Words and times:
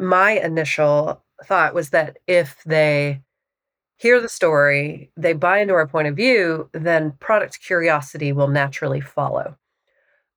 my 0.00 0.32
initial 0.32 1.22
thought 1.44 1.74
was 1.74 1.90
that 1.90 2.18
if 2.26 2.62
they 2.64 3.20
hear 3.96 4.20
the 4.20 4.28
story, 4.28 5.10
they 5.16 5.32
buy 5.32 5.58
into 5.58 5.74
our 5.74 5.86
point 5.86 6.08
of 6.08 6.16
view, 6.16 6.70
then 6.72 7.12
product 7.20 7.60
curiosity 7.60 8.32
will 8.32 8.48
naturally 8.48 9.00
follow. 9.00 9.56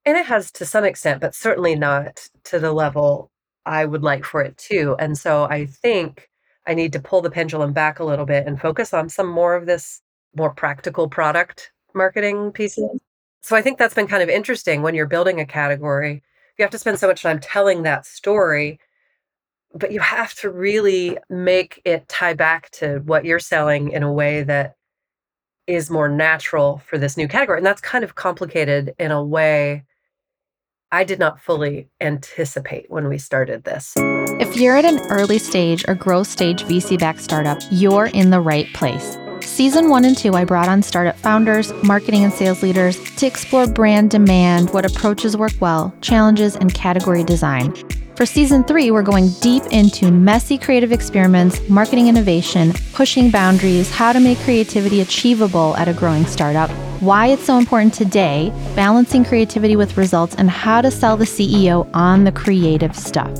And 0.06 0.18
it 0.18 0.26
has 0.26 0.52
to 0.54 0.66
some 0.66 0.84
extent, 0.84 1.22
but 1.22 1.34
certainly 1.34 1.76
not 1.76 2.28
to 2.46 2.60
the 2.60 2.74
level 2.74 3.32
I 3.66 3.86
would 3.86 4.04
like 4.04 4.26
for 4.26 4.42
it 4.42 4.58
to. 4.70 4.98
And 5.00 5.18
so 5.18 5.46
I 5.46 5.66
think 5.66 6.30
I 6.68 6.74
need 6.74 6.92
to 6.94 7.00
pull 7.00 7.22
the 7.22 7.32
pendulum 7.32 7.72
back 7.72 8.00
a 8.00 8.04
little 8.04 8.26
bit 8.26 8.46
and 8.46 8.60
focus 8.60 8.94
on 8.94 9.08
some 9.10 9.28
more 9.28 9.56
of 9.56 9.66
this 9.66 10.02
more 10.36 10.54
practical 10.54 11.08
product 11.08 11.72
marketing 11.94 12.52
pieces. 12.52 12.90
So 13.42 13.56
I 13.56 13.62
think 13.62 13.78
that's 13.78 13.94
been 13.94 14.08
kind 14.08 14.24
of 14.24 14.30
interesting 14.30 14.82
when 14.82 14.96
you're 14.96 15.06
building 15.06 15.40
a 15.40 15.46
category. 15.46 16.24
You 16.58 16.64
have 16.64 16.72
to 16.72 16.80
spend 16.80 17.00
so 17.00 17.08
much 17.08 17.22
time 17.22 17.40
telling 17.40 17.84
that 17.84 18.06
story, 18.06 18.80
but 19.74 19.92
you 19.92 20.00
have 20.00 20.34
to 20.36 20.50
really 20.50 21.18
make 21.30 21.82
it 21.86 22.08
tie 22.08 22.34
back 22.34 22.70
to 22.72 23.00
what 23.06 23.26
you're 23.26 23.40
selling 23.40 23.92
in 23.92 24.04
a 24.04 24.12
way 24.12 24.44
that 24.44 24.76
is 25.66 25.90
more 25.90 26.10
natural 26.10 26.82
for 26.86 26.98
this 26.98 27.18
new 27.18 27.28
category. 27.28 27.58
And 27.58 27.66
that's 27.66 27.82
kind 27.82 28.04
of 28.04 28.16
complicated 28.16 28.94
in 29.00 29.12
a 29.12 29.24
way 29.24 29.84
I 30.92 31.04
did 31.04 31.18
not 31.18 31.40
fully 31.40 31.90
anticipate 32.02 32.86
when 32.90 33.08
we 33.08 33.18
started 33.18 33.64
this. 33.64 33.94
If 33.98 34.56
you're 34.58 34.78
at 34.78 34.86
an 34.86 35.00
early 35.10 35.40
stage 35.40 35.84
or 35.88 35.96
growth 35.96 36.28
stage 36.28 36.64
VC 36.66 37.00
backed 37.00 37.22
startup, 37.22 37.58
you're 37.72 38.08
in 38.08 38.30
the 38.30 38.40
right 38.40 38.72
place. 38.74 39.18
Season 39.42 39.90
one 39.90 40.06
and 40.06 40.16
two, 40.16 40.36
I 40.36 40.46
brought 40.46 40.68
on 40.68 40.84
startup 40.84 41.18
founders, 41.18 41.74
marketing 41.84 42.24
and 42.24 42.32
sales 42.32 42.62
leaders 42.62 42.98
to 43.16 43.26
explore 43.26 43.66
brand 43.66 44.12
demand, 44.12 44.70
what 44.70 44.86
approaches 44.86 45.36
work 45.36 45.54
well, 45.60 45.94
challenges, 46.02 46.56
and 46.56 46.74
category 46.76 47.24
design. 47.24 47.74
For 48.16 48.28
season 48.28 48.64
three, 48.64 48.92
we're 48.92 49.02
going 49.02 49.30
deep 49.42 49.64
into 49.72 50.12
messy 50.12 50.60
creative 50.60 50.92
experiments, 50.92 51.68
marketing 51.68 52.10
innovation, 52.10 52.72
pushing 52.94 53.32
boundaries, 53.32 53.90
how 53.90 54.14
to 54.14 54.20
make 54.20 54.38
creativity 54.40 55.02
achievable 55.02 55.76
at 55.78 55.88
a 55.88 55.94
growing 55.94 56.24
startup, 56.28 56.70
why 57.02 57.28
it's 57.28 57.44
so 57.44 57.58
important 57.58 57.92
today, 57.92 58.52
balancing 58.76 59.26
creativity 59.26 59.76
with 59.76 59.98
results, 59.98 60.36
and 60.36 60.48
how 60.48 60.80
to 60.80 60.92
sell 60.92 61.18
the 61.18 61.26
CEO 61.26 61.90
on 61.96 62.24
the 62.24 62.32
creative 62.32 62.96
stuff. 62.96 63.32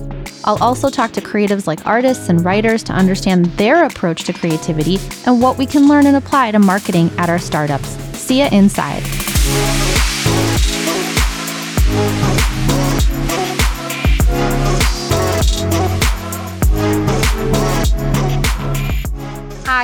I'll 0.44 0.62
also 0.62 0.90
talk 0.90 1.12
to 1.12 1.22
creatives 1.22 1.68
like 1.68 1.86
artists 1.86 2.30
and 2.30 2.44
writers 2.44 2.82
to 2.86 2.94
understand 2.94 3.46
their 3.58 3.86
approach 3.86 4.24
to 4.24 4.34
creativity 4.34 4.98
and 5.28 5.40
what 5.40 5.60
we 5.60 5.68
can 5.68 5.88
learn 5.88 6.08
and 6.08 6.18
apply 6.18 6.50
to 6.50 6.58
marketing 6.58 7.12
at 7.20 7.30
our 7.30 7.40
startups. 7.40 7.90
See 8.18 8.42
you 8.42 8.48
inside. 8.52 9.04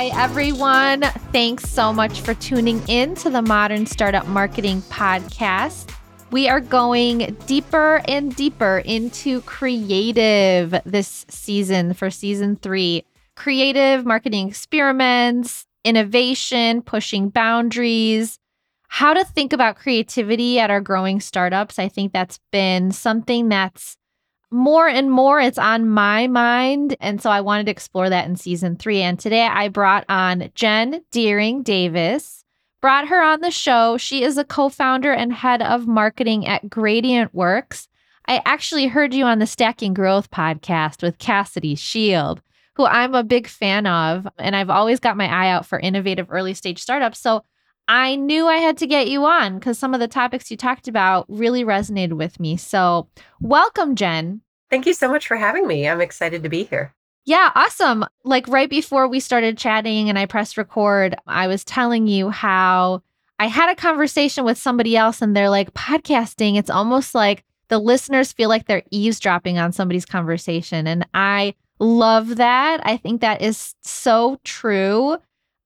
Hi, 0.00 0.06
everyone. 0.18 1.02
Thanks 1.30 1.68
so 1.68 1.92
much 1.92 2.22
for 2.22 2.32
tuning 2.32 2.82
in 2.88 3.14
to 3.16 3.28
the 3.28 3.42
Modern 3.42 3.84
Startup 3.84 4.26
Marketing 4.26 4.80
Podcast. 4.88 5.94
We 6.30 6.48
are 6.48 6.62
going 6.62 7.36
deeper 7.46 8.00
and 8.08 8.34
deeper 8.34 8.78
into 8.86 9.42
creative 9.42 10.74
this 10.86 11.26
season 11.28 11.92
for 11.92 12.08
season 12.08 12.56
three 12.56 13.04
creative 13.36 14.06
marketing 14.06 14.48
experiments, 14.48 15.66
innovation, 15.84 16.80
pushing 16.80 17.28
boundaries, 17.28 18.38
how 18.88 19.12
to 19.12 19.22
think 19.22 19.52
about 19.52 19.76
creativity 19.76 20.58
at 20.58 20.70
our 20.70 20.80
growing 20.80 21.20
startups. 21.20 21.78
I 21.78 21.88
think 21.88 22.14
that's 22.14 22.40
been 22.50 22.90
something 22.90 23.50
that's 23.50 23.98
more 24.50 24.88
and 24.88 25.10
more 25.10 25.40
it's 25.40 25.58
on 25.58 25.88
my 25.88 26.26
mind. 26.26 26.96
And 27.00 27.22
so 27.22 27.30
I 27.30 27.40
wanted 27.40 27.66
to 27.66 27.72
explore 27.72 28.10
that 28.10 28.26
in 28.26 28.36
season 28.36 28.76
three. 28.76 29.00
And 29.00 29.18
today 29.18 29.46
I 29.46 29.68
brought 29.68 30.04
on 30.08 30.50
Jenn 30.54 31.02
Deering 31.12 31.62
Davis, 31.62 32.44
brought 32.80 33.08
her 33.08 33.22
on 33.22 33.40
the 33.40 33.50
show. 33.50 33.96
She 33.96 34.24
is 34.24 34.38
a 34.38 34.44
co 34.44 34.68
founder 34.68 35.12
and 35.12 35.32
head 35.32 35.62
of 35.62 35.86
marketing 35.86 36.46
at 36.46 36.68
Gradient 36.68 37.32
Works. 37.34 37.88
I 38.26 38.42
actually 38.44 38.86
heard 38.86 39.14
you 39.14 39.24
on 39.24 39.38
the 39.38 39.46
Stacking 39.46 39.94
Growth 39.94 40.30
podcast 40.30 41.02
with 41.02 41.18
Cassidy 41.18 41.74
Shield, 41.74 42.42
who 42.76 42.86
I'm 42.86 43.14
a 43.14 43.24
big 43.24 43.46
fan 43.46 43.86
of. 43.86 44.26
And 44.38 44.56
I've 44.56 44.70
always 44.70 45.00
got 45.00 45.16
my 45.16 45.26
eye 45.26 45.50
out 45.50 45.66
for 45.66 45.78
innovative 45.78 46.26
early 46.30 46.54
stage 46.54 46.80
startups. 46.80 47.20
So 47.20 47.44
I 47.90 48.14
knew 48.14 48.46
I 48.46 48.58
had 48.58 48.76
to 48.78 48.86
get 48.86 49.08
you 49.08 49.24
on 49.24 49.58
because 49.58 49.76
some 49.76 49.94
of 49.94 50.00
the 50.00 50.06
topics 50.06 50.48
you 50.48 50.56
talked 50.56 50.86
about 50.86 51.26
really 51.28 51.64
resonated 51.64 52.12
with 52.12 52.38
me. 52.38 52.56
So, 52.56 53.08
welcome, 53.40 53.96
Jenn. 53.96 54.42
Thank 54.70 54.86
you 54.86 54.94
so 54.94 55.08
much 55.08 55.26
for 55.26 55.36
having 55.36 55.66
me. 55.66 55.88
I'm 55.88 56.00
excited 56.00 56.42
to 56.42 56.48
be 56.48 56.64
here. 56.64 56.94
Yeah, 57.24 57.50
awesome. 57.54 58.04
Like 58.24 58.48
right 58.48 58.70
before 58.70 59.06
we 59.06 59.20
started 59.20 59.58
chatting 59.58 60.08
and 60.08 60.18
I 60.18 60.26
pressed 60.26 60.56
record, 60.56 61.14
I 61.26 61.48
was 61.48 61.64
telling 61.64 62.06
you 62.06 62.30
how 62.30 63.02
I 63.38 63.46
had 63.46 63.70
a 63.70 63.76
conversation 63.76 64.44
with 64.44 64.58
somebody 64.58 64.96
else 64.96 65.20
and 65.20 65.36
they're 65.36 65.50
like, 65.50 65.74
podcasting, 65.74 66.56
it's 66.56 66.70
almost 66.70 67.14
like 67.14 67.44
the 67.68 67.78
listeners 67.78 68.32
feel 68.32 68.48
like 68.48 68.66
they're 68.66 68.82
eavesdropping 68.90 69.58
on 69.58 69.72
somebody's 69.72 70.04
conversation. 70.04 70.86
And 70.86 71.06
I 71.14 71.54
love 71.78 72.36
that. 72.36 72.80
I 72.84 72.96
think 72.96 73.20
that 73.20 73.42
is 73.42 73.74
so 73.80 74.38
true 74.44 75.16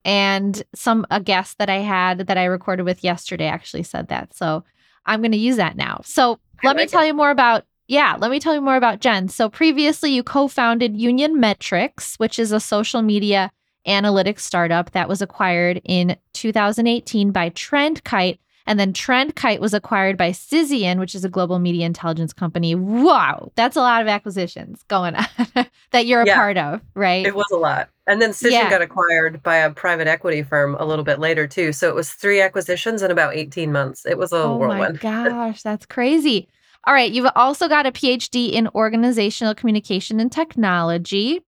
and 0.04 0.62
some 0.74 1.06
a 1.10 1.20
guest 1.20 1.58
that 1.58 1.70
I 1.70 1.78
had 1.78 2.18
that 2.26 2.36
I 2.36 2.44
recorded 2.44 2.84
with 2.84 3.02
yesterday 3.02 3.46
actually 3.46 3.84
said 3.84 4.08
that. 4.08 4.34
So 4.34 4.64
I'm 5.06 5.20
going 5.20 5.32
to 5.32 5.38
use 5.38 5.56
that 5.56 5.76
now. 5.76 6.00
So 6.04 6.38
let 6.62 6.76
like 6.76 6.84
me 6.84 6.86
tell 6.86 7.02
it. 7.02 7.08
you 7.08 7.14
more 7.14 7.30
about 7.30 7.64
yeah, 7.86 8.16
let 8.18 8.30
me 8.30 8.40
tell 8.40 8.54
you 8.54 8.60
more 8.60 8.76
about 8.76 9.00
Jenn. 9.00 9.28
So 9.28 9.48
previously 9.48 10.12
you 10.12 10.22
co-founded 10.22 10.96
Union 10.96 11.38
Metrics, 11.38 12.16
which 12.16 12.38
is 12.38 12.52
a 12.52 12.60
social 12.60 13.02
media 13.02 13.50
analytics 13.86 14.40
startup 14.40 14.92
that 14.92 15.08
was 15.08 15.20
acquired 15.20 15.80
in 15.84 16.16
2018 16.32 17.32
by 17.32 17.50
Trendkite 17.50 18.38
and 18.66 18.80
then 18.80 18.92
Trendkite 18.92 19.60
was 19.60 19.74
acquired 19.74 20.16
by 20.16 20.30
Cision, 20.30 20.98
which 20.98 21.14
is 21.14 21.24
a 21.24 21.28
global 21.28 21.58
media 21.58 21.84
intelligence 21.84 22.32
company. 22.32 22.74
Wow, 22.74 23.52
that's 23.56 23.76
a 23.76 23.80
lot 23.80 24.00
of 24.00 24.08
acquisitions 24.08 24.82
going 24.84 25.14
on 25.54 25.66
that 25.90 26.06
you're 26.06 26.22
a 26.22 26.26
yeah, 26.26 26.34
part 26.34 26.56
of, 26.56 26.80
right? 26.94 27.26
It 27.26 27.34
was 27.34 27.50
a 27.52 27.56
lot. 27.56 27.90
And 28.06 28.22
then 28.22 28.30
Cision 28.30 28.52
yeah. 28.52 28.70
got 28.70 28.82
acquired 28.82 29.42
by 29.42 29.56
a 29.56 29.70
private 29.70 30.06
equity 30.06 30.42
firm 30.42 30.76
a 30.78 30.84
little 30.84 31.04
bit 31.04 31.18
later 31.18 31.46
too. 31.46 31.72
So 31.72 31.88
it 31.88 31.94
was 31.94 32.12
three 32.12 32.40
acquisitions 32.40 33.02
in 33.02 33.10
about 33.10 33.34
18 33.34 33.70
months. 33.70 34.06
It 34.06 34.16
was 34.16 34.32
a 34.32 34.44
oh 34.44 34.56
whirlwind. 34.56 35.00
Oh 35.04 35.10
my 35.12 35.28
gosh, 35.28 35.62
that's 35.62 35.86
crazy. 35.86 36.48
All 36.86 36.92
right, 36.94 37.10
you've 37.10 37.30
also 37.34 37.68
got 37.68 37.86
a 37.86 37.92
PhD 37.92 38.52
in 38.52 38.68
organizational 38.68 39.54
communication 39.54 40.20
and 40.20 40.30
technology. 40.30 41.40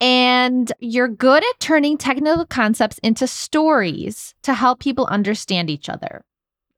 And 0.00 0.72
you're 0.80 1.08
good 1.08 1.42
at 1.44 1.60
turning 1.60 1.96
technical 1.96 2.44
concepts 2.46 2.98
into 2.98 3.26
stories 3.26 4.34
to 4.42 4.54
help 4.54 4.80
people 4.80 5.06
understand 5.06 5.70
each 5.70 5.88
other. 5.88 6.24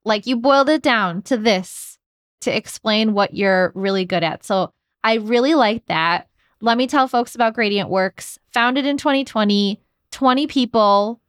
Like 0.05 0.27
you 0.27 0.37
boiled 0.37 0.69
it 0.69 0.83
down 0.83 1.23
to 1.23 1.39
this 1.39 1.99
to 2.43 2.55
explain 2.55 3.15
what 3.15 3.35
you're 3.35 3.73
really 3.75 4.05
good 4.05 4.23
at. 4.23 4.45
So 4.45 4.73
I 5.03 5.15
really 5.15 5.55
like 5.55 5.87
that. 5.87 6.29
Let 6.61 6.79
me 6.79 6.87
tell 6.87 7.09
folks 7.09 7.35
about 7.35 7.55
Gradient 7.55 7.89
Works. 7.89 8.39
Founded 8.53 8.87
in 8.87 8.97
2020, 8.99 9.81
20 10.11 10.47
people, 10.47 11.21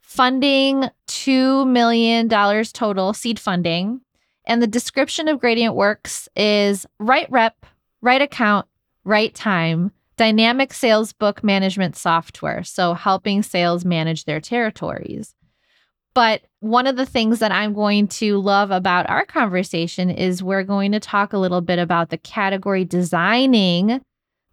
funding 0.00 0.88
$2 1.08 1.66
million 1.68 2.28
total 2.28 3.12
seed 3.12 3.38
funding. 3.38 4.00
And 4.46 4.62
the 4.62 4.66
description 4.66 5.28
of 5.28 5.40
Gradient 5.40 5.74
Works 5.74 6.28
is 6.36 6.86
right 6.98 7.30
rep, 7.30 7.66
right 8.00 8.22
account, 8.22 8.66
right 9.04 9.34
time, 9.34 9.92
dynamic 10.16 10.72
sales 10.72 11.12
book 11.12 11.42
management 11.42 11.96
software. 11.96 12.62
So 12.62 12.94
helping 12.94 13.42
sales 13.42 13.84
manage 13.84 14.24
their 14.24 14.40
territories. 14.40 15.34
But 16.14 16.42
one 16.60 16.86
of 16.86 16.96
the 16.96 17.04
things 17.04 17.40
that 17.40 17.52
I'm 17.52 17.74
going 17.74 18.08
to 18.08 18.38
love 18.38 18.70
about 18.70 19.10
our 19.10 19.26
conversation 19.26 20.08
is 20.08 20.42
we're 20.42 20.62
going 20.62 20.92
to 20.92 21.00
talk 21.00 21.32
a 21.32 21.38
little 21.38 21.60
bit 21.60 21.78
about 21.78 22.08
the 22.08 22.16
category 22.16 22.86
designing 22.86 24.00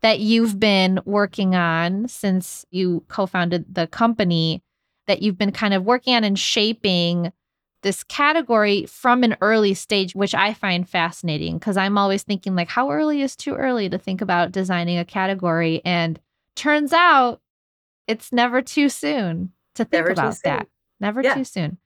that 0.01 0.19
you've 0.19 0.59
been 0.59 0.99
working 1.05 1.55
on 1.55 2.09
since 2.09 2.65
you 2.69 3.05
co 3.07 3.25
founded 3.25 3.73
the 3.73 3.87
company, 3.87 4.61
that 5.07 5.21
you've 5.21 5.37
been 5.37 5.53
kind 5.53 5.73
of 5.73 5.85
working 5.85 6.13
on 6.13 6.25
and 6.25 6.37
shaping 6.37 7.31
this 7.83 8.03
category 8.03 8.85
from 8.85 9.23
an 9.23 9.37
early 9.41 9.73
stage, 9.73 10.15
which 10.15 10.33
I 10.33 10.53
find 10.53 10.89
fascinating 10.89 11.57
because 11.57 11.77
I'm 11.77 11.97
always 11.97 12.23
thinking, 12.23 12.55
like, 12.55 12.69
how 12.69 12.89
early 12.91 13.21
is 13.21 13.35
too 13.35 13.53
early 13.53 13.89
to 13.89 13.97
think 13.97 14.21
about 14.21 14.51
designing 14.51 14.97
a 14.97 15.05
category? 15.05 15.81
And 15.85 16.19
turns 16.55 16.93
out 16.93 17.41
it's 18.07 18.31
never 18.31 18.61
too 18.61 18.89
soon 18.89 19.51
to 19.75 19.85
think 19.85 20.07
never 20.07 20.11
about 20.11 20.37
that. 20.43 20.67
Never 20.99 21.21
yeah. 21.21 21.35
too 21.35 21.43
soon. 21.43 21.77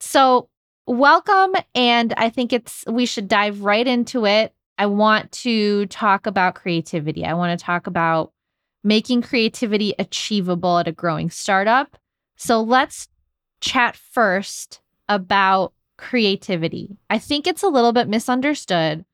So, 0.00 0.48
welcome. 0.86 1.54
And 1.74 2.14
I 2.16 2.30
think 2.30 2.52
it's, 2.52 2.84
we 2.86 3.06
should 3.06 3.28
dive 3.28 3.62
right 3.62 3.86
into 3.86 4.26
it. 4.26 4.54
I 4.78 4.86
want 4.86 5.30
to 5.32 5.86
talk 5.86 6.26
about 6.26 6.54
creativity. 6.54 7.24
I 7.24 7.34
want 7.34 7.58
to 7.58 7.64
talk 7.64 7.86
about 7.86 8.32
making 8.84 9.22
creativity 9.22 9.94
achievable 9.98 10.78
at 10.78 10.88
a 10.88 10.92
growing 10.92 11.30
startup. 11.30 11.96
So, 12.36 12.60
let's 12.60 13.08
chat 13.60 13.96
first 13.96 14.80
about 15.08 15.72
creativity. 15.96 16.96
I 17.10 17.18
think 17.18 17.46
it's 17.46 17.62
a 17.62 17.68
little 17.68 17.92
bit 17.92 18.08
misunderstood. 18.08 19.04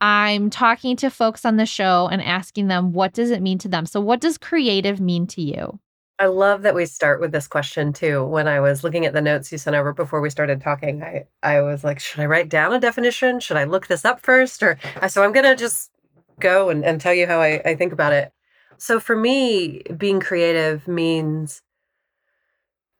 I'm 0.00 0.50
talking 0.50 0.96
to 0.96 1.10
folks 1.10 1.44
on 1.44 1.56
the 1.56 1.66
show 1.66 2.08
and 2.10 2.20
asking 2.22 2.68
them 2.68 2.92
what 2.92 3.12
does 3.12 3.30
it 3.30 3.42
mean 3.42 3.58
to 3.58 3.68
them. 3.68 3.86
So 3.86 4.00
what 4.00 4.20
does 4.20 4.36
creative 4.36 5.00
mean 5.00 5.26
to 5.28 5.42
you? 5.42 5.78
I 6.18 6.26
love 6.26 6.62
that 6.62 6.74
we 6.74 6.86
start 6.86 7.20
with 7.20 7.32
this 7.32 7.48
question 7.48 7.92
too. 7.92 8.24
When 8.24 8.46
I 8.46 8.60
was 8.60 8.84
looking 8.84 9.06
at 9.06 9.12
the 9.12 9.20
notes 9.20 9.50
you 9.50 9.58
sent 9.58 9.76
over 9.76 9.92
before 9.92 10.20
we 10.20 10.30
started 10.30 10.60
talking, 10.60 11.02
I, 11.02 11.24
I 11.42 11.62
was 11.62 11.84
like, 11.84 11.98
should 11.98 12.20
I 12.20 12.26
write 12.26 12.48
down 12.48 12.72
a 12.72 12.80
definition? 12.80 13.40
Should 13.40 13.56
I 13.56 13.64
look 13.64 13.86
this 13.86 14.04
up 14.04 14.20
first? 14.20 14.62
Or 14.62 14.78
uh, 15.00 15.08
so 15.08 15.24
I'm 15.24 15.32
gonna 15.32 15.56
just 15.56 15.90
go 16.38 16.68
and, 16.68 16.84
and 16.84 17.00
tell 17.00 17.14
you 17.14 17.26
how 17.26 17.40
I, 17.40 17.60
I 17.64 17.74
think 17.74 17.92
about 17.92 18.12
it. 18.12 18.32
So 18.78 19.00
for 19.00 19.16
me, 19.16 19.82
being 19.96 20.20
creative 20.20 20.86
means 20.86 21.62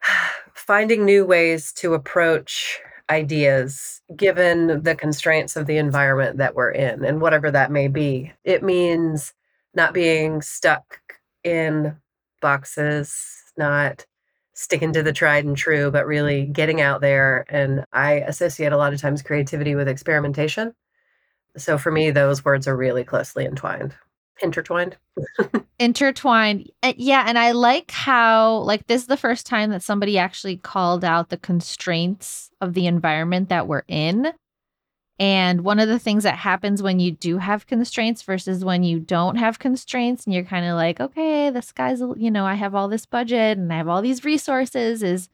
finding 0.54 1.04
new 1.04 1.24
ways 1.24 1.72
to 1.74 1.94
approach 1.94 2.80
ideas 3.10 4.00
given 4.16 4.82
the 4.82 4.94
constraints 4.94 5.56
of 5.56 5.66
the 5.66 5.76
environment 5.76 6.38
that 6.38 6.54
we're 6.54 6.70
in 6.70 7.04
and 7.04 7.20
whatever 7.20 7.50
that 7.50 7.70
may 7.70 7.88
be. 7.88 8.32
It 8.44 8.62
means 8.62 9.34
not 9.74 9.92
being 9.92 10.40
stuck 10.40 11.00
in 11.44 11.96
boxes, 12.40 13.52
not 13.56 14.06
sticking 14.54 14.92
to 14.92 15.02
the 15.02 15.12
tried 15.12 15.44
and 15.44 15.56
true, 15.56 15.90
but 15.90 16.06
really 16.06 16.46
getting 16.46 16.80
out 16.80 17.00
there. 17.00 17.44
And 17.48 17.84
I 17.92 18.14
associate 18.20 18.72
a 18.72 18.76
lot 18.76 18.92
of 18.92 19.00
times 19.00 19.22
creativity 19.22 19.74
with 19.74 19.88
experimentation. 19.88 20.74
So 21.56 21.78
for 21.78 21.90
me, 21.90 22.10
those 22.10 22.44
words 22.44 22.68
are 22.68 22.76
really 22.76 23.04
closely 23.04 23.44
entwined 23.44 23.94
intertwined. 24.42 24.96
Intertwined. 25.78 26.70
Yeah 26.96 27.24
and 27.26 27.38
i 27.38 27.52
like 27.52 27.90
how 27.90 28.58
like 28.58 28.86
this 28.86 29.02
is 29.02 29.06
the 29.08 29.16
first 29.16 29.46
time 29.46 29.70
that 29.70 29.82
somebody 29.82 30.18
actually 30.18 30.56
called 30.56 31.04
out 31.04 31.28
the 31.28 31.36
constraints 31.36 32.50
of 32.60 32.74
the 32.74 32.86
environment 32.86 33.48
that 33.48 33.66
we're 33.66 33.82
in. 33.88 34.32
And 35.18 35.62
one 35.62 35.78
of 35.78 35.88
the 35.88 35.98
things 35.98 36.24
that 36.24 36.36
happens 36.36 36.82
when 36.82 36.98
you 36.98 37.12
do 37.12 37.38
have 37.38 37.66
constraints 37.66 38.22
versus 38.22 38.64
when 38.64 38.82
you 38.82 38.98
don't 38.98 39.36
have 39.36 39.58
constraints 39.58 40.24
and 40.24 40.34
you're 40.34 40.44
kind 40.44 40.66
of 40.66 40.74
like 40.74 41.00
okay 41.00 41.50
the 41.50 41.62
sky's 41.62 42.00
you 42.16 42.30
know 42.30 42.44
i 42.44 42.54
have 42.54 42.74
all 42.74 42.88
this 42.88 43.06
budget 43.06 43.58
and 43.58 43.72
i 43.72 43.76
have 43.76 43.88
all 43.88 44.02
these 44.02 44.24
resources 44.24 45.02
is 45.02 45.28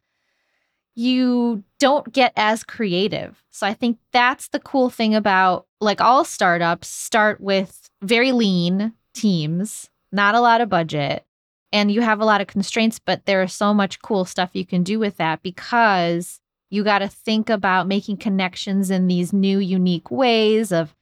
you 0.95 1.63
don't 1.79 2.13
get 2.13 2.33
as 2.37 2.65
creative. 2.65 3.43
So 3.51 3.67
i 3.67 3.75
think 3.75 3.99
that's 4.13 4.49
the 4.49 4.61
cool 4.61 4.91
thing 4.91 5.15
about 5.15 5.67
like 5.81 6.01
all 6.01 6.25
startups 6.25 6.89
start 6.89 7.41
with 7.41 7.89
very 8.03 8.33
lean 8.33 8.93
teams, 9.21 9.91
not 10.13 10.35
a 10.35 10.41
lot 10.41 10.61
of 10.61 10.69
budget, 10.69 11.25
and 11.73 11.91
you 11.91 12.01
have 12.01 12.21
a 12.21 12.25
lot 12.25 12.41
of 12.41 12.47
constraints, 12.47 12.99
but 12.99 13.27
there's 13.27 13.53
so 13.53 13.75
much 13.75 14.01
cool 14.01 14.25
stuff 14.25 14.51
you 14.53 14.65
can 14.65 14.83
do 14.83 14.99
with 14.99 15.17
that 15.19 15.43
because 15.43 16.41
you 16.71 16.85
got 16.85 17.01
to 17.01 17.09
think 17.09 17.51
about 17.51 17.87
making 17.87 18.19
connections 18.19 18.91
in 18.91 19.07
these 19.07 19.33
new, 19.33 19.59
unique 19.59 20.11
ways 20.11 20.73
of 20.73 20.95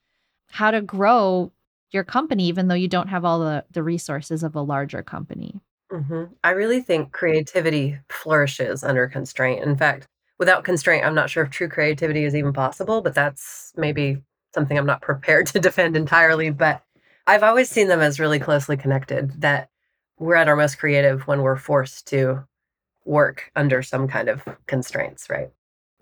how 0.50 0.70
to 0.70 0.80
grow 0.80 1.52
your 1.90 2.04
company, 2.04 2.46
even 2.46 2.68
though 2.68 2.74
you 2.74 2.88
don't 2.88 3.08
have 3.08 3.24
all 3.24 3.40
the, 3.40 3.64
the 3.70 3.82
resources 3.82 4.42
of 4.42 4.54
a 4.54 4.60
larger 4.60 5.02
company. 5.02 5.60
Mm-hmm. 5.92 6.24
I 6.42 6.50
really 6.50 6.80
think 6.80 7.12
creativity 7.12 7.98
flourishes 8.10 8.82
under 8.82 9.06
constraint. 9.06 9.64
In 9.64 9.76
fact, 9.76 10.06
without 10.38 10.64
constraint, 10.64 11.04
I'm 11.04 11.14
not 11.14 11.30
sure 11.30 11.44
if 11.44 11.50
true 11.50 11.68
creativity 11.68 12.24
is 12.24 12.34
even 12.34 12.52
possible, 12.52 13.02
but 13.02 13.14
that's 13.14 13.72
maybe 13.76 14.22
something 14.54 14.76
I'm 14.76 14.86
not 14.86 15.02
prepared 15.02 15.46
to 15.48 15.60
defend 15.60 15.96
entirely. 15.96 16.50
But 16.50 16.82
I've 17.26 17.43
always 17.43 17.69
seen 17.69 17.88
them 17.88 18.00
as 18.00 18.20
really 18.20 18.38
closely 18.38 18.76
connected, 18.76 19.40
that 19.40 19.70
we're 20.19 20.37
at 20.37 20.49
our 20.49 20.56
most 20.56 20.78
creative 20.78 21.26
when 21.26 21.43
we're 21.43 21.56
forced 21.56 22.06
to 22.08 22.44
work 23.05 23.50
under 23.56 23.82
some 23.82 24.08
kind 24.08 24.28
of 24.28 24.43
constraints, 24.67 25.28
right? 25.31 25.50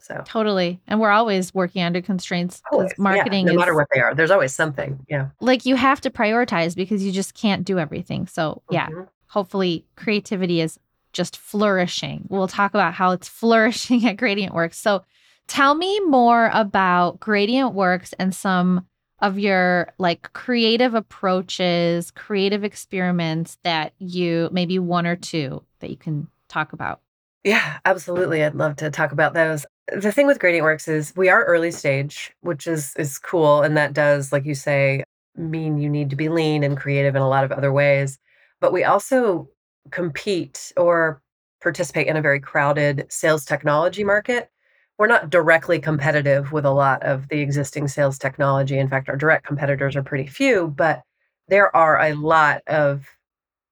So 0.05 0.23
totally. 0.27 0.81
And 0.87 1.01
we're 1.01 1.11
always 1.11 1.55
working 1.55 1.83
under 1.83 2.03
constraints 2.03 2.61
marketing 2.99 3.47
yeah, 3.47 3.53
no 3.53 3.53
is, 3.53 3.59
matter 3.59 3.75
what 3.75 3.89
they 3.95 4.01
are, 4.01 4.15
there's 4.15 4.31
always 4.31 4.55
something. 4.55 5.01
Yeah. 5.09 5.29
Like 5.41 5.65
you 5.65 5.77
have 5.77 6.01
to 6.03 6.11
prioritize 6.11 6.77
because 6.77 7.03
you 7.03 7.11
just 7.11 7.33
can't 7.33 7.65
do 7.65 7.79
everything. 7.79 8.27
So 8.27 8.63
yeah, 8.71 8.89
mm-hmm. 8.89 9.05
hopefully 9.29 9.87
creativity 9.97 10.61
is 10.61 10.79
just 11.15 11.39
flourishing. 11.39 12.27
We'll 12.29 12.49
talk 12.49 12.73
about 12.75 12.93
how 12.93 13.13
it's 13.13 13.29
flourishing 13.41 14.07
at 14.07 14.19
Gradient 14.19 14.55
Works. 14.55 14.79
So 14.79 15.05
tell 15.47 15.75
me 15.75 15.99
more 16.01 16.51
about 16.53 17.19
Gradient 17.19 17.73
Works 17.73 18.13
and 18.19 18.35
some 18.35 18.87
of 19.25 19.39
your 19.39 19.91
like 19.97 20.31
creative 20.35 20.93
approaches, 20.93 22.11
creative 22.11 22.63
experiments 22.63 23.57
that 23.63 23.95
you 23.99 24.51
maybe 24.53 24.79
one 24.79 25.07
or 25.07 25.17
two 25.17 25.65
that 25.81 25.89
you 25.89 25.97
can 25.97 26.29
talk 26.51 26.75
about? 26.75 27.01
Yeah, 27.43 27.79
absolutely. 27.87 28.45
I'd 28.45 28.55
love 28.55 28.77
to 28.77 28.91
talk 28.91 29.13
about 29.13 29.33
those. 29.33 29.65
The 29.89 30.13
thing 30.13 30.27
with 30.27 30.39
Gradient 30.39 30.65
Works 30.65 30.89
is 30.89 31.15
we 31.17 31.31
are 31.31 31.43
early 31.45 31.71
stage, 31.71 32.35
which 32.43 32.67
is 32.67 32.95
is 32.97 33.19
cool 33.19 33.63
and 33.63 33.79
that 33.79 33.95
does 33.95 34.31
like 34.31 34.45
you 34.45 34.55
say 34.55 35.03
mean 35.37 35.79
you 35.79 35.89
need 35.89 36.11
to 36.11 36.17
be 36.17 36.29
lean 36.29 36.63
and 36.63 36.77
creative 36.77 37.17
in 37.17 37.23
a 37.23 37.29
lot 37.29 37.45
of 37.45 37.53
other 37.53 37.73
ways, 37.73 38.19
but 38.61 38.75
we 38.75 38.85
also 38.85 39.49
compete 39.91 40.71
or 40.77 41.23
participate 41.63 42.09
in 42.09 42.17
a 42.17 42.23
very 42.23 42.41
crowded 42.41 43.07
sales 43.09 43.47
technology 43.47 44.05
market 44.05 44.51
we're 44.99 45.07
not 45.07 45.31
directly 45.31 45.79
competitive 45.79 46.53
with 46.53 46.65
a 46.65 46.71
lot 46.71 47.03
of 47.03 47.29
the 47.29 47.41
existing 47.41 47.89
sales 47.89 48.19
technology. 48.19 48.79
In 48.79 48.89
fact, 48.89 49.09
our 49.09 49.17
direct 49.17 49.47
competitors 49.47 49.97
are 49.97 50.03
pretty 50.03 50.27
few, 50.27 50.69
but 50.69 51.03
there 51.49 51.75
are 51.75 52.01
a 52.01 52.15
lot 52.15 52.63
of 52.67 53.07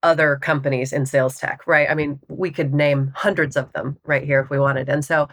other 0.03 0.37
companies 0.37 0.93
in 0.93 1.07
sales 1.07 1.39
tech, 1.39 1.67
right? 1.67 1.89
I 1.89 1.95
mean, 1.95 2.19
we 2.29 2.51
could 2.51 2.75
name 2.75 3.13
hundreds 3.15 3.57
of 3.57 3.73
them 3.73 3.97
right 4.05 4.25
here 4.25 4.41
if 4.41 4.51
we 4.51 4.59
wanted. 4.59 4.89
And 4.89 5.05
so, 5.05 5.29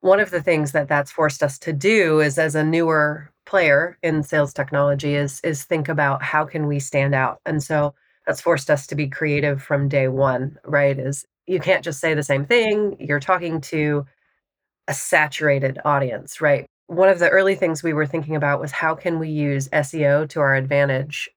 one 0.00 0.20
of 0.20 0.30
the 0.30 0.42
things 0.42 0.72
that 0.72 0.88
that's 0.88 1.12
forced 1.12 1.42
us 1.44 1.58
to 1.60 1.72
do 1.72 2.20
is 2.20 2.36
as 2.38 2.56
a 2.56 2.64
newer 2.64 3.32
player 3.46 3.98
in 4.02 4.22
sales 4.22 4.52
technology 4.52 5.14
is 5.14 5.40
is 5.44 5.64
think 5.64 5.88
about 5.88 6.22
how 6.22 6.44
can 6.44 6.66
we 6.66 6.78
stand 6.80 7.14
out. 7.14 7.40
And 7.46 7.62
so 7.62 7.94
that's 8.26 8.40
forced 8.40 8.70
us 8.70 8.86
to 8.88 8.94
be 8.94 9.08
creative 9.08 9.62
from 9.62 9.88
day 9.88 10.08
1, 10.08 10.58
right? 10.64 10.98
Is 10.98 11.24
you 11.46 11.60
can't 11.60 11.84
just 11.84 12.00
say 12.00 12.14
the 12.14 12.22
same 12.22 12.44
thing. 12.46 12.96
You're 13.00 13.20
talking 13.20 13.60
to 13.62 14.04
a 14.92 14.94
saturated 14.94 15.78
audience, 15.86 16.42
right? 16.42 16.66
One 16.86 17.08
of 17.08 17.18
the 17.18 17.30
early 17.30 17.54
things 17.54 17.82
we 17.82 17.94
were 17.94 18.04
thinking 18.04 18.36
about 18.36 18.60
was 18.60 18.70
how 18.70 18.94
can 18.94 19.18
we 19.18 19.30
use 19.30 19.70
SEO 19.70 20.28
to 20.28 20.40
our 20.40 20.54
advantage? 20.54 21.30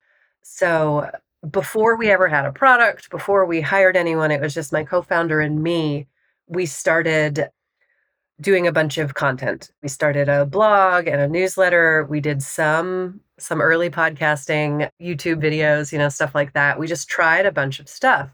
So 0.44 1.10
before 1.50 1.96
we 1.96 2.10
ever 2.10 2.28
had 2.28 2.46
a 2.46 2.52
product, 2.52 3.10
before 3.10 3.46
we 3.46 3.62
hired 3.62 3.96
anyone, 3.96 4.30
it 4.30 4.42
was 4.42 4.54
just 4.54 4.74
my 4.74 4.84
co-founder 4.84 5.40
and 5.40 5.64
me. 5.64 6.06
We 6.48 6.66
started 6.66 7.48
doing 8.42 8.68
a 8.68 8.74
bunch 8.74 8.98
of 8.98 9.14
content. 9.14 9.72
We 9.82 9.88
started 9.88 10.28
a 10.28 10.46
blog 10.46 11.08
and 11.08 11.22
a 11.22 11.30
newsletter. 11.30 12.06
We 12.10 12.20
did 12.20 12.44
some 12.44 13.22
some 13.40 13.62
early 13.62 13.90
podcasting, 13.90 14.90
YouTube 15.02 15.42
videos, 15.42 15.94
you 15.94 15.98
know, 15.98 16.10
stuff 16.10 16.36
like 16.36 16.52
that. 16.54 16.78
We 16.78 16.88
just 16.88 17.08
tried 17.08 17.46
a 17.46 17.52
bunch 17.54 17.80
of 17.80 17.88
stuff. 17.88 18.34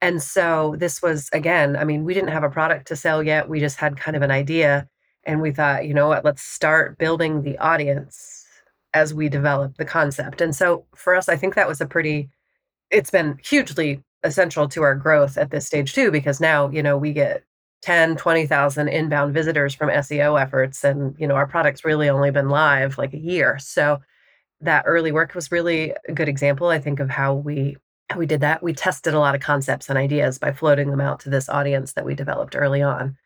And 0.00 0.22
so 0.22 0.76
this 0.78 1.02
was 1.02 1.28
again, 1.32 1.76
I 1.76 1.84
mean, 1.84 2.04
we 2.04 2.14
didn't 2.14 2.30
have 2.30 2.44
a 2.44 2.50
product 2.50 2.88
to 2.88 2.96
sell 2.96 3.22
yet. 3.22 3.48
We 3.48 3.60
just 3.60 3.76
had 3.78 3.98
kind 3.98 4.16
of 4.16 4.22
an 4.22 4.30
idea 4.30 4.88
and 5.24 5.40
we 5.40 5.50
thought, 5.52 5.86
you 5.86 5.94
know 5.94 6.08
what, 6.08 6.24
let's 6.24 6.42
start 6.42 6.98
building 6.98 7.42
the 7.42 7.58
audience 7.58 8.44
as 8.94 9.12
we 9.12 9.28
develop 9.28 9.76
the 9.76 9.84
concept. 9.84 10.40
And 10.40 10.54
so 10.54 10.86
for 10.94 11.14
us, 11.14 11.28
I 11.28 11.36
think 11.36 11.54
that 11.54 11.68
was 11.68 11.80
a 11.80 11.86
pretty 11.86 12.28
it's 12.90 13.10
been 13.10 13.38
hugely 13.44 14.02
essential 14.22 14.68
to 14.68 14.82
our 14.82 14.94
growth 14.94 15.36
at 15.36 15.50
this 15.50 15.66
stage 15.66 15.92
too 15.92 16.10
because 16.10 16.40
now, 16.40 16.70
you 16.70 16.82
know, 16.82 16.96
we 16.96 17.12
get 17.12 17.44
10, 17.82 18.16
20,000 18.16 18.88
inbound 18.88 19.34
visitors 19.34 19.74
from 19.74 19.90
SEO 19.90 20.40
efforts 20.40 20.84
and, 20.84 21.14
you 21.18 21.26
know, 21.26 21.34
our 21.34 21.46
product's 21.46 21.84
really 21.84 22.08
only 22.08 22.30
been 22.30 22.48
live 22.48 22.98
like 22.98 23.12
a 23.12 23.18
year. 23.18 23.58
So 23.58 24.00
that 24.60 24.84
early 24.86 25.12
work 25.12 25.34
was 25.34 25.52
really 25.52 25.94
a 26.08 26.12
good 26.12 26.28
example 26.28 26.68
I 26.68 26.78
think 26.78 27.00
of 27.00 27.10
how 27.10 27.34
we 27.34 27.76
we 28.14 28.26
did 28.26 28.40
that. 28.40 28.62
We 28.62 28.72
tested 28.72 29.14
a 29.14 29.18
lot 29.18 29.34
of 29.34 29.40
concepts 29.40 29.88
and 29.88 29.98
ideas 29.98 30.38
by 30.38 30.52
floating 30.52 30.90
them 30.90 31.00
out 31.00 31.20
to 31.20 31.30
this 31.30 31.48
audience 31.48 31.94
that 31.94 32.04
we 32.04 32.14
developed 32.14 32.54
early 32.54 32.82
on. 32.82 33.16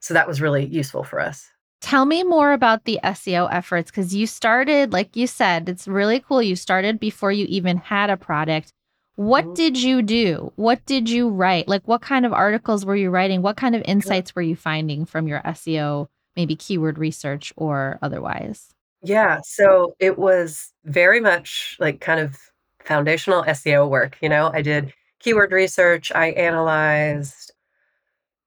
So 0.00 0.14
that 0.14 0.26
was 0.26 0.40
really 0.40 0.64
useful 0.64 1.04
for 1.04 1.20
us. 1.20 1.48
Tell 1.80 2.06
me 2.06 2.22
more 2.22 2.52
about 2.52 2.84
the 2.84 3.00
SEO 3.02 3.52
efforts 3.52 3.90
because 3.90 4.14
you 4.14 4.26
started, 4.26 4.92
like 4.92 5.16
you 5.16 5.26
said, 5.26 5.68
it's 5.68 5.88
really 5.88 6.20
cool. 6.20 6.42
You 6.42 6.56
started 6.56 7.00
before 7.00 7.32
you 7.32 7.44
even 7.48 7.76
had 7.76 8.08
a 8.08 8.16
product. 8.16 8.72
What 9.16 9.44
mm-hmm. 9.44 9.54
did 9.54 9.82
you 9.82 10.00
do? 10.00 10.52
What 10.56 10.84
did 10.86 11.10
you 11.10 11.28
write? 11.28 11.68
Like, 11.68 11.86
what 11.86 12.00
kind 12.00 12.24
of 12.24 12.32
articles 12.32 12.86
were 12.86 12.96
you 12.96 13.10
writing? 13.10 13.42
What 13.42 13.56
kind 13.56 13.74
of 13.74 13.82
insights 13.84 14.34
were 14.34 14.42
you 14.42 14.56
finding 14.56 15.04
from 15.04 15.26
your 15.26 15.40
SEO, 15.40 16.06
maybe 16.36 16.56
keyword 16.56 16.98
research 16.98 17.52
or 17.56 17.98
otherwise? 18.00 18.72
Yeah. 19.02 19.40
So 19.44 19.96
it 19.98 20.18
was 20.18 20.72
very 20.84 21.20
much 21.20 21.76
like 21.80 22.00
kind 22.00 22.20
of 22.20 22.38
foundational 22.84 23.44
SEO 23.44 23.88
work. 23.88 24.16
You 24.20 24.28
know, 24.28 24.50
I 24.52 24.62
did 24.62 24.92
keyword 25.20 25.52
research, 25.52 26.12
I 26.14 26.28
analyzed 26.28 27.52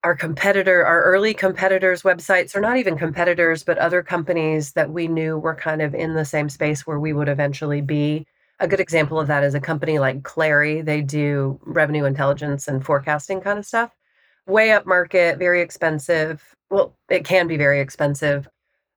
our 0.04 0.16
competitor, 0.16 0.86
our 0.86 1.02
early 1.04 1.34
competitors' 1.34 2.04
websites, 2.04 2.56
or 2.56 2.62
not 2.62 2.78
even 2.78 2.96
competitors, 2.98 3.64
but 3.64 3.78
other 3.80 4.04
companies 4.04 4.74
that 4.74 4.92
we 4.92 5.08
knew 5.08 5.38
were 5.38 5.56
kind 5.56 5.82
of 5.82 5.96
in 5.96 6.14
the 6.14 6.26
same 6.26 6.48
space 6.48 6.86
where 6.86 7.00
we 7.00 7.12
would 7.12 7.28
eventually 7.28 7.82
be. 7.82 8.26
A 8.60 8.68
good 8.68 8.80
example 8.80 9.20
of 9.20 9.28
that 9.28 9.44
is 9.44 9.56
a 9.56 9.60
company 9.60 9.98
like 9.98 10.22
Clari. 10.22 10.86
They 10.86 11.02
do 11.02 11.60
revenue 11.66 12.06
intelligence 12.06 12.68
and 12.68 12.86
forecasting 12.86 13.42
kind 13.42 13.58
of 13.58 13.66
stuff. 13.66 13.92
Way 14.46 14.72
up 14.72 14.86
market, 14.86 15.40
very 15.40 15.62
expensive. 15.62 16.56
Well, 16.70 16.96
it 17.10 17.26
can 17.26 17.48
be 17.48 17.58
very 17.58 17.80
expensive 17.80 18.48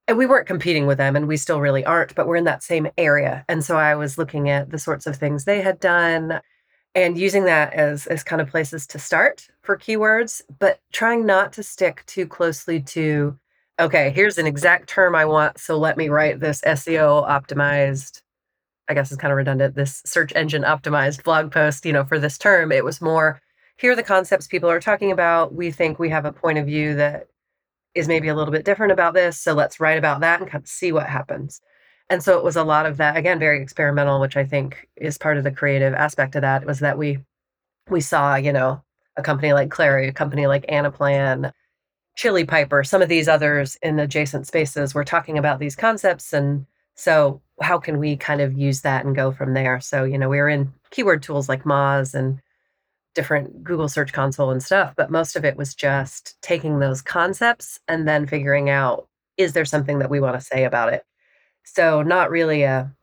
and 0.08 0.16
we 0.16 0.26
weren't 0.26 0.46
competing 0.46 0.86
with 0.86 0.98
them 0.98 1.14
and 1.14 1.28
we 1.28 1.36
still 1.36 1.60
really 1.60 1.84
aren't, 1.84 2.14
but 2.14 2.26
we're 2.26 2.36
in 2.36 2.44
that 2.44 2.62
same 2.62 2.88
area. 2.96 3.44
And 3.48 3.62
so 3.62 3.76
I 3.76 3.94
was 3.94 4.18
looking 4.18 4.48
at 4.48 4.70
the 4.70 4.78
sorts 4.78 5.06
of 5.06 5.16
things 5.16 5.44
they 5.44 5.60
had 5.60 5.78
done 5.78 6.40
and 6.94 7.18
using 7.18 7.44
that 7.44 7.74
as 7.74 8.06
as 8.06 8.24
kind 8.24 8.40
of 8.40 8.48
places 8.48 8.86
to 8.88 8.98
start 8.98 9.46
for 9.62 9.76
keywords, 9.76 10.40
but 10.58 10.80
trying 10.92 11.26
not 11.26 11.52
to 11.52 11.62
stick 11.62 12.02
too 12.06 12.26
closely 12.26 12.80
to 12.82 13.38
okay, 13.80 14.10
here's 14.10 14.38
an 14.38 14.46
exact 14.46 14.88
term 14.88 15.14
I 15.14 15.24
want, 15.24 15.58
so 15.58 15.78
let 15.78 15.96
me 15.96 16.08
write 16.08 16.40
this 16.40 16.62
SEO 16.62 17.28
optimized 17.28 18.22
I 18.88 18.94
guess 18.94 19.12
it's 19.12 19.20
kind 19.20 19.30
of 19.32 19.36
redundant, 19.36 19.74
this 19.74 20.02
search 20.06 20.32
engine 20.34 20.62
optimized 20.62 21.22
blog 21.22 21.52
post, 21.52 21.84
you 21.84 21.92
know, 21.92 22.04
for 22.04 22.18
this 22.18 22.38
term. 22.38 22.72
It 22.72 22.84
was 22.84 23.02
more 23.02 23.40
here 23.76 23.92
are 23.92 23.96
the 23.96 24.02
concepts 24.02 24.46
people 24.48 24.70
are 24.70 24.80
talking 24.80 25.12
about. 25.12 25.54
We 25.54 25.70
think 25.70 25.98
we 25.98 26.08
have 26.08 26.24
a 26.24 26.32
point 26.32 26.58
of 26.58 26.66
view 26.66 26.96
that 26.96 27.28
is 27.94 28.08
maybe 28.08 28.28
a 28.28 28.34
little 28.34 28.52
bit 28.52 28.64
different 28.64 28.92
about 28.92 29.14
this. 29.14 29.40
So 29.40 29.54
let's 29.54 29.80
write 29.80 29.98
about 29.98 30.20
that 30.20 30.40
and 30.40 30.50
kind 30.50 30.62
of 30.62 30.68
see 30.68 30.92
what 30.92 31.06
happens. 31.06 31.60
And 32.10 32.22
so 32.22 32.38
it 32.38 32.44
was 32.44 32.56
a 32.56 32.64
lot 32.64 32.86
of 32.86 32.96
that, 32.98 33.16
again, 33.16 33.38
very 33.38 33.62
experimental, 33.62 34.20
which 34.20 34.36
I 34.36 34.44
think 34.44 34.88
is 34.96 35.18
part 35.18 35.36
of 35.36 35.44
the 35.44 35.50
creative 35.50 35.94
aspect 35.94 36.36
of 36.36 36.42
that 36.42 36.64
was 36.64 36.80
that 36.80 36.98
we 36.98 37.18
we 37.90 38.00
saw, 38.00 38.34
you 38.34 38.52
know, 38.52 38.82
a 39.16 39.22
company 39.22 39.52
like 39.52 39.70
Clari, 39.70 40.08
a 40.08 40.12
company 40.12 40.46
like 40.46 40.66
Anaplan, 40.66 41.52
Chili 42.16 42.44
Piper, 42.44 42.84
some 42.84 43.00
of 43.00 43.08
these 43.08 43.28
others 43.28 43.76
in 43.82 43.98
adjacent 43.98 44.46
spaces 44.46 44.94
were 44.94 45.04
talking 45.04 45.38
about 45.38 45.58
these 45.58 45.76
concepts. 45.76 46.32
And 46.32 46.66
so 46.96 47.40
how 47.60 47.78
can 47.78 47.98
we 47.98 48.16
kind 48.16 48.40
of 48.40 48.58
use 48.58 48.82
that 48.82 49.04
and 49.04 49.14
go 49.14 49.32
from 49.32 49.54
there? 49.54 49.80
So, 49.80 50.04
you 50.04 50.18
know, 50.18 50.28
we 50.28 50.38
were 50.38 50.48
in 50.48 50.72
keyword 50.90 51.22
tools 51.22 51.48
like 51.48 51.64
Moz 51.64 52.14
and 52.14 52.40
different 53.18 53.64
Google 53.64 53.88
Search 53.88 54.12
Console 54.12 54.52
and 54.52 54.62
stuff, 54.62 54.94
but 54.96 55.10
most 55.10 55.34
of 55.34 55.44
it 55.44 55.56
was 55.56 55.74
just 55.74 56.40
taking 56.40 56.78
those 56.78 57.02
concepts 57.02 57.80
and 57.88 58.06
then 58.06 58.28
figuring 58.28 58.70
out 58.70 59.08
is 59.36 59.54
there 59.54 59.64
something 59.64 59.98
that 59.98 60.08
we 60.08 60.20
want 60.20 60.38
to 60.38 60.46
say 60.46 60.62
about 60.62 60.92
it? 60.92 61.02
So, 61.64 62.00
not 62.00 62.30
really 62.30 62.62
a 62.62 62.94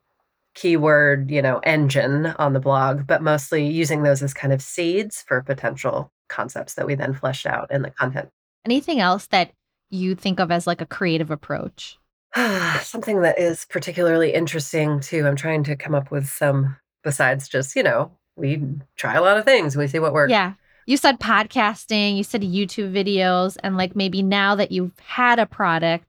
keyword, 0.53 1.29
you 1.29 1.41
know, 1.41 1.59
engine 1.59 2.27
on 2.39 2.53
the 2.53 2.61
blog, 2.61 3.05
but 3.05 3.21
mostly 3.21 3.67
using 3.67 4.03
those 4.03 4.23
as 4.23 4.33
kind 4.33 4.53
of 4.53 4.61
seeds 4.61 5.21
for 5.27 5.41
potential 5.41 6.09
concepts 6.29 6.75
that 6.75 6.87
we 6.87 6.95
then 6.95 7.13
fleshed 7.13 7.45
out 7.45 7.69
in 7.69 7.81
the 7.81 7.91
content. 7.91 8.29
Anything 8.63 9.01
else 9.01 9.27
that 9.27 9.51
you 9.89 10.15
think 10.15 10.39
of 10.39 10.49
as 10.49 10.65
like 10.65 10.79
a 10.79 10.85
creative 10.85 11.29
approach? 11.29 11.97
Something 12.81 13.21
that 13.23 13.37
is 13.37 13.65
particularly 13.69 14.33
interesting 14.33 15.01
too. 15.01 15.27
I'm 15.27 15.35
trying 15.35 15.65
to 15.65 15.75
come 15.75 15.93
up 15.93 16.09
with 16.09 16.29
some 16.29 16.77
besides 17.03 17.49
just, 17.49 17.75
you 17.75 17.83
know, 17.83 18.11
we 18.35 18.61
try 18.95 19.15
a 19.15 19.21
lot 19.21 19.37
of 19.37 19.45
things. 19.45 19.75
We 19.75 19.87
see 19.87 19.99
what 19.99 20.13
works. 20.13 20.31
Yeah. 20.31 20.53
You 20.85 20.97
said 20.97 21.19
podcasting, 21.19 22.15
you 22.15 22.23
said 22.23 22.41
YouTube 22.41 22.93
videos, 22.93 23.57
and 23.63 23.75
like 23.75 23.95
maybe 23.95 24.21
now 24.21 24.55
that 24.55 24.71
you've 24.71 24.97
had 24.99 25.39
a 25.39 25.45
product, 25.47 26.05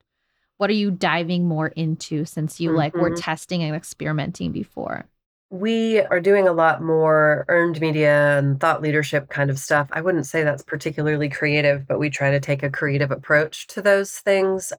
what 0.57 0.69
are 0.69 0.73
you 0.73 0.91
diving 0.91 1.47
more 1.47 1.67
into 1.69 2.25
since 2.25 2.59
you 2.59 2.69
mm-hmm. 2.69 2.77
like 2.77 2.93
were 2.93 3.11
mm-hmm. 3.11 3.21
testing 3.21 3.63
and 3.63 3.75
experimenting 3.75 4.51
before? 4.51 5.05
We 5.49 6.01
are 6.01 6.19
doing 6.19 6.47
a 6.47 6.51
lot 6.51 6.83
more 6.83 7.45
earned 7.47 7.79
media 7.79 8.37
and 8.37 8.59
thought 8.59 8.81
leadership 8.81 9.29
kind 9.29 9.49
of 9.49 9.57
stuff. 9.57 9.87
I 9.93 10.01
wouldn't 10.01 10.25
say 10.25 10.43
that's 10.43 10.63
particularly 10.63 11.29
creative, 11.29 11.87
but 11.87 11.99
we 11.99 12.09
try 12.09 12.31
to 12.31 12.39
take 12.39 12.63
a 12.63 12.69
creative 12.69 13.11
approach 13.11 13.67
to 13.67 13.81
those 13.81 14.11
things. 14.11 14.73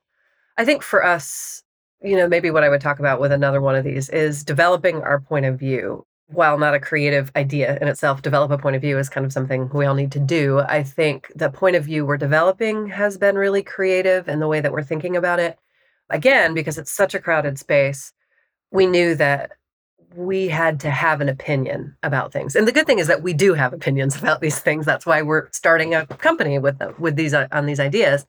I 0.59 0.65
think 0.65 0.83
for 0.83 1.05
us, 1.05 1.63
you 2.03 2.17
know, 2.17 2.29
maybe 2.29 2.51
what 2.51 2.65
I 2.65 2.69
would 2.69 2.83
talk 2.83 2.99
about 2.99 3.19
with 3.19 3.33
another 3.33 3.63
one 3.63 3.77
of 3.77 3.85
these 3.85 4.11
is 4.11 4.45
developing 4.45 5.01
our 5.03 5.21
point 5.21 5.47
of 5.47 5.59
view. 5.59 6.05
While 6.31 6.59
not 6.59 6.75
a 6.75 6.81
creative 6.81 7.33
idea 7.37 7.79
in 7.81 7.89
itself, 7.89 8.21
develop 8.21 8.51
a 8.51 8.59
point 8.59 8.77
of 8.77 8.83
view 8.83 8.99
is 8.99 9.09
kind 9.09 9.25
of 9.25 9.33
something 9.33 9.69
we 9.71 9.87
all 9.87 9.95
need 9.95 10.13
to 10.13 10.19
do. 10.19 10.61
I 10.61 10.83
think 10.83 11.33
the 11.35 11.51
point 11.51 11.75
of 11.75 11.85
view 11.85 12.05
we're 12.05 12.19
developing 12.19 12.89
has 12.89 13.17
been 13.17 13.37
really 13.37 13.63
creative 13.63 14.29
in 14.29 14.39
the 14.39 14.49
way 14.49 14.61
that 14.61 14.73
we're 14.73 14.83
thinking 14.83 15.17
about 15.17 15.41
it. 15.41 15.59
Again, 16.11 16.53
because 16.53 16.77
it's 16.77 16.93
such 16.93 17.15
a 17.15 17.19
crowded 17.19 17.59
space, 17.59 18.13
we 18.71 18.87
knew 18.87 19.15
that 19.15 19.53
we 20.15 20.49
had 20.49 20.81
to 20.81 20.91
have 20.91 21.21
an 21.21 21.29
opinion 21.29 21.97
about 22.03 22.33
things. 22.33 22.57
And 22.57 22.67
the 22.67 22.73
good 22.73 22.87
thing 22.87 22.99
is 22.99 23.07
that 23.07 23.23
we 23.23 23.33
do 23.33 23.55
have 23.55 23.73
opinions 23.73 24.17
about 24.21 24.41
these 24.41 24.59
things. 24.59 24.87
That's 24.87 25.07
why 25.07 25.23
we're 25.23 25.49
starting 25.53 25.95
a 25.95 26.07
company 26.07 26.59
with 26.59 26.79
them, 26.79 26.95
with 26.99 27.17
these 27.17 27.35
uh, 27.35 27.49
on 27.53 27.67
these 27.67 27.81
ideas. 27.81 28.27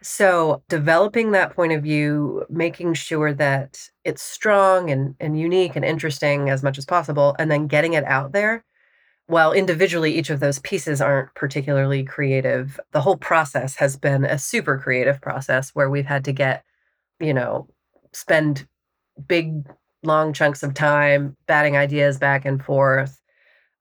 So, 0.00 0.62
developing 0.68 1.32
that 1.32 1.54
point 1.56 1.72
of 1.72 1.82
view, 1.82 2.44
making 2.48 2.94
sure 2.94 3.32
that 3.34 3.80
it's 4.04 4.22
strong 4.22 4.90
and, 4.90 5.16
and 5.18 5.38
unique 5.38 5.74
and 5.74 5.84
interesting 5.84 6.50
as 6.50 6.62
much 6.62 6.78
as 6.78 6.86
possible, 6.86 7.34
and 7.38 7.50
then 7.50 7.66
getting 7.66 7.94
it 7.94 8.04
out 8.04 8.32
there. 8.32 8.64
While 9.26 9.52
individually 9.52 10.14
each 10.16 10.30
of 10.30 10.40
those 10.40 10.60
pieces 10.60 11.00
aren't 11.00 11.34
particularly 11.34 12.04
creative, 12.04 12.80
the 12.92 13.00
whole 13.00 13.16
process 13.16 13.76
has 13.76 13.96
been 13.96 14.24
a 14.24 14.38
super 14.38 14.78
creative 14.78 15.20
process 15.20 15.70
where 15.70 15.90
we've 15.90 16.06
had 16.06 16.24
to 16.26 16.32
get, 16.32 16.64
you 17.20 17.34
know, 17.34 17.68
spend 18.12 18.66
big, 19.26 19.66
long 20.04 20.32
chunks 20.32 20.62
of 20.62 20.74
time 20.74 21.36
batting 21.46 21.76
ideas 21.76 22.18
back 22.18 22.44
and 22.44 22.62
forth, 22.64 23.20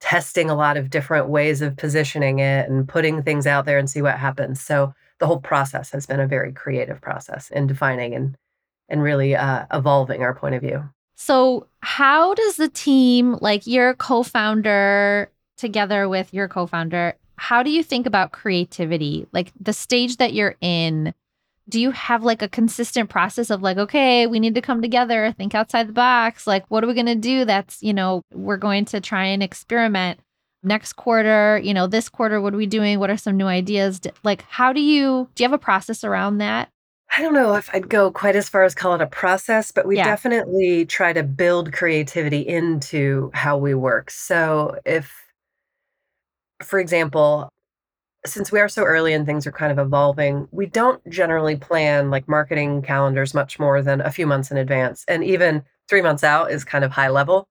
testing 0.02 0.50
a 0.50 0.56
lot 0.56 0.78
of 0.78 0.90
different 0.90 1.30
ways 1.30 1.62
of 1.62 1.78
positioning 1.78 2.40
it 2.40 2.70
and 2.70 2.88
putting 2.88 3.24
things 3.24 3.48
out 3.48 3.66
there 3.66 3.78
and 3.78 3.90
see 3.90 4.02
what 4.02 4.18
happens. 4.18 4.60
So, 4.62 4.94
the 5.20 5.28
whole 5.28 5.40
process 5.40 5.92
has 5.92 6.06
been 6.06 6.20
a 6.20 6.28
very 6.28 6.52
creative 6.52 7.02
process 7.02 7.50
in 7.50 7.68
defining 7.68 8.14
and 8.14 8.38
and 8.90 9.04
really 9.04 9.36
uh, 9.36 9.66
evolving 9.74 10.22
our 10.24 10.34
point 10.34 10.56
of 10.56 10.62
view. 10.62 10.88
So, 11.16 11.68
how 11.82 12.36
does 12.36 12.58
the 12.58 12.70
team, 12.70 13.38
like 13.42 13.66
your 13.66 13.96
co-founder, 13.96 15.32
together 15.58 16.08
with 16.08 16.34
your 16.34 16.48
co-founder, 16.48 17.16
how 17.38 17.64
do 17.64 17.72
you 17.72 17.84
think 17.84 18.06
about 18.06 18.32
creativity? 18.32 19.28
Like 19.34 19.52
the 19.60 19.74
stage 19.74 20.18
that 20.18 20.34
you're 20.34 20.56
in, 20.62 21.14
do 21.70 21.82
you 21.82 21.92
have 21.92 22.24
like 22.24 22.42
a 22.42 22.48
consistent 22.48 23.10
process 23.10 23.50
of 23.50 23.62
like, 23.62 23.78
okay, 23.78 24.28
we 24.28 24.40
need 24.40 24.56
to 24.56 24.62
come 24.62 24.82
together, 24.82 25.34
think 25.38 25.54
outside 25.54 25.88
the 25.88 25.94
box. 25.94 26.48
Like, 26.48 26.70
what 26.70 26.84
are 26.84 26.88
we 26.88 26.94
going 26.94 27.08
to 27.08 27.16
do? 27.16 27.46
That's, 27.46 27.82
you 27.84 27.94
know, 27.94 28.22
we're 28.32 28.58
going 28.58 28.86
to 28.86 29.02
try 29.02 29.26
and 29.26 29.44
experiment 29.44 30.20
next 30.68 30.94
quarter, 30.94 31.60
you 31.64 31.74
know, 31.74 31.88
this 31.88 32.10
quarter, 32.10 32.40
what 32.40 32.54
are 32.54 32.58
we 32.58 32.66
doing? 32.66 33.00
What 33.00 33.10
are 33.10 33.18
some 33.18 33.38
new 33.38 33.48
ideas? 33.48 34.02
Like, 34.24 34.44
how 34.50 34.74
do 34.74 34.82
you, 34.82 35.28
do 35.36 35.44
you 35.44 35.50
have 35.50 35.54
a 35.54 35.62
process 35.62 36.04
around 36.04 36.38
that? 36.40 36.70
I 37.16 37.22
don't 37.22 37.34
know 37.34 37.56
if 37.56 37.70
I'd 37.74 37.90
go 37.90 38.12
quite 38.12 38.36
as 38.36 38.50
far 38.50 38.64
as 38.64 38.76
call 38.76 38.94
it 38.94 39.02
a 39.02 39.08
process, 39.08 39.72
but 39.72 39.88
we 39.88 39.96
yeah. 39.96 40.06
definitely 40.06 40.86
try 40.86 41.14
to 41.14 41.24
build 41.24 41.72
creativity 41.72 42.42
into 42.42 43.32
how 43.34 43.58
we 43.58 43.74
work. 43.74 44.12
So, 44.12 44.78
if, 44.86 45.14
for 46.62 46.80
example, 46.80 47.50
since 48.26 48.52
we 48.52 48.60
are 48.60 48.68
so 48.68 48.84
early 48.84 49.14
and 49.14 49.26
things 49.26 49.48
are 49.48 49.52
kind 49.52 49.72
of 49.72 49.80
evolving, 49.80 50.48
we 50.52 50.66
don't 50.66 51.02
generally 51.10 51.56
plan 51.56 52.10
like 52.10 52.28
marketing 52.28 52.82
calendars 52.82 53.34
much 53.34 53.58
more 53.58 53.82
than 53.82 54.02
a 54.02 54.12
few 54.12 54.28
months 54.28 54.52
in 54.52 54.58
advance. 54.58 55.06
And 55.08 55.24
even 55.24 55.64
three 55.88 56.02
months 56.02 56.24
out 56.24 56.52
is 56.52 56.66
kind 56.66 56.84
of 56.84 56.92
high 56.92 57.10
level 57.10 57.48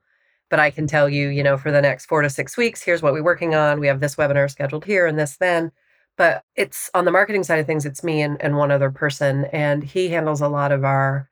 but 0.50 0.60
I 0.60 0.70
can 0.70 0.86
tell 0.86 1.08
you, 1.08 1.28
you 1.28 1.42
know, 1.42 1.56
for 1.56 1.72
the 1.72 1.82
next 1.82 2.06
four 2.06 2.22
to 2.22 2.30
six 2.30 2.56
weeks, 2.56 2.82
here's 2.82 3.02
what 3.02 3.12
we're 3.12 3.22
working 3.22 3.54
on. 3.54 3.80
We 3.80 3.86
have 3.88 4.00
this 4.00 4.16
webinar 4.16 4.50
scheduled 4.50 4.84
here 4.84 5.06
and 5.06 5.18
this 5.18 5.36
then. 5.36 5.72
But 6.16 6.44
it's 6.54 6.90
on 6.94 7.04
the 7.04 7.10
marketing 7.10 7.44
side 7.44 7.58
of 7.58 7.66
things, 7.66 7.84
it's 7.84 8.02
me 8.02 8.22
and, 8.22 8.40
and 8.40 8.56
one 8.56 8.70
other 8.70 8.90
person. 8.90 9.46
And 9.46 9.84
he 9.84 10.08
handles 10.08 10.40
a 10.40 10.48
lot 10.48 10.72
of 10.72 10.84
our 10.84 11.28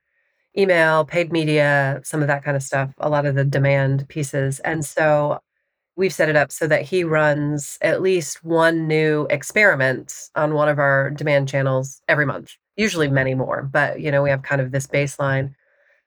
email, 0.56 1.04
paid 1.04 1.32
media, 1.32 2.00
some 2.04 2.20
of 2.20 2.28
that 2.28 2.44
kind 2.44 2.56
of 2.56 2.62
stuff, 2.62 2.92
a 2.98 3.08
lot 3.08 3.26
of 3.26 3.34
the 3.34 3.44
demand 3.44 4.08
pieces. 4.08 4.60
And 4.60 4.84
so 4.84 5.40
we've 5.96 6.12
set 6.12 6.28
it 6.28 6.36
up 6.36 6.52
so 6.52 6.66
that 6.66 6.82
he 6.82 7.04
runs 7.04 7.78
at 7.80 8.02
least 8.02 8.44
one 8.44 8.86
new 8.86 9.26
experiment 9.30 10.12
on 10.34 10.54
one 10.54 10.68
of 10.68 10.78
our 10.78 11.10
demand 11.10 11.48
channels 11.48 12.02
every 12.08 12.26
month, 12.26 12.52
usually 12.76 13.08
many 13.08 13.34
more. 13.34 13.62
But, 13.62 14.00
you 14.00 14.10
know, 14.10 14.22
we 14.22 14.30
have 14.30 14.42
kind 14.42 14.60
of 14.60 14.70
this 14.70 14.86
baseline. 14.86 15.54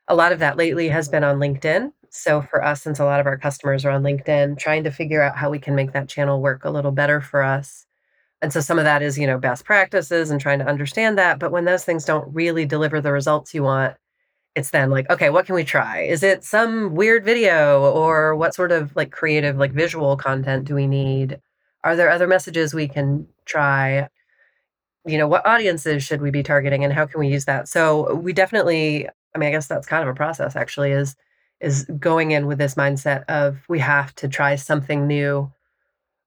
A 0.07 0.15
lot 0.15 0.31
of 0.31 0.39
that 0.39 0.57
lately 0.57 0.89
has 0.89 1.09
been 1.09 1.23
on 1.23 1.39
LinkedIn. 1.39 1.91
So 2.17 2.41
for 2.41 2.63
us, 2.63 2.81
since 2.81 3.00
a 3.00 3.05
lot 3.05 3.19
of 3.19 3.27
our 3.27 3.38
customers 3.38 3.86
are 3.86 3.91
on 3.91 4.01
LinkedIn, 4.01 4.57
trying 4.57 4.83
to 4.86 4.91
figure 4.91 5.21
out 5.21 5.38
how 5.38 5.50
we 5.50 5.59
can 5.59 5.75
make 5.75 5.93
that 5.93 6.09
channel 6.09 6.41
work 6.41 6.65
a 6.65 6.71
little 6.71 6.91
better 6.91 7.21
for 7.21 7.43
us. 7.43 7.86
And 8.41 8.51
so 8.51 8.59
some 8.59 8.79
of 8.79 8.86
that 8.86 9.01
is, 9.01 9.17
you 9.17 9.27
know, 9.27 9.38
best 9.38 9.65
practices 9.65 10.31
and 10.31 10.41
trying 10.41 10.59
to 10.59 10.67
understand 10.67 11.17
that. 11.17 11.39
But 11.39 11.51
when 11.51 11.65
those 11.65 11.83
things 11.83 12.05
don't 12.05 12.33
really 12.33 12.65
deliver 12.65 13.01
the 13.01 13.12
results 13.12 13.53
you 13.53 13.63
want, 13.63 13.95
it's 14.55 14.71
then 14.71 14.89
like, 14.89 15.09
okay, 15.12 15.29
what 15.29 15.45
can 15.45 15.53
we 15.53 15.63
try? 15.63 16.01
Is 16.01 16.24
it 16.24 16.43
some 16.43 16.95
weird 16.95 17.24
video 17.24 17.83
or 17.91 18.36
what 18.36 18.55
sort 18.55 18.71
of 18.71 18.95
like 18.95 19.12
creative, 19.12 19.57
like 19.57 19.71
visual 19.71 20.17
content 20.17 20.65
do 20.65 20.74
we 20.74 20.88
need? 20.88 21.39
Are 21.83 21.95
there 21.95 22.09
other 22.09 22.27
messages 22.27 22.74
we 22.74 22.88
can 22.88 23.27
try? 23.45 24.07
You 25.05 25.19
know, 25.19 25.27
what 25.27 25.45
audiences 25.45 26.03
should 26.03 26.21
we 26.21 26.31
be 26.31 26.43
targeting 26.43 26.83
and 26.83 26.91
how 26.93 27.05
can 27.05 27.19
we 27.19 27.27
use 27.27 27.45
that? 27.45 27.67
So 27.67 28.15
we 28.15 28.33
definitely, 28.33 29.07
I 29.36 29.38
mean, 29.38 29.50
I 29.50 29.51
guess 29.51 29.67
that's 29.67 29.88
kind 29.88 30.01
of 30.01 30.09
a 30.09 30.15
process 30.15 30.55
actually 30.55 30.91
is 30.91 31.15
is 31.59 31.85
going 31.99 32.31
in 32.31 32.45
with 32.47 32.57
this 32.57 32.75
mindset 32.75 33.23
of 33.25 33.57
we 33.67 33.79
have 33.79 34.13
to 34.15 34.27
try 34.27 34.55
something 34.55 35.07
new 35.07 35.51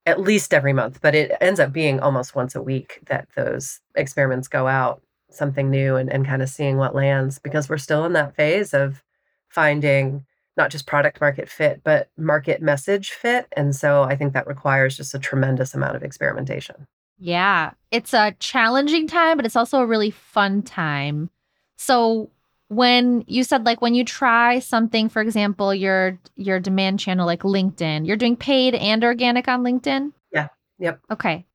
at 0.07 0.21
least 0.21 0.55
every 0.55 0.73
month, 0.73 1.01
but 1.01 1.15
it 1.15 1.33
ends 1.41 1.61
up 1.61 1.73
being 1.73 2.01
almost 2.01 2.35
once 2.35 2.55
a 2.55 2.63
week 2.63 3.01
that 3.07 3.29
those 3.37 3.81
experiments 3.95 4.49
go 4.49 4.67
out, 4.67 5.03
something 5.31 5.71
new 5.71 5.97
and, 5.97 6.11
and 6.13 6.27
kind 6.27 6.43
of 6.43 6.49
seeing 6.49 6.77
what 6.79 6.95
lands 6.95 7.39
because 7.39 7.69
we're 7.69 7.79
still 7.79 8.05
in 8.05 8.15
that 8.15 8.35
phase 8.35 8.75
of 8.75 9.03
finding 9.49 10.25
not 10.57 10.71
just 10.71 10.87
product 10.87 11.21
market 11.21 11.49
fit, 11.49 11.81
but 11.85 12.09
market 12.17 12.61
message 12.61 13.11
fit. 13.11 13.47
And 13.57 13.77
so 13.77 14.03
I 14.03 14.17
think 14.17 14.33
that 14.33 14.47
requires 14.47 14.97
just 14.97 15.15
a 15.15 15.19
tremendous 15.19 15.75
amount 15.75 15.97
of 15.97 16.03
experimentation. 16.03 16.87
Yeah. 17.19 17.73
It's 17.91 18.15
a 18.15 18.35
challenging 18.41 19.07
time, 19.07 19.37
but 19.37 19.47
it's 19.47 19.57
also 19.57 19.81
a 19.81 19.87
really 19.87 20.11
fun 20.11 20.63
time 20.63 21.31
So 21.77 22.31
when 22.71 23.25
you 23.27 23.43
said 23.43 23.67
like 23.67 23.83
when 23.83 23.97
you 23.97 24.05
try 24.05 24.61
something, 24.61 25.09
for 25.09 25.21
example, 25.21 25.75
your 25.75 26.19
your 26.37 26.61
demand 26.61 27.01
channel 27.01 27.27
like 27.27 27.43
LinkedIn, 27.43 28.07
you're 28.07 28.17
doing 28.17 28.37
paid 28.37 28.77
and 28.77 29.03
organic 29.03 29.49
on 29.49 29.65
LinkedIn? 29.65 30.13
Yeah. 30.33 30.49
Yep. 30.79 31.01
Okay. 31.11 31.47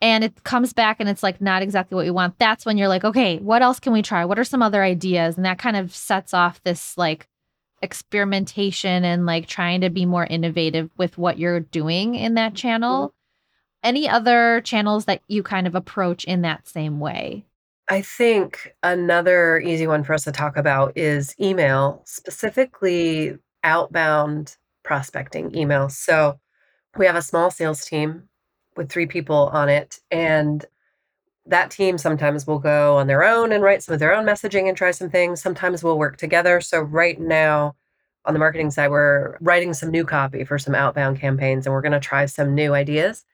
And 0.00 0.24
it 0.24 0.42
comes 0.42 0.72
back 0.72 0.96
and 0.98 1.08
it's 1.08 1.22
like 1.22 1.40
not 1.40 1.62
exactly 1.62 1.94
what 1.94 2.04
you 2.04 2.12
want. 2.12 2.36
That's 2.40 2.66
when 2.66 2.78
you're 2.78 2.88
like, 2.88 3.04
okay, 3.04 3.38
what 3.38 3.62
else 3.62 3.78
can 3.78 3.92
we 3.92 4.02
try? 4.02 4.24
What 4.24 4.40
are 4.40 4.44
some 4.44 4.60
other 4.60 4.82
ideas? 4.82 5.36
And 5.36 5.46
that 5.46 5.60
kind 5.60 5.76
of 5.76 5.94
sets 5.94 6.34
off 6.34 6.60
this 6.64 6.98
like 6.98 7.28
experimentation 7.80 9.04
and 9.04 9.24
like 9.24 9.46
trying 9.46 9.82
to 9.82 9.90
be 9.90 10.04
more 10.04 10.26
innovative 10.26 10.90
with 10.96 11.16
what 11.16 11.38
you're 11.38 11.60
doing 11.60 12.16
in 12.16 12.34
that 12.34 12.54
channel. 12.54 13.08
Mm-hmm. 13.08 13.12
Any 13.84 14.08
other 14.08 14.62
channels 14.62 15.04
that 15.04 15.22
you 15.28 15.44
kind 15.44 15.68
of 15.68 15.76
approach 15.76 16.24
in 16.24 16.42
that 16.42 16.66
same 16.66 16.98
way? 16.98 17.44
I 17.88 18.02
think 18.02 18.74
another 18.82 19.60
easy 19.60 19.86
one 19.86 20.02
for 20.02 20.12
us 20.12 20.24
to 20.24 20.32
talk 20.32 20.56
about 20.56 20.96
is 20.96 21.34
email, 21.40 22.02
specifically 22.04 23.38
outbound 23.62 24.56
prospecting 24.82 25.56
email. 25.56 25.88
So 25.88 26.40
we 26.96 27.06
have 27.06 27.14
a 27.16 27.22
small 27.22 27.50
sales 27.50 27.84
team 27.84 28.28
with 28.76 28.90
three 28.90 29.06
people 29.06 29.50
on 29.52 29.68
it. 29.68 30.00
And 30.10 30.64
that 31.46 31.70
team 31.70 31.96
sometimes 31.96 32.44
will 32.44 32.58
go 32.58 32.96
on 32.96 33.06
their 33.06 33.22
own 33.22 33.52
and 33.52 33.62
write 33.62 33.84
some 33.84 33.92
of 33.92 34.00
their 34.00 34.14
own 34.14 34.24
messaging 34.24 34.68
and 34.68 34.76
try 34.76 34.90
some 34.90 35.08
things. 35.08 35.40
Sometimes 35.40 35.84
we'll 35.84 35.98
work 35.98 36.16
together. 36.16 36.60
So 36.60 36.80
right 36.80 37.20
now, 37.20 37.76
on 38.24 38.32
the 38.32 38.40
marketing 38.40 38.72
side, 38.72 38.90
we're 38.90 39.36
writing 39.40 39.72
some 39.72 39.92
new 39.92 40.04
copy 40.04 40.42
for 40.42 40.58
some 40.58 40.74
outbound 40.74 41.20
campaigns 41.20 41.66
and 41.66 41.72
we're 41.72 41.82
going 41.82 41.92
to 41.92 42.00
try 42.00 42.26
some 42.26 42.54
new 42.56 42.74
ideas 42.74 43.24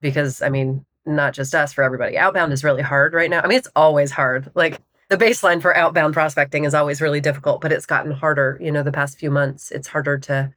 because, 0.00 0.42
I 0.42 0.48
mean, 0.48 0.84
not 1.06 1.34
just 1.34 1.54
us, 1.54 1.72
for 1.72 1.82
everybody. 1.82 2.16
Outbound 2.18 2.52
is 2.52 2.64
really 2.64 2.82
hard 2.82 3.14
right 3.14 3.30
now. 3.30 3.40
I 3.40 3.46
mean, 3.46 3.58
it's 3.58 3.68
always 3.74 4.10
hard. 4.10 4.50
Like 4.54 4.80
the 5.08 5.16
baseline 5.16 5.60
for 5.60 5.76
outbound 5.76 6.14
prospecting 6.14 6.64
is 6.64 6.74
always 6.74 7.00
really 7.00 7.20
difficult, 7.20 7.60
but 7.60 7.72
it's 7.72 7.86
gotten 7.86 8.12
harder, 8.12 8.58
you 8.60 8.70
know, 8.70 8.82
the 8.82 8.92
past 8.92 9.18
few 9.18 9.30
months. 9.30 9.70
It's 9.70 9.88
harder 9.88 10.18
to 10.18 10.52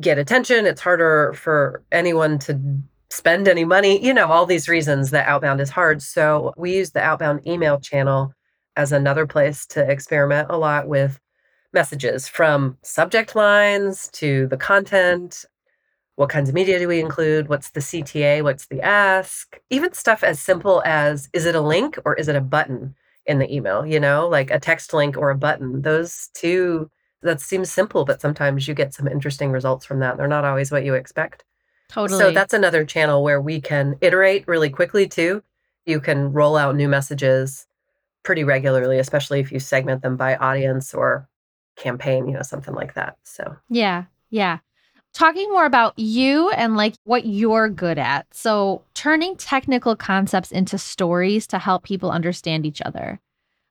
get 0.00 0.18
attention. 0.18 0.66
It's 0.66 0.80
harder 0.80 1.32
for 1.34 1.82
anyone 1.92 2.38
to 2.40 2.60
spend 3.10 3.46
any 3.46 3.64
money, 3.64 4.04
you 4.04 4.12
know, 4.12 4.26
all 4.26 4.44
these 4.44 4.68
reasons 4.68 5.10
that 5.10 5.28
outbound 5.28 5.60
is 5.60 5.70
hard. 5.70 6.02
So 6.02 6.52
we 6.56 6.74
use 6.74 6.90
the 6.90 7.00
outbound 7.00 7.46
email 7.46 7.78
channel 7.78 8.32
as 8.76 8.90
another 8.90 9.26
place 9.26 9.66
to 9.66 9.88
experiment 9.88 10.48
a 10.50 10.56
lot 10.56 10.88
with 10.88 11.20
messages 11.72 12.26
from 12.26 12.76
subject 12.82 13.36
lines 13.36 14.08
to 14.14 14.48
the 14.48 14.56
content 14.56 15.44
what 16.16 16.28
kinds 16.28 16.48
of 16.48 16.54
media 16.54 16.78
do 16.78 16.86
we 16.86 17.00
include? 17.00 17.48
What's 17.48 17.70
the 17.70 17.80
CTA? 17.80 18.42
What's 18.42 18.66
the 18.66 18.80
ask? 18.80 19.58
Even 19.70 19.92
stuff 19.92 20.22
as 20.22 20.40
simple 20.40 20.82
as 20.84 21.28
is 21.32 21.44
it 21.44 21.56
a 21.56 21.60
link 21.60 21.98
or 22.04 22.14
is 22.14 22.28
it 22.28 22.36
a 22.36 22.40
button 22.40 22.94
in 23.26 23.38
the 23.38 23.52
email? 23.52 23.84
You 23.84 23.98
know, 23.98 24.28
like 24.28 24.50
a 24.50 24.60
text 24.60 24.92
link 24.94 25.16
or 25.16 25.30
a 25.30 25.36
button. 25.36 25.82
Those 25.82 26.28
two, 26.34 26.90
that 27.22 27.40
seems 27.40 27.72
simple, 27.72 28.04
but 28.04 28.20
sometimes 28.20 28.68
you 28.68 28.74
get 28.74 28.94
some 28.94 29.08
interesting 29.08 29.50
results 29.50 29.84
from 29.84 29.98
that. 30.00 30.16
They're 30.16 30.28
not 30.28 30.44
always 30.44 30.70
what 30.70 30.84
you 30.84 30.94
expect. 30.94 31.44
Totally. 31.88 32.18
So 32.18 32.30
that's 32.30 32.54
another 32.54 32.84
channel 32.84 33.22
where 33.22 33.40
we 33.40 33.60
can 33.60 33.96
iterate 34.00 34.46
really 34.46 34.70
quickly 34.70 35.08
too. 35.08 35.42
You 35.84 36.00
can 36.00 36.32
roll 36.32 36.56
out 36.56 36.76
new 36.76 36.88
messages 36.88 37.66
pretty 38.22 38.44
regularly, 38.44 38.98
especially 38.98 39.40
if 39.40 39.50
you 39.50 39.58
segment 39.58 40.02
them 40.02 40.16
by 40.16 40.36
audience 40.36 40.94
or 40.94 41.28
campaign, 41.76 42.26
you 42.26 42.34
know, 42.34 42.42
something 42.42 42.74
like 42.74 42.94
that. 42.94 43.16
So, 43.24 43.56
yeah. 43.68 44.04
Yeah 44.30 44.58
talking 45.14 45.48
more 45.50 45.64
about 45.64 45.98
you 45.98 46.50
and 46.50 46.76
like 46.76 46.94
what 47.04 47.24
you're 47.24 47.68
good 47.68 47.98
at. 47.98 48.26
So, 48.32 48.82
turning 48.94 49.36
technical 49.36 49.96
concepts 49.96 50.52
into 50.52 50.76
stories 50.76 51.46
to 51.48 51.58
help 51.58 51.84
people 51.84 52.10
understand 52.10 52.66
each 52.66 52.82
other. 52.82 53.20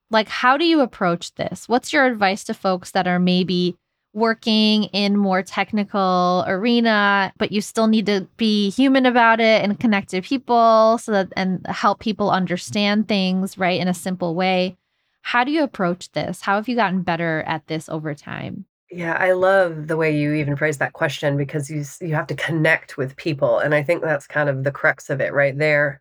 Like, 0.09 0.29
how 0.29 0.57
do 0.57 0.65
you 0.65 0.81
approach 0.81 1.33
this? 1.35 1.67
What's 1.67 1.93
your 1.93 2.05
advice 2.05 2.43
to 2.45 2.53
folks 2.53 2.91
that 2.91 3.07
are 3.07 3.19
maybe 3.19 3.75
working 4.13 4.83
in 4.85 5.17
more 5.17 5.41
technical 5.41 6.43
arena, 6.47 7.33
but 7.37 7.51
you 7.51 7.61
still 7.61 7.87
need 7.87 8.05
to 8.05 8.27
be 8.37 8.69
human 8.69 9.05
about 9.05 9.39
it 9.39 9.63
and 9.63 9.79
connect 9.79 10.09
to 10.09 10.21
people 10.21 10.99
so 10.99 11.11
that 11.11 11.33
and 11.35 11.65
help 11.67 11.99
people 11.99 12.29
understand 12.29 13.07
things, 13.07 13.57
right, 13.57 13.81
in 13.81 13.87
a 13.87 13.93
simple 13.93 14.35
way? 14.35 14.77
How 15.23 15.43
do 15.43 15.51
you 15.51 15.63
approach 15.63 16.11
this? 16.11 16.41
How 16.41 16.55
have 16.55 16.67
you 16.67 16.75
gotten 16.75 17.01
better 17.01 17.43
at 17.47 17.65
this 17.67 17.89
over 17.89 18.13
time? 18.13 18.65
Yeah, 18.95 19.15
I 19.19 19.31
love 19.31 19.87
the 19.87 19.97
way 19.97 20.15
you 20.15 20.33
even 20.33 20.55
phrase 20.55 20.77
that 20.77 20.93
question 20.93 21.35
because 21.35 21.67
you 21.69 21.83
you 21.99 22.13
have 22.13 22.27
to 22.27 22.35
connect 22.35 22.95
with 22.95 23.15
people, 23.15 23.57
and 23.57 23.73
I 23.73 23.81
think 23.81 24.03
that's 24.03 24.27
kind 24.27 24.49
of 24.49 24.63
the 24.63 24.71
crux 24.71 25.09
of 25.09 25.19
it 25.19 25.33
right 25.33 25.57
there. 25.57 25.99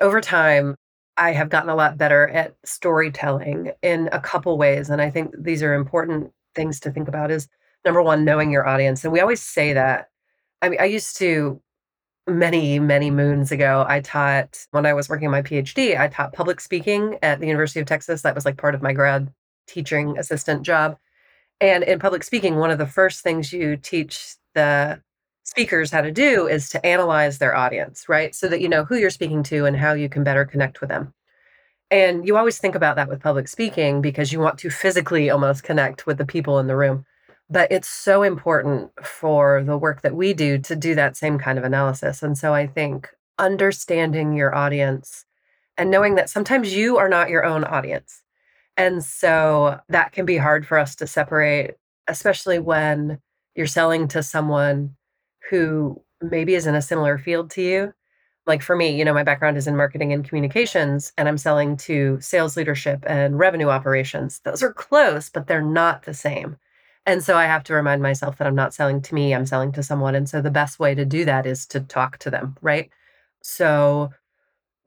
Over 0.00 0.20
time, 0.20 0.76
I 1.16 1.32
have 1.32 1.48
gotten 1.50 1.70
a 1.70 1.76
lot 1.76 1.98
better 1.98 2.28
at 2.28 2.54
storytelling 2.64 3.72
in 3.82 4.08
a 4.12 4.20
couple 4.20 4.58
ways, 4.58 4.90
and 4.90 5.02
I 5.02 5.10
think 5.10 5.34
these 5.38 5.62
are 5.62 5.74
important 5.74 6.32
things 6.54 6.80
to 6.80 6.90
think 6.92 7.08
about 7.08 7.30
is 7.30 7.48
number 7.84 8.02
1 8.02 8.24
knowing 8.24 8.50
your 8.52 8.66
audience, 8.68 9.04
and 9.04 9.12
we 9.12 9.20
always 9.20 9.42
say 9.42 9.72
that. 9.74 10.08
I 10.62 10.68
mean, 10.70 10.80
I 10.80 10.86
used 10.86 11.16
to 11.18 11.62
many, 12.28 12.80
many 12.80 13.10
moons 13.10 13.52
ago, 13.52 13.86
I 13.88 14.00
taught 14.00 14.66
when 14.72 14.86
I 14.86 14.94
was 14.94 15.08
working 15.10 15.30
my 15.30 15.42
PhD, 15.42 15.98
I 16.00 16.08
taught 16.08 16.34
public 16.34 16.60
speaking 16.60 17.18
at 17.22 17.40
the 17.40 17.46
University 17.48 17.80
of 17.80 17.86
Texas. 17.86 18.22
That 18.22 18.34
was 18.36 18.44
like 18.46 18.58
part 18.58 18.74
of 18.76 18.82
my 18.82 18.92
grad 18.94 19.32
teaching 19.68 20.18
assistant 20.18 20.62
job. 20.64 20.96
And 21.60 21.84
in 21.84 21.98
public 21.98 22.22
speaking, 22.22 22.56
one 22.56 22.70
of 22.70 22.78
the 22.78 22.86
first 22.86 23.22
things 23.22 23.52
you 23.52 23.76
teach 23.76 24.34
the 24.54 25.00
speakers 25.44 25.90
how 25.90 26.02
to 26.02 26.12
do 26.12 26.46
is 26.46 26.68
to 26.70 26.84
analyze 26.84 27.38
their 27.38 27.56
audience, 27.56 28.08
right? 28.08 28.34
So 28.34 28.48
that 28.48 28.60
you 28.60 28.68
know 28.68 28.84
who 28.84 28.96
you're 28.96 29.10
speaking 29.10 29.42
to 29.44 29.64
and 29.64 29.76
how 29.76 29.94
you 29.94 30.08
can 30.08 30.24
better 30.24 30.44
connect 30.44 30.80
with 30.80 30.90
them. 30.90 31.14
And 31.90 32.26
you 32.26 32.36
always 32.36 32.58
think 32.58 32.74
about 32.74 32.96
that 32.96 33.08
with 33.08 33.22
public 33.22 33.46
speaking 33.46 34.02
because 34.02 34.32
you 34.32 34.40
want 34.40 34.58
to 34.58 34.70
physically 34.70 35.30
almost 35.30 35.62
connect 35.62 36.06
with 36.06 36.18
the 36.18 36.26
people 36.26 36.58
in 36.58 36.66
the 36.66 36.76
room. 36.76 37.04
But 37.48 37.70
it's 37.70 37.88
so 37.88 38.24
important 38.24 38.90
for 39.04 39.62
the 39.62 39.78
work 39.78 40.02
that 40.02 40.16
we 40.16 40.34
do 40.34 40.58
to 40.58 40.74
do 40.74 40.96
that 40.96 41.16
same 41.16 41.38
kind 41.38 41.58
of 41.58 41.64
analysis. 41.64 42.22
And 42.22 42.36
so 42.36 42.52
I 42.52 42.66
think 42.66 43.08
understanding 43.38 44.32
your 44.32 44.52
audience 44.52 45.24
and 45.78 45.90
knowing 45.90 46.16
that 46.16 46.28
sometimes 46.28 46.74
you 46.74 46.96
are 46.96 47.08
not 47.08 47.30
your 47.30 47.44
own 47.44 47.62
audience. 47.62 48.22
And 48.76 49.02
so 49.04 49.80
that 49.88 50.12
can 50.12 50.26
be 50.26 50.36
hard 50.36 50.66
for 50.66 50.78
us 50.78 50.94
to 50.96 51.06
separate, 51.06 51.76
especially 52.08 52.58
when 52.58 53.18
you're 53.54 53.66
selling 53.66 54.06
to 54.08 54.22
someone 54.22 54.96
who 55.50 56.02
maybe 56.20 56.54
is 56.54 56.66
in 56.66 56.74
a 56.74 56.82
similar 56.82 57.18
field 57.18 57.50
to 57.52 57.62
you. 57.62 57.94
Like 58.46 58.62
for 58.62 58.76
me, 58.76 58.96
you 58.96 59.04
know, 59.04 59.14
my 59.14 59.24
background 59.24 59.56
is 59.56 59.66
in 59.66 59.76
marketing 59.76 60.12
and 60.12 60.24
communications, 60.24 61.12
and 61.18 61.28
I'm 61.28 61.38
selling 61.38 61.76
to 61.78 62.18
sales 62.20 62.56
leadership 62.56 63.02
and 63.06 63.38
revenue 63.38 63.68
operations. 63.68 64.40
Those 64.44 64.62
are 64.62 64.72
close, 64.72 65.28
but 65.28 65.46
they're 65.48 65.62
not 65.62 66.04
the 66.04 66.14
same. 66.14 66.56
And 67.06 67.22
so 67.24 67.36
I 67.36 67.44
have 67.44 67.64
to 67.64 67.74
remind 67.74 68.02
myself 68.02 68.38
that 68.38 68.46
I'm 68.46 68.54
not 68.54 68.74
selling 68.74 69.00
to 69.02 69.14
me, 69.14 69.34
I'm 69.34 69.46
selling 69.46 69.72
to 69.72 69.82
someone. 69.82 70.14
And 70.14 70.28
so 70.28 70.40
the 70.40 70.50
best 70.50 70.78
way 70.78 70.94
to 70.94 71.04
do 71.04 71.24
that 71.24 71.46
is 71.46 71.66
to 71.68 71.80
talk 71.80 72.18
to 72.18 72.30
them, 72.30 72.56
right? 72.62 72.90
So 73.42 74.10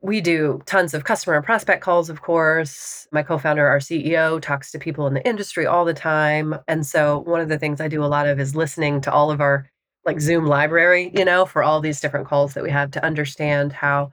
we 0.02 0.20
do 0.20 0.60
tons 0.64 0.94
of 0.94 1.04
customer 1.04 1.36
and 1.36 1.44
prospect 1.44 1.82
calls, 1.82 2.08
of 2.08 2.22
course. 2.22 3.06
My 3.12 3.22
co 3.22 3.36
founder, 3.38 3.66
our 3.66 3.78
CEO, 3.78 4.40
talks 4.40 4.70
to 4.72 4.78
people 4.78 5.06
in 5.06 5.14
the 5.14 5.26
industry 5.26 5.66
all 5.66 5.84
the 5.84 5.94
time. 5.94 6.54
And 6.68 6.86
so, 6.86 7.18
one 7.20 7.40
of 7.40 7.48
the 7.48 7.58
things 7.58 7.80
I 7.80 7.88
do 7.88 8.02
a 8.02 8.06
lot 8.06 8.26
of 8.26 8.40
is 8.40 8.56
listening 8.56 9.00
to 9.02 9.12
all 9.12 9.30
of 9.30 9.40
our 9.40 9.68
like 10.06 10.20
Zoom 10.20 10.46
library, 10.46 11.10
you 11.14 11.24
know, 11.24 11.44
for 11.44 11.62
all 11.62 11.80
these 11.80 12.00
different 12.00 12.26
calls 12.26 12.54
that 12.54 12.64
we 12.64 12.70
have 12.70 12.90
to 12.92 13.04
understand 13.04 13.72
how 13.72 14.10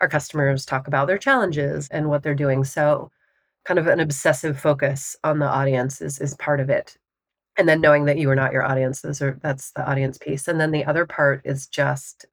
our 0.00 0.08
customers 0.08 0.64
talk 0.64 0.86
about 0.86 1.08
their 1.08 1.18
challenges 1.18 1.88
and 1.88 2.08
what 2.08 2.22
they're 2.22 2.34
doing. 2.34 2.62
So, 2.64 3.10
kind 3.64 3.78
of 3.80 3.88
an 3.88 4.00
obsessive 4.00 4.60
focus 4.60 5.16
on 5.24 5.40
the 5.40 5.48
audience 5.48 6.00
is, 6.00 6.20
is 6.20 6.34
part 6.36 6.60
of 6.60 6.70
it. 6.70 6.96
And 7.56 7.68
then 7.68 7.80
knowing 7.80 8.04
that 8.06 8.18
you 8.18 8.30
are 8.30 8.36
not 8.36 8.52
your 8.52 8.64
audience, 8.64 9.00
those 9.00 9.20
that's 9.42 9.72
the 9.72 9.88
audience 9.88 10.18
piece. 10.18 10.48
And 10.48 10.60
then 10.60 10.70
the 10.70 10.84
other 10.84 11.06
part 11.06 11.42
is 11.44 11.66
just 11.66 12.26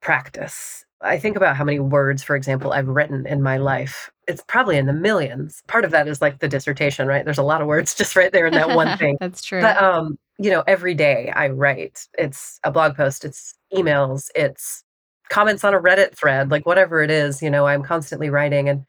practice 0.00 0.86
I 1.00 1.18
think 1.18 1.36
about 1.36 1.56
how 1.56 1.64
many 1.64 1.78
words, 1.78 2.22
for 2.22 2.34
example, 2.34 2.72
I've 2.72 2.88
written 2.88 3.26
in 3.26 3.42
my 3.42 3.56
life. 3.56 4.10
It's 4.26 4.42
probably 4.46 4.76
in 4.76 4.86
the 4.86 4.92
millions. 4.92 5.62
Part 5.68 5.84
of 5.84 5.92
that 5.92 6.08
is 6.08 6.20
like 6.20 6.40
the 6.40 6.48
dissertation, 6.48 7.06
right? 7.06 7.24
There's 7.24 7.38
a 7.38 7.42
lot 7.42 7.60
of 7.60 7.68
words 7.68 7.94
just 7.96 8.16
right 8.16 8.32
there 8.32 8.46
in 8.46 8.54
that 8.54 8.74
one 8.74 8.98
thing. 8.98 9.16
That's 9.20 9.42
true. 9.42 9.60
But 9.60 9.80
um, 9.80 10.18
you 10.38 10.50
know, 10.50 10.64
every 10.66 10.94
day 10.94 11.32
I 11.34 11.48
write. 11.48 12.06
It's 12.18 12.60
a 12.64 12.70
blog 12.70 12.96
post, 12.96 13.24
it's 13.24 13.54
emails, 13.74 14.28
it's 14.34 14.84
comments 15.28 15.64
on 15.64 15.74
a 15.74 15.80
Reddit 15.80 16.16
thread, 16.16 16.50
like 16.50 16.66
whatever 16.66 17.02
it 17.02 17.10
is, 17.10 17.42
you 17.42 17.50
know, 17.50 17.66
I'm 17.66 17.82
constantly 17.82 18.30
writing 18.30 18.68
and 18.68 18.84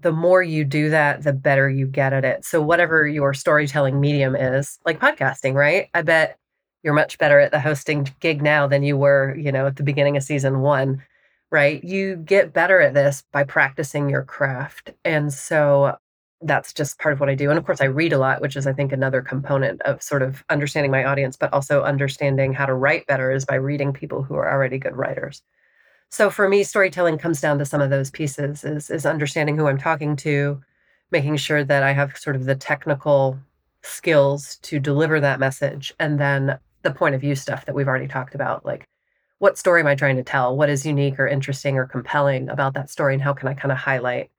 the 0.00 0.12
more 0.12 0.42
you 0.42 0.64
do 0.64 0.90
that, 0.90 1.22
the 1.22 1.32
better 1.32 1.68
you 1.68 1.86
get 1.86 2.12
at 2.12 2.24
it. 2.24 2.44
So 2.44 2.62
whatever 2.62 3.06
your 3.06 3.34
storytelling 3.34 4.00
medium 4.00 4.34
is, 4.34 4.78
like 4.86 4.98
podcasting, 4.98 5.54
right? 5.54 5.88
I 5.92 6.02
bet 6.02 6.38
you're 6.82 6.94
much 6.94 7.18
better 7.18 7.38
at 7.38 7.50
the 7.50 7.60
hosting 7.60 8.08
gig 8.20 8.42
now 8.42 8.66
than 8.66 8.82
you 8.82 8.96
were, 8.96 9.36
you 9.36 9.52
know, 9.52 9.66
at 9.66 9.76
the 9.76 9.82
beginning 9.82 10.16
of 10.16 10.22
season 10.22 10.60
1 10.60 11.02
right? 11.50 11.82
You 11.82 12.16
get 12.16 12.52
better 12.52 12.80
at 12.80 12.94
this 12.94 13.24
by 13.32 13.44
practicing 13.44 14.08
your 14.08 14.22
craft. 14.22 14.92
And 15.04 15.32
so 15.32 15.96
that's 16.42 16.72
just 16.72 16.98
part 16.98 17.12
of 17.12 17.20
what 17.20 17.28
I 17.28 17.34
do. 17.34 17.50
And 17.50 17.58
of 17.58 17.66
course, 17.66 17.80
I 17.80 17.86
read 17.86 18.12
a 18.12 18.18
lot, 18.18 18.40
which 18.40 18.56
is, 18.56 18.66
I 18.66 18.72
think, 18.72 18.92
another 18.92 19.20
component 19.20 19.82
of 19.82 20.02
sort 20.02 20.22
of 20.22 20.42
understanding 20.48 20.90
my 20.90 21.04
audience, 21.04 21.36
but 21.36 21.52
also 21.52 21.82
understanding 21.82 22.52
how 22.52 22.66
to 22.66 22.74
write 22.74 23.06
better 23.06 23.30
is 23.30 23.44
by 23.44 23.56
reading 23.56 23.92
people 23.92 24.22
who 24.22 24.34
are 24.36 24.50
already 24.50 24.78
good 24.78 24.96
writers. 24.96 25.42
So 26.10 26.30
for 26.30 26.48
me, 26.48 26.64
storytelling 26.64 27.18
comes 27.18 27.40
down 27.40 27.58
to 27.58 27.64
some 27.64 27.80
of 27.80 27.90
those 27.90 28.10
pieces 28.10 28.64
is, 28.64 28.90
is 28.90 29.06
understanding 29.06 29.56
who 29.56 29.66
I'm 29.66 29.78
talking 29.78 30.16
to, 30.16 30.60
making 31.10 31.36
sure 31.36 31.62
that 31.62 31.82
I 31.82 31.92
have 31.92 32.16
sort 32.16 32.36
of 32.36 32.46
the 32.46 32.56
technical 32.56 33.38
skills 33.82 34.56
to 34.62 34.80
deliver 34.80 35.20
that 35.20 35.40
message. 35.40 35.92
And 36.00 36.18
then 36.18 36.58
the 36.82 36.90
point 36.90 37.14
of 37.14 37.20
view 37.20 37.34
stuff 37.34 37.66
that 37.66 37.74
we've 37.74 37.88
already 37.88 38.08
talked 38.08 38.34
about, 38.34 38.64
like 38.64 38.84
what 39.40 39.56
story 39.56 39.80
am 39.80 39.86
I 39.86 39.94
trying 39.94 40.16
to 40.16 40.22
tell? 40.22 40.54
What 40.54 40.68
is 40.68 40.84
unique 40.84 41.18
or 41.18 41.26
interesting 41.26 41.78
or 41.78 41.86
compelling 41.86 42.50
about 42.50 42.74
that 42.74 42.90
story? 42.90 43.14
And 43.14 43.22
how 43.22 43.32
can 43.32 43.48
I 43.48 43.54
kind 43.54 43.72
of 43.72 43.78
highlight 43.78 44.30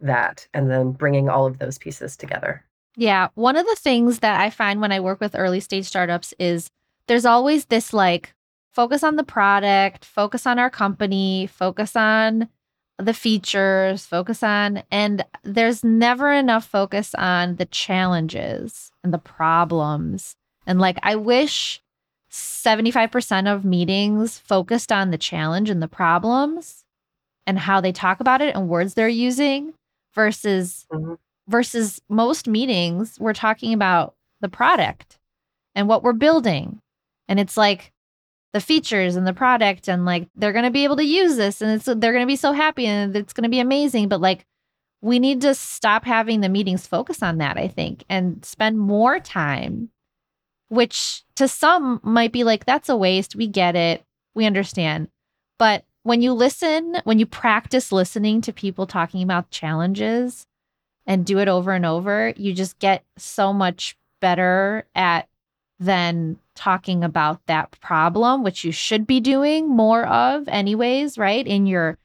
that? 0.00 0.48
And 0.54 0.70
then 0.70 0.92
bringing 0.92 1.28
all 1.28 1.46
of 1.46 1.58
those 1.58 1.76
pieces 1.76 2.16
together. 2.16 2.64
Yeah. 2.96 3.28
One 3.34 3.56
of 3.56 3.66
the 3.66 3.76
things 3.76 4.20
that 4.20 4.40
I 4.40 4.48
find 4.48 4.80
when 4.80 4.92
I 4.92 5.00
work 5.00 5.20
with 5.20 5.36
early 5.36 5.60
stage 5.60 5.84
startups 5.84 6.32
is 6.38 6.70
there's 7.06 7.26
always 7.26 7.66
this 7.66 7.92
like 7.92 8.34
focus 8.72 9.04
on 9.04 9.16
the 9.16 9.24
product, 9.24 10.06
focus 10.06 10.46
on 10.46 10.58
our 10.58 10.70
company, 10.70 11.46
focus 11.46 11.94
on 11.94 12.48
the 12.98 13.12
features, 13.12 14.06
focus 14.06 14.42
on, 14.42 14.82
and 14.90 15.22
there's 15.42 15.84
never 15.84 16.32
enough 16.32 16.64
focus 16.64 17.14
on 17.16 17.56
the 17.56 17.66
challenges 17.66 18.90
and 19.04 19.12
the 19.12 19.18
problems. 19.18 20.34
And 20.66 20.80
like, 20.80 20.98
I 21.02 21.16
wish 21.16 21.82
75% 22.36 23.52
of 23.52 23.64
meetings 23.64 24.38
focused 24.38 24.92
on 24.92 25.10
the 25.10 25.18
challenge 25.18 25.70
and 25.70 25.82
the 25.82 25.88
problems 25.88 26.84
and 27.46 27.58
how 27.58 27.80
they 27.80 27.92
talk 27.92 28.20
about 28.20 28.42
it 28.42 28.54
and 28.54 28.68
words 28.68 28.94
they're 28.94 29.08
using 29.08 29.72
versus 30.14 30.86
mm-hmm. 30.92 31.14
versus 31.48 32.00
most 32.08 32.48
meetings 32.48 33.18
we're 33.20 33.32
talking 33.32 33.72
about 33.72 34.14
the 34.40 34.48
product 34.48 35.18
and 35.74 35.88
what 35.88 36.02
we're 36.02 36.12
building. 36.12 36.80
And 37.28 37.40
it's 37.40 37.56
like 37.56 37.92
the 38.56 38.60
features 38.60 39.16
and 39.16 39.26
the 39.26 39.34
product 39.34 39.86
and 39.86 40.06
like 40.06 40.28
they're 40.34 40.52
going 40.52 40.64
to 40.64 40.70
be 40.70 40.84
able 40.84 40.96
to 40.96 41.04
use 41.04 41.36
this 41.36 41.60
and 41.60 41.72
it's 41.72 41.84
they're 41.84 42.14
going 42.14 42.22
to 42.22 42.26
be 42.26 42.36
so 42.36 42.52
happy 42.52 42.86
and 42.86 43.14
it's 43.14 43.34
going 43.34 43.42
to 43.42 43.50
be 43.50 43.60
amazing 43.60 44.08
but 44.08 44.18
like 44.18 44.46
we 45.02 45.18
need 45.18 45.42
to 45.42 45.54
stop 45.54 46.06
having 46.06 46.40
the 46.40 46.48
meetings 46.48 46.86
focus 46.86 47.22
on 47.22 47.36
that 47.36 47.58
i 47.58 47.68
think 47.68 48.02
and 48.08 48.42
spend 48.46 48.78
more 48.78 49.20
time 49.20 49.90
which 50.68 51.24
to 51.36 51.48
some 51.48 52.00
might 52.02 52.32
be 52.32 52.44
like 52.44 52.64
that's 52.64 52.88
a 52.88 52.96
waste. 52.96 53.36
We 53.36 53.46
get 53.46 53.76
it. 53.76 54.04
We 54.34 54.46
understand. 54.46 55.08
But 55.58 55.84
when 56.02 56.22
you 56.22 56.32
listen 56.32 56.96
when 57.04 57.18
you 57.18 57.26
practice 57.26 57.90
listening 57.90 58.40
to 58.42 58.52
people 58.52 58.86
talking 58.86 59.22
about 59.22 59.50
challenges 59.50 60.46
and 61.06 61.26
do 61.26 61.38
it 61.38 61.48
over 61.48 61.72
and 61.72 61.86
over 61.86 62.32
you 62.36 62.52
just 62.52 62.78
get 62.78 63.04
so 63.16 63.52
much 63.52 63.96
better 64.20 64.86
at 64.94 65.28
than 65.78 66.38
talking 66.54 67.04
about 67.04 67.44
that 67.46 67.70
problem, 67.80 68.42
which 68.42 68.64
you 68.64 68.72
should 68.72 69.06
be 69.06 69.20
doing 69.20 69.68
more 69.68 70.06
of, 70.06 70.48
anyways, 70.48 71.18
right? 71.18 71.46
In 71.46 71.66
your 71.66 71.98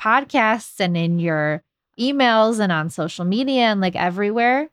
podcasts 0.00 0.80
and 0.80 0.96
in 0.96 1.18
your 1.18 1.62
emails 1.98 2.58
and 2.58 2.72
on 2.72 2.88
social 2.90 3.24
media 3.24 3.62
and 3.62 3.80
like 3.80 3.96
everywhere. 3.96 4.70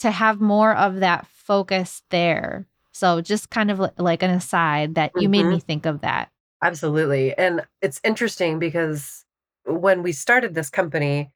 To 0.00 0.10
have 0.10 0.42
more 0.42 0.74
of 0.74 0.96
that 0.96 1.26
focus 1.46 2.02
there. 2.10 2.66
So, 2.92 3.20
just 3.20 3.50
kind 3.50 3.70
of 3.70 3.90
like 3.98 4.22
an 4.22 4.30
aside 4.30 4.94
that 4.94 5.12
you 5.14 5.22
mm-hmm. 5.22 5.30
made 5.30 5.46
me 5.46 5.60
think 5.60 5.86
of 5.86 6.00
that. 6.00 6.30
Absolutely. 6.62 7.36
And 7.36 7.62
it's 7.82 8.00
interesting 8.02 8.58
because 8.58 9.24
when 9.64 10.02
we 10.02 10.12
started 10.12 10.54
this 10.54 10.70
company, 10.70 11.30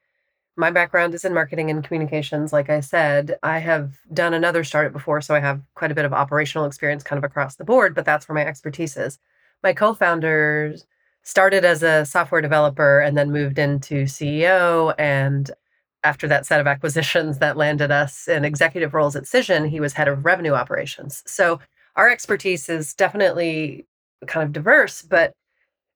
my 0.57 0.70
background 0.70 1.14
is 1.14 1.25
in 1.25 1.35
marketing 1.35 1.70
and 1.70 1.85
communications. 1.85 2.53
Like 2.53 2.70
I 2.70 2.81
said, 2.81 3.38
I 3.42 3.59
have 3.59 3.99
done 4.12 4.35
another 4.35 4.64
startup 4.64 4.92
before, 4.92 5.20
so 5.20 5.35
I 5.35 5.40
have 5.40 5.61
quite 5.75 5.90
a 5.90 5.94
bit 5.94 6.05
of 6.05 6.12
operational 6.12 6.66
experience 6.66 7.03
kind 7.03 7.18
of 7.18 7.25
across 7.25 7.57
the 7.57 7.64
board, 7.64 7.94
but 7.94 8.05
that's 8.05 8.29
where 8.29 8.35
my 8.35 8.44
expertise 8.44 8.96
is. 8.96 9.18
My 9.62 9.73
co 9.73 9.94
founders 9.94 10.87
started 11.23 11.64
as 11.64 11.83
a 11.83 12.05
software 12.07 12.40
developer 12.40 13.01
and 13.01 13.16
then 13.16 13.31
moved 13.31 13.59
into 13.59 14.05
CEO. 14.05 14.94
And 14.99 15.51
after 16.04 16.26
that 16.28 16.46
set 16.46 16.60
of 16.60 16.66
acquisitions 16.66 17.38
that 17.38 17.56
landed 17.56 17.90
us 17.90 18.28
in 18.28 18.44
executive 18.44 18.94
roles 18.94 19.16
at 19.16 19.24
Cision, 19.24 19.68
he 19.68 19.80
was 19.80 19.92
head 19.92 20.08
of 20.08 20.24
revenue 20.24 20.52
operations. 20.52 21.22
So 21.26 21.60
our 21.96 22.08
expertise 22.08 22.68
is 22.68 22.94
definitely 22.94 23.86
kind 24.26 24.44
of 24.44 24.52
diverse, 24.52 25.02
but 25.02 25.32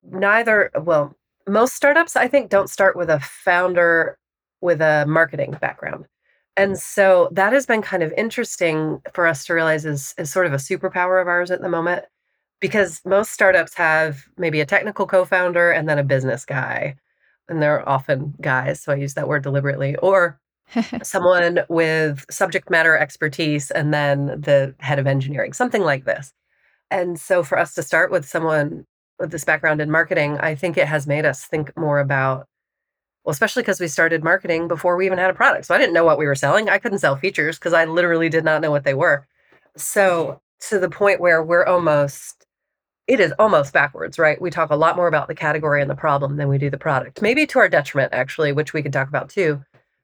neither, 0.02 0.70
well, 0.82 1.14
most 1.46 1.74
startups, 1.74 2.16
I 2.16 2.28
think, 2.28 2.50
don't 2.50 2.70
start 2.70 2.96
with 2.96 3.10
a 3.10 3.20
founder 3.20 4.18
with 4.60 4.80
a 4.80 5.04
marketing 5.06 5.56
background. 5.60 6.06
And 6.56 6.78
so 6.78 7.28
that 7.32 7.52
has 7.52 7.66
been 7.66 7.82
kind 7.82 8.02
of 8.02 8.12
interesting 8.12 9.00
for 9.12 9.26
us 9.26 9.44
to 9.46 9.54
realize 9.54 9.84
is, 9.84 10.14
is 10.18 10.30
sort 10.30 10.46
of 10.46 10.52
a 10.52 10.56
superpower 10.56 11.20
of 11.20 11.28
ours 11.28 11.50
at 11.50 11.60
the 11.60 11.68
moment 11.68 12.04
because 12.60 13.00
most 13.04 13.32
startups 13.32 13.74
have 13.74 14.24
maybe 14.38 14.60
a 14.60 14.66
technical 14.66 15.06
co-founder 15.06 15.70
and 15.70 15.88
then 15.88 15.98
a 15.98 16.04
business 16.04 16.44
guy. 16.44 16.96
And 17.48 17.61
they're 17.61 17.87
often 17.88 18.35
guys, 18.40 18.80
so 18.80 18.92
I 18.92 18.96
use 18.96 19.14
that 19.14 19.28
word 19.28 19.42
deliberately, 19.42 19.96
or 19.96 20.40
someone 21.02 21.61
with 21.68 22.24
subject 22.30 22.70
matter 22.70 22.96
expertise 22.96 23.70
and 23.70 23.92
then 23.92 24.26
the 24.40 24.74
head 24.80 24.98
of 24.98 25.07
engineering, 25.07 25.52
something 25.52 25.83
like 25.83 26.04
this. 26.04 26.33
And 26.90 27.18
so 27.18 27.42
for 27.42 27.59
us 27.59 27.74
to 27.74 27.83
start 27.83 28.11
with 28.11 28.26
someone 28.26 28.85
with 29.18 29.30
this 29.30 29.44
background 29.44 29.80
in 29.80 29.90
marketing, 29.90 30.38
I 30.38 30.54
think 30.54 30.76
it 30.76 30.88
has 30.88 31.07
made 31.07 31.24
us 31.26 31.44
think 31.44 31.76
more 31.76 31.98
about 31.98 32.46
well, 33.24 33.33
especially 33.33 33.62
because 33.62 33.80
we 33.80 33.88
started 33.88 34.22
marketing 34.22 34.68
before 34.68 34.96
we 34.96 35.07
even 35.07 35.18
had 35.18 35.30
a 35.30 35.35
product. 35.35 35.64
So 35.64 35.74
I 35.74 35.78
didn't 35.78 35.94
know 35.94 36.04
what 36.04 36.18
we 36.18 36.26
were 36.26 36.35
selling. 36.35 36.68
I 36.68 36.78
couldn't 36.78 36.98
sell 36.98 37.16
features 37.16 37.59
because 37.59 37.72
I 37.72 37.87
literally 37.87 38.28
did 38.28 38.44
not 38.44 38.61
know 38.61 38.70
what 38.70 38.85
they 38.85 38.92
were. 38.92 39.26
So 39.76 40.40
to 40.68 40.78
the 40.78 40.90
point 40.90 41.20
where 41.20 41.42
we're 41.42 41.64
almost, 41.64 42.43
it 43.06 43.20
is 43.20 43.32
almost 43.38 43.72
backwards, 43.72 44.18
right? 44.18 44.40
We 44.40 44.50
talk 44.50 44.70
a 44.70 44.76
lot 44.76 44.96
more 44.96 45.08
about 45.08 45.28
the 45.28 45.34
category 45.34 45.82
and 45.82 45.90
the 45.90 45.94
problem 45.94 46.36
than 46.36 46.48
we 46.48 46.58
do 46.58 46.70
the 46.70 46.78
product. 46.78 47.20
Maybe 47.20 47.46
to 47.46 47.58
our 47.58 47.68
detriment, 47.68 48.14
actually, 48.14 48.52
which 48.52 48.72
we 48.72 48.82
could 48.82 48.92
talk 48.92 49.08
about 49.08 49.28
too. 49.28 49.62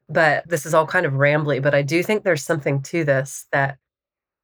But 0.08 0.48
this 0.48 0.66
is 0.66 0.74
all 0.74 0.86
kind 0.86 1.06
of 1.06 1.14
rambly. 1.14 1.62
But 1.62 1.74
I 1.74 1.82
do 1.82 2.02
think 2.02 2.24
there's 2.24 2.44
something 2.44 2.82
to 2.82 3.04
this 3.04 3.46
that 3.52 3.78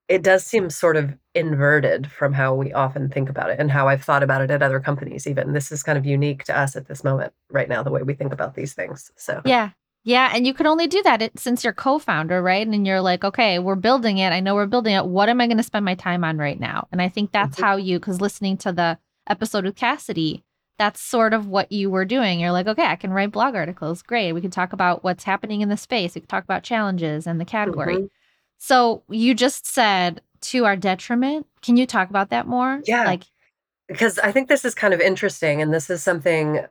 it 0.08 0.22
does 0.22 0.46
seem 0.46 0.70
sort 0.70 0.96
of 0.96 1.14
inverted 1.34 2.10
from 2.10 2.32
how 2.32 2.54
we 2.54 2.72
often 2.72 3.08
think 3.10 3.28
about 3.28 3.50
it 3.50 3.58
and 3.58 3.70
how 3.70 3.88
I've 3.88 4.04
thought 4.04 4.22
about 4.22 4.40
it 4.40 4.50
at 4.50 4.62
other 4.62 4.80
companies 4.80 5.26
even. 5.26 5.52
This 5.52 5.72
is 5.72 5.82
kind 5.82 5.98
of 5.98 6.06
unique 6.06 6.44
to 6.44 6.56
us 6.56 6.76
at 6.76 6.86
this 6.86 7.02
moment 7.02 7.32
right 7.50 7.68
now 7.68 7.82
the 7.82 7.90
way 7.90 8.02
we 8.02 8.14
think 8.14 8.32
about 8.32 8.54
these 8.54 8.72
things. 8.72 9.10
So 9.16 9.42
Yeah. 9.44 9.70
Yeah, 10.06 10.30
and 10.32 10.46
you 10.46 10.54
can 10.54 10.68
only 10.68 10.86
do 10.86 11.02
that 11.02 11.36
since 11.36 11.64
you're 11.64 11.72
co-founder, 11.72 12.40
right? 12.40 12.64
And 12.64 12.86
you're 12.86 13.00
like, 13.00 13.24
okay, 13.24 13.58
we're 13.58 13.74
building 13.74 14.18
it. 14.18 14.32
I 14.32 14.38
know 14.38 14.54
we're 14.54 14.66
building 14.66 14.94
it. 14.94 15.04
What 15.04 15.28
am 15.28 15.40
I 15.40 15.48
going 15.48 15.56
to 15.56 15.64
spend 15.64 15.84
my 15.84 15.96
time 15.96 16.22
on 16.22 16.38
right 16.38 16.60
now? 16.60 16.86
And 16.92 17.02
I 17.02 17.08
think 17.08 17.32
that's 17.32 17.56
mm-hmm. 17.56 17.64
how 17.64 17.76
you 17.76 17.98
cuz 17.98 18.20
listening 18.20 18.56
to 18.58 18.70
the 18.70 18.98
episode 19.26 19.64
with 19.64 19.74
Cassidy, 19.74 20.44
that's 20.78 21.00
sort 21.00 21.34
of 21.34 21.48
what 21.48 21.72
you 21.72 21.90
were 21.90 22.04
doing. 22.04 22.38
You're 22.38 22.52
like, 22.52 22.68
okay, 22.68 22.86
I 22.86 22.94
can 22.94 23.12
write 23.12 23.32
blog 23.32 23.56
articles. 23.56 24.00
Great. 24.00 24.32
We 24.32 24.40
can 24.40 24.52
talk 24.52 24.72
about 24.72 25.02
what's 25.02 25.24
happening 25.24 25.60
in 25.60 25.70
the 25.70 25.76
space. 25.76 26.14
We 26.14 26.20
can 26.20 26.28
talk 26.28 26.44
about 26.44 26.62
challenges 26.62 27.26
and 27.26 27.40
the 27.40 27.44
category. 27.44 27.96
Mm-hmm. 27.96 28.06
So 28.58 29.02
you 29.08 29.34
just 29.34 29.66
said 29.66 30.20
to 30.42 30.66
our 30.66 30.76
detriment. 30.76 31.48
Can 31.62 31.76
you 31.76 31.84
talk 31.84 32.10
about 32.10 32.30
that 32.30 32.46
more? 32.46 32.80
Yeah. 32.86 33.06
Like 33.06 33.24
because 33.88 34.20
I 34.20 34.30
think 34.30 34.48
this 34.48 34.64
is 34.64 34.72
kind 34.72 34.94
of 34.94 35.00
interesting 35.00 35.60
and 35.60 35.74
this 35.74 35.90
is 35.90 36.00
something 36.00 36.64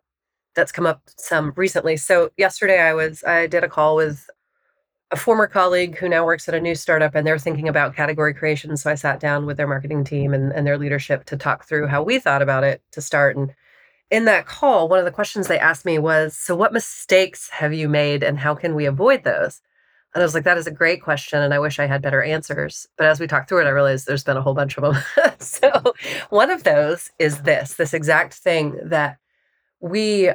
that's 0.56 0.72
come 0.72 0.86
up 0.86 1.02
some 1.18 1.54
recently. 1.56 1.98
So 1.98 2.32
yesterday 2.38 2.80
I 2.80 2.94
was 2.94 3.24
I 3.24 3.48
did 3.48 3.63
a 3.63 3.70
call 3.70 3.96
with 3.96 4.30
a 5.12 5.15
former 5.15 5.48
colleague 5.48 5.98
who 5.98 6.10
now 6.10 6.26
works 6.26 6.50
at 6.50 6.56
a 6.56 6.60
new 6.60 6.74
startup 6.74 7.13
and 7.13 7.28
they're 7.28 7.38
thinking 7.38 7.68
about 7.68 7.96
category 7.96 8.34
creation. 8.34 8.76
So 8.76 8.89
I 8.89 8.96
sat 8.96 9.20
down 9.20 9.46
with 9.46 9.58
their 9.58 9.68
marketing 9.68 10.04
team 10.04 10.34
and, 10.34 10.52
and 10.52 10.65
their 10.65 10.78
leadership 10.78 11.26
to 11.26 11.38
talk 11.38 11.65
through 11.65 11.88
how 11.88 12.02
we 12.02 12.18
thought 12.20 12.41
about 12.41 12.63
it 12.63 12.82
to 12.91 13.02
start. 13.02 13.38
And 13.38 13.54
in 14.10 14.26
that 14.26 14.48
call, 14.48 14.89
one 14.89 15.00
of 15.00 15.06
the 15.06 15.12
questions 15.12 15.48
they 15.48 15.60
asked 15.60 15.86
me 15.86 16.00
was, 16.00 16.36
So 16.36 16.56
what 16.56 16.74
mistakes 16.74 17.50
have 17.50 17.74
you 17.74 17.88
made 17.88 18.24
and 18.24 18.39
how 18.39 18.56
can 18.56 18.74
we 18.76 18.86
avoid 18.86 19.24
those? 19.24 19.62
And 20.15 20.22
I 20.22 20.26
was 20.26 20.34
like, 20.34 20.46
that 20.46 20.58
is 20.58 20.65
a 20.65 20.72
great 20.72 21.02
question. 21.02 21.41
And 21.41 21.54
I 21.54 21.60
wish 21.60 21.78
I 21.78 21.88
had 21.88 22.02
better 22.02 22.24
answers. 22.24 22.88
But 22.98 23.08
as 23.08 23.20
we 23.20 23.28
talked 23.28 23.50
through 23.50 23.62
it, 23.62 23.68
I 23.68 23.72
realized 23.72 24.08
there's 24.08 24.24
been 24.24 24.38
a 24.38 24.41
whole 24.41 24.54
bunch 24.54 24.78
of 24.78 24.84
them. 24.84 25.34
so 25.39 25.94
one 26.30 26.50
of 26.50 26.63
those 26.63 27.12
is 27.20 27.41
this 27.41 27.74
this 27.74 27.94
exact 27.94 28.34
thing 28.34 28.80
that 28.82 29.18
we 29.82 30.32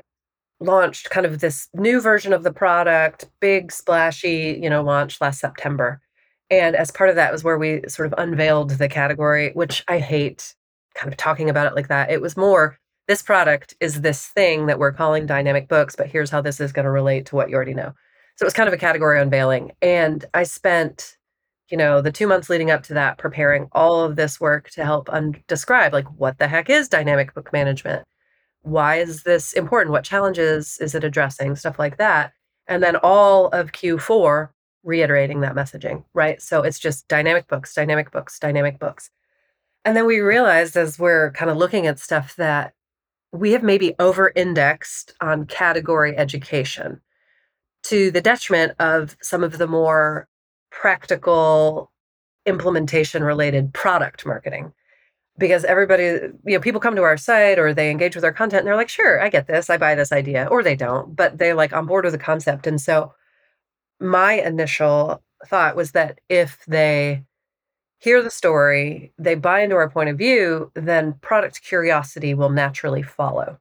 launched 0.60 1.10
kind 1.10 1.26
of 1.26 1.40
this 1.40 1.68
new 1.74 2.00
version 2.00 2.32
of 2.32 2.42
the 2.42 2.52
product, 2.52 3.28
big, 3.40 3.72
splashy, 3.72 4.58
you 4.62 4.70
know, 4.70 4.82
launch 4.82 5.20
last 5.20 5.40
September. 5.40 6.00
And 6.50 6.76
as 6.76 6.90
part 6.90 7.10
of 7.10 7.16
that 7.16 7.32
was 7.32 7.44
where 7.44 7.58
we 7.58 7.82
sort 7.88 8.06
of 8.06 8.14
unveiled 8.18 8.70
the 8.70 8.88
category, 8.88 9.52
which 9.54 9.84
I 9.88 9.98
hate 9.98 10.54
kind 10.94 11.12
of 11.12 11.16
talking 11.16 11.48
about 11.48 11.66
it 11.66 11.76
like 11.76 11.88
that. 11.88 12.10
It 12.10 12.20
was 12.20 12.36
more 12.36 12.78
this 13.08 13.22
product 13.22 13.74
is 13.80 14.02
this 14.02 14.28
thing 14.28 14.66
that 14.66 14.78
we're 14.78 14.92
calling 14.92 15.26
dynamic 15.26 15.68
books, 15.68 15.96
but 15.96 16.06
here's 16.06 16.30
how 16.30 16.40
this 16.40 16.60
is 16.60 16.72
going 16.72 16.84
to 16.84 16.90
relate 16.90 17.26
to 17.26 17.36
what 17.36 17.50
you 17.50 17.56
already 17.56 17.74
know. 17.74 17.92
So 18.36 18.44
it 18.44 18.46
was 18.46 18.54
kind 18.54 18.68
of 18.68 18.72
a 18.72 18.78
category 18.78 19.20
unveiling. 19.20 19.72
And 19.82 20.24
I 20.32 20.44
spent, 20.44 21.16
you 21.70 21.76
know, 21.76 22.00
the 22.00 22.12
two 22.12 22.26
months 22.26 22.48
leading 22.48 22.70
up 22.70 22.84
to 22.84 22.94
that 22.94 23.18
preparing 23.18 23.68
all 23.72 24.04
of 24.04 24.16
this 24.16 24.40
work 24.40 24.70
to 24.70 24.84
help 24.84 25.12
un- 25.12 25.42
describe 25.48 25.92
like 25.92 26.06
what 26.18 26.38
the 26.38 26.46
heck 26.48 26.70
is 26.70 26.88
dynamic 26.88 27.34
book 27.34 27.52
management? 27.52 28.04
Why 28.62 28.96
is 28.96 29.22
this 29.22 29.52
important? 29.52 29.92
What 29.92 30.04
challenges 30.04 30.78
is 30.80 30.94
it 30.94 31.04
addressing? 31.04 31.56
Stuff 31.56 31.78
like 31.78 31.96
that. 31.98 32.32
And 32.66 32.82
then 32.82 32.96
all 32.96 33.48
of 33.48 33.72
Q4 33.72 34.50
reiterating 34.82 35.40
that 35.40 35.54
messaging, 35.54 36.04
right? 36.14 36.40
So 36.40 36.62
it's 36.62 36.78
just 36.78 37.08
dynamic 37.08 37.48
books, 37.48 37.74
dynamic 37.74 38.10
books, 38.10 38.38
dynamic 38.38 38.78
books. 38.78 39.10
And 39.84 39.96
then 39.96 40.06
we 40.06 40.20
realized 40.20 40.76
as 40.76 40.98
we're 40.98 41.32
kind 41.32 41.50
of 41.50 41.56
looking 41.56 41.86
at 41.86 41.98
stuff 41.98 42.36
that 42.36 42.74
we 43.32 43.52
have 43.52 43.62
maybe 43.62 43.94
over 43.98 44.32
indexed 44.34 45.14
on 45.20 45.46
category 45.46 46.16
education 46.16 47.00
to 47.84 48.10
the 48.10 48.20
detriment 48.20 48.72
of 48.78 49.16
some 49.22 49.42
of 49.42 49.58
the 49.58 49.66
more 49.66 50.28
practical 50.70 51.90
implementation 52.46 53.22
related 53.22 53.72
product 53.72 54.26
marketing 54.26 54.72
because 55.40 55.64
everybody, 55.64 56.04
you 56.04 56.54
know, 56.54 56.60
people 56.60 56.80
come 56.80 56.94
to 56.94 57.02
our 57.02 57.16
site 57.16 57.58
or 57.58 57.74
they 57.74 57.90
engage 57.90 58.14
with 58.14 58.24
our 58.24 58.32
content 58.32 58.60
and 58.60 58.68
they're 58.68 58.76
like, 58.76 58.90
sure, 58.90 59.20
I 59.20 59.30
get 59.30 59.48
this. 59.48 59.70
I 59.70 59.78
buy 59.78 59.96
this 59.96 60.12
idea, 60.12 60.46
or 60.50 60.62
they 60.62 60.76
don't, 60.76 61.16
but 61.16 61.38
they're 61.38 61.56
like 61.56 61.72
on 61.72 61.86
board 61.86 62.04
with 62.04 62.12
the 62.12 62.18
concept. 62.18 62.66
And 62.66 62.80
so 62.80 63.14
my 63.98 64.34
initial 64.34 65.22
thought 65.46 65.74
was 65.74 65.92
that 65.92 66.20
if 66.28 66.64
they 66.66 67.24
hear 67.98 68.22
the 68.22 68.30
story, 68.30 69.12
they 69.18 69.34
buy 69.34 69.62
into 69.62 69.76
our 69.76 69.90
point 69.90 70.10
of 70.10 70.18
view, 70.18 70.70
then 70.74 71.14
product 71.20 71.62
curiosity 71.62 72.34
will 72.34 72.50
naturally 72.50 73.02
follow. 73.02 73.58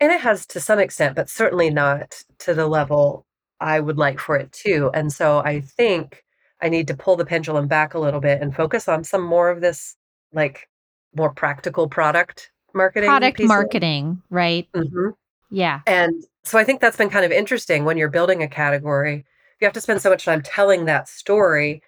And 0.00 0.12
it 0.12 0.20
has 0.22 0.46
to 0.46 0.60
some 0.60 0.78
extent, 0.78 1.14
but 1.14 1.30
certainly 1.30 1.70
not 1.70 2.22
to 2.40 2.54
the 2.54 2.66
level 2.66 3.26
I 3.60 3.80
would 3.80 3.98
like 3.98 4.18
for 4.18 4.36
it 4.36 4.52
to. 4.64 4.90
And 4.92 5.12
so 5.12 5.38
I 5.38 5.60
think 5.60 6.24
I 6.60 6.68
need 6.70 6.88
to 6.88 6.96
pull 6.96 7.16
the 7.16 7.24
pendulum 7.24 7.66
back 7.68 7.94
a 7.94 7.98
little 7.98 8.20
bit 8.20 8.40
and 8.42 8.54
focus 8.54 8.88
on 8.88 9.04
some 9.04 9.22
more 9.22 9.50
of 9.50 9.60
this 9.60 9.96
like 10.32 10.68
more 11.16 11.30
practical 11.30 11.88
product 11.88 12.50
marketing. 12.74 13.08
Product 13.08 13.40
marketing, 13.42 14.22
right? 14.30 14.68
hmm 14.74 15.10
Yeah. 15.50 15.80
And 15.86 16.24
so 16.44 16.58
I 16.58 16.64
think 16.64 16.80
that's 16.80 16.96
been 16.96 17.10
kind 17.10 17.24
of 17.24 17.32
interesting 17.32 17.84
when 17.84 17.96
you're 17.96 18.08
building 18.08 18.42
a 18.42 18.48
category. 18.48 19.24
You 19.60 19.64
have 19.64 19.74
to 19.74 19.80
spend 19.80 20.02
so 20.02 20.10
much 20.10 20.24
time 20.24 20.42
telling 20.42 20.84
that 20.84 21.08
story, 21.08 21.82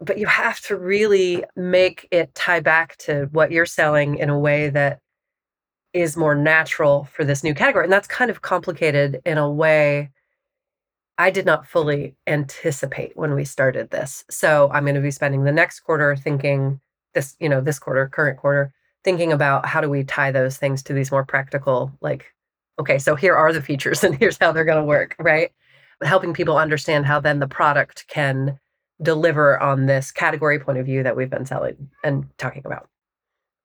but 0.00 0.18
you 0.18 0.26
have 0.26 0.60
to 0.62 0.76
really 0.76 1.44
make 1.54 2.08
it 2.10 2.34
tie 2.34 2.60
back 2.60 2.96
to 2.98 3.28
what 3.32 3.52
you're 3.52 3.66
selling 3.66 4.16
in 4.16 4.30
a 4.30 4.38
way 4.38 4.70
that 4.70 5.00
is 5.92 6.16
more 6.16 6.34
natural 6.34 7.04
for 7.12 7.24
this 7.24 7.44
new 7.44 7.54
category. 7.54 7.84
And 7.84 7.92
that's 7.92 8.08
kind 8.08 8.30
of 8.30 8.42
complicated 8.42 9.20
in 9.24 9.38
a 9.38 9.50
way 9.50 10.10
I 11.18 11.30
did 11.30 11.44
not 11.44 11.66
fully 11.66 12.16
anticipate 12.26 13.14
when 13.14 13.34
we 13.34 13.44
started 13.44 13.90
this. 13.90 14.24
So 14.30 14.70
I'm 14.72 14.84
going 14.84 14.94
to 14.94 15.02
be 15.02 15.10
spending 15.10 15.44
the 15.44 15.52
next 15.52 15.80
quarter 15.80 16.16
thinking 16.16 16.80
this, 17.14 17.36
you 17.40 17.48
know, 17.48 17.60
this 17.60 17.78
quarter, 17.78 18.08
current 18.08 18.38
quarter, 18.38 18.72
thinking 19.04 19.32
about 19.32 19.66
how 19.66 19.80
do 19.80 19.88
we 19.88 20.04
tie 20.04 20.30
those 20.30 20.56
things 20.56 20.82
to 20.84 20.92
these 20.92 21.10
more 21.10 21.24
practical, 21.24 21.92
like, 22.00 22.26
okay, 22.78 22.98
so 22.98 23.14
here 23.14 23.34
are 23.34 23.52
the 23.52 23.62
features 23.62 24.04
and 24.04 24.16
here's 24.16 24.38
how 24.38 24.52
they're 24.52 24.64
going 24.64 24.78
to 24.78 24.84
work, 24.84 25.16
right? 25.18 25.52
Helping 26.02 26.34
people 26.34 26.56
understand 26.56 27.06
how 27.06 27.20
then 27.20 27.38
the 27.38 27.48
product 27.48 28.06
can 28.08 28.58
deliver 29.02 29.58
on 29.60 29.86
this 29.86 30.10
category 30.10 30.58
point 30.58 30.78
of 30.78 30.86
view 30.86 31.02
that 31.02 31.16
we've 31.16 31.30
been 31.30 31.46
selling 31.46 31.90
and 32.04 32.26
talking 32.38 32.62
about. 32.64 32.88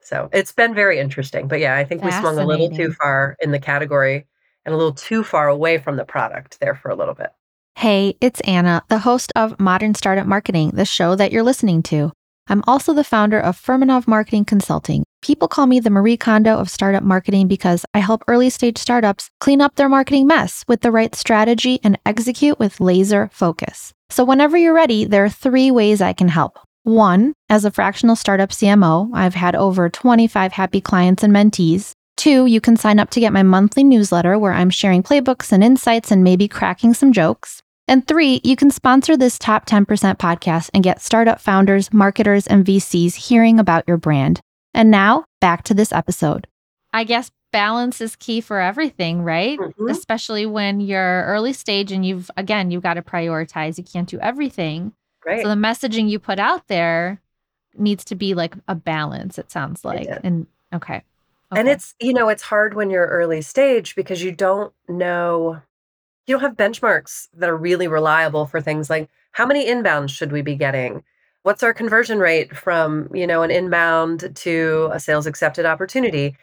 So 0.01 0.29
it's 0.31 0.51
been 0.51 0.75
very 0.75 0.99
interesting. 0.99 1.47
But 1.47 1.59
yeah, 1.59 1.75
I 1.75 1.83
think 1.83 2.03
we 2.03 2.11
swung 2.11 2.37
a 2.37 2.45
little 2.45 2.69
too 2.69 2.93
far 2.93 3.35
in 3.41 3.51
the 3.51 3.59
category 3.59 4.27
and 4.63 4.73
a 4.73 4.77
little 4.77 4.93
too 4.93 5.23
far 5.23 5.47
away 5.47 5.77
from 5.79 5.95
the 5.95 6.05
product 6.05 6.59
there 6.59 6.75
for 6.75 6.89
a 6.89 6.95
little 6.95 7.15
bit. 7.15 7.31
Hey, 7.75 8.15
it's 8.21 8.39
Anna, 8.41 8.83
the 8.87 8.99
host 8.99 9.33
of 9.35 9.59
Modern 9.59 9.95
Startup 9.95 10.27
Marketing, 10.27 10.69
the 10.71 10.85
show 10.85 11.15
that 11.15 11.31
you're 11.31 11.43
listening 11.43 11.83
to. 11.83 12.11
I'm 12.47 12.63
also 12.67 12.93
the 12.93 13.03
founder 13.03 13.39
of 13.39 13.59
Furmanov 13.59 14.07
Marketing 14.07 14.45
Consulting. 14.45 15.03
People 15.21 15.47
call 15.47 15.65
me 15.65 15.79
the 15.79 15.89
Marie 15.89 16.17
Kondo 16.17 16.57
of 16.57 16.69
startup 16.69 17.01
marketing 17.01 17.47
because 17.47 17.85
I 17.95 17.99
help 17.99 18.23
early 18.27 18.51
stage 18.51 18.77
startups 18.77 19.29
clean 19.39 19.61
up 19.61 19.75
their 19.75 19.89
marketing 19.89 20.27
mess 20.27 20.63
with 20.67 20.81
the 20.81 20.91
right 20.91 21.15
strategy 21.15 21.79
and 21.83 21.97
execute 22.05 22.59
with 22.59 22.79
laser 22.79 23.29
focus. 23.33 23.93
So, 24.11 24.23
whenever 24.23 24.57
you're 24.57 24.75
ready, 24.75 25.05
there 25.05 25.25
are 25.25 25.29
three 25.29 25.71
ways 25.71 26.01
I 26.01 26.13
can 26.13 26.27
help. 26.27 26.59
One, 26.83 27.33
as 27.49 27.65
a 27.65 27.71
fractional 27.71 28.15
startup 28.15 28.51
CMO, 28.51 29.09
I've 29.11 29.33
had 29.33 29.55
over 29.55 29.89
25 29.89 30.51
happy 30.51 30.81
clients 30.81 31.23
and 31.23 31.33
mentees. 31.33 31.93
Two, 32.15 32.45
you 32.45 32.61
can 32.61 32.77
sign 32.77 32.99
up 32.99 33.09
to 33.11 33.19
get 33.19 33.33
my 33.33 33.41
monthly 33.41 33.83
newsletter 33.83 34.37
where 34.37 34.53
I'm 34.53 34.69
sharing 34.69 35.01
playbooks 35.01 35.51
and 35.51 35.63
insights 35.63 36.11
and 36.11 36.23
maybe 36.23 36.47
cracking 36.47 36.93
some 36.93 37.11
jokes. 37.11 37.63
And 37.87 38.07
three, 38.07 38.41
you 38.43 38.55
can 38.55 38.71
sponsor 38.71 39.15
this 39.15 39.37
top 39.37 39.65
10% 39.67 39.85
podcast 40.17 40.69
and 40.73 40.83
get 40.83 41.01
startup 41.01 41.39
founders, 41.39 41.93
marketers, 41.93 42.47
and 42.47 42.65
VCs 42.65 43.15
hearing 43.15 43.59
about 43.59 43.83
your 43.87 43.97
brand. 43.97 44.39
And 44.73 44.89
now 44.89 45.25
back 45.39 45.63
to 45.65 45.73
this 45.73 45.91
episode. 45.91 46.47
I 46.93 47.03
guess 47.03 47.29
balance 47.51 48.01
is 48.01 48.15
key 48.15 48.41
for 48.41 48.59
everything, 48.59 49.21
right? 49.21 49.59
Mhm. 49.59 49.89
Especially 49.89 50.45
when 50.45 50.79
you're 50.79 51.23
early 51.25 51.53
stage 51.53 51.91
and 51.91 52.05
you've, 52.05 52.31
again, 52.35 52.71
you've 52.71 52.83
got 52.83 52.95
to 52.95 53.01
prioritize. 53.01 53.77
You 53.77 53.83
can't 53.83 54.09
do 54.09 54.19
everything. 54.19 54.93
Right. 55.25 55.41
So 55.43 55.49
the 55.49 55.55
messaging 55.55 56.09
you 56.09 56.19
put 56.19 56.39
out 56.39 56.67
there 56.67 57.21
needs 57.77 58.03
to 58.05 58.15
be 58.15 58.33
like 58.33 58.55
a 58.67 58.75
balance, 58.75 59.37
it 59.37 59.51
sounds 59.51 59.85
like. 59.85 60.07
did. 60.07 60.19
And 60.23 60.47
okay. 60.73 61.03
And 61.51 61.69
it's, 61.69 61.93
you 61.99 62.13
know, 62.13 62.27
it's 62.29 62.43
hard 62.43 62.73
when 62.73 62.89
you're 62.89 63.05
early 63.05 63.41
stage 63.41 63.95
because 63.95 64.21
you 64.21 64.31
don't 64.31 64.73
know, 64.89 65.61
you 66.25 66.33
don't 66.33 66.41
have 66.41 66.57
benchmarks 66.57 67.27
that 67.35 67.49
are 67.49 67.57
really 67.57 67.87
reliable 67.87 68.45
for 68.45 68.61
things 68.61 68.89
like 68.89 69.09
how 69.31 69.45
many 69.45 69.65
inbounds 69.65 70.09
should 70.09 70.31
we 70.31 70.41
be 70.41 70.55
getting? 70.55 71.03
What's 71.43 71.61
our 71.61 71.73
conversion 71.73 72.19
rate 72.19 72.55
from, 72.55 73.09
you 73.13 73.27
know, 73.27 73.43
an 73.43 73.51
inbound 73.51 74.35
to 74.35 74.89
a 74.91 74.99
sales 74.99 75.27
accepted 75.27 75.65
opportunity? 75.65 76.35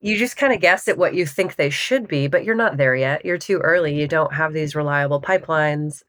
You 0.00 0.16
just 0.18 0.36
kind 0.36 0.52
of 0.52 0.60
guess 0.60 0.88
at 0.88 0.98
what 0.98 1.14
you 1.14 1.26
think 1.26 1.56
they 1.56 1.70
should 1.70 2.08
be, 2.08 2.26
but 2.26 2.44
you're 2.44 2.54
not 2.54 2.76
there 2.76 2.94
yet. 2.94 3.24
You're 3.24 3.38
too 3.38 3.58
early. 3.58 3.98
You 3.98 4.08
don't 4.08 4.34
have 4.34 4.52
these 4.52 4.74
reliable 4.74 5.20
pipelines. 5.20 6.02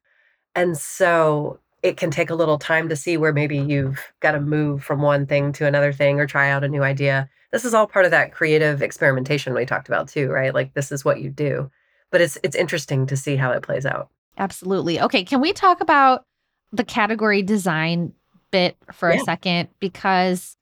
And 0.55 0.77
so 0.77 1.59
it 1.83 1.97
can 1.97 2.11
take 2.11 2.29
a 2.29 2.35
little 2.35 2.57
time 2.57 2.89
to 2.89 2.95
see 2.95 3.17
where 3.17 3.33
maybe 3.33 3.57
you've 3.57 3.99
got 4.19 4.31
to 4.33 4.39
move 4.39 4.83
from 4.83 5.01
one 5.01 5.25
thing 5.25 5.51
to 5.53 5.65
another 5.65 5.93
thing 5.93 6.19
or 6.19 6.27
try 6.27 6.49
out 6.49 6.63
a 6.63 6.69
new 6.69 6.83
idea. 6.83 7.29
This 7.51 7.65
is 7.65 7.73
all 7.73 7.87
part 7.87 8.05
of 8.05 8.11
that 8.11 8.33
creative 8.33 8.81
experimentation 8.81 9.53
we 9.53 9.65
talked 9.65 9.87
about 9.87 10.07
too, 10.07 10.29
right? 10.29 10.53
Like 10.53 10.73
this 10.73 10.91
is 10.91 11.05
what 11.05 11.21
you 11.21 11.29
do. 11.29 11.69
But 12.11 12.21
it's 12.21 12.37
it's 12.43 12.55
interesting 12.55 13.07
to 13.07 13.17
see 13.17 13.35
how 13.35 13.51
it 13.51 13.63
plays 13.63 13.85
out. 13.85 14.09
Absolutely. 14.37 14.99
Okay. 15.01 15.23
Can 15.23 15.41
we 15.41 15.53
talk 15.53 15.81
about 15.81 16.25
the 16.71 16.83
category 16.83 17.41
design 17.41 18.13
bit 18.51 18.77
for 18.91 19.11
Yeah. 19.11 19.21
a 19.21 19.23
second? 19.23 19.69
Because 19.79 20.57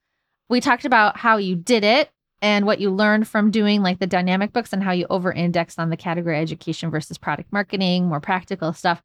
we 0.49 0.61
talked 0.61 0.85
about 0.85 1.17
how 1.17 1.37
you 1.37 1.55
did 1.55 1.83
it 1.83 2.09
and 2.41 2.65
what 2.65 2.79
you 2.79 2.89
learned 2.89 3.27
from 3.27 3.51
doing 3.51 3.81
like 3.81 3.99
the 3.99 4.07
dynamic 4.07 4.53
books 4.53 4.73
and 4.73 4.83
how 4.83 4.91
you 4.91 5.05
over 5.09 5.31
indexed 5.31 5.79
on 5.79 5.89
the 5.89 5.97
category 5.97 6.37
education 6.37 6.89
versus 6.89 7.17
product 7.17 7.51
marketing, 7.51 8.07
more 8.07 8.19
practical 8.19 8.73
stuff. 8.73 9.03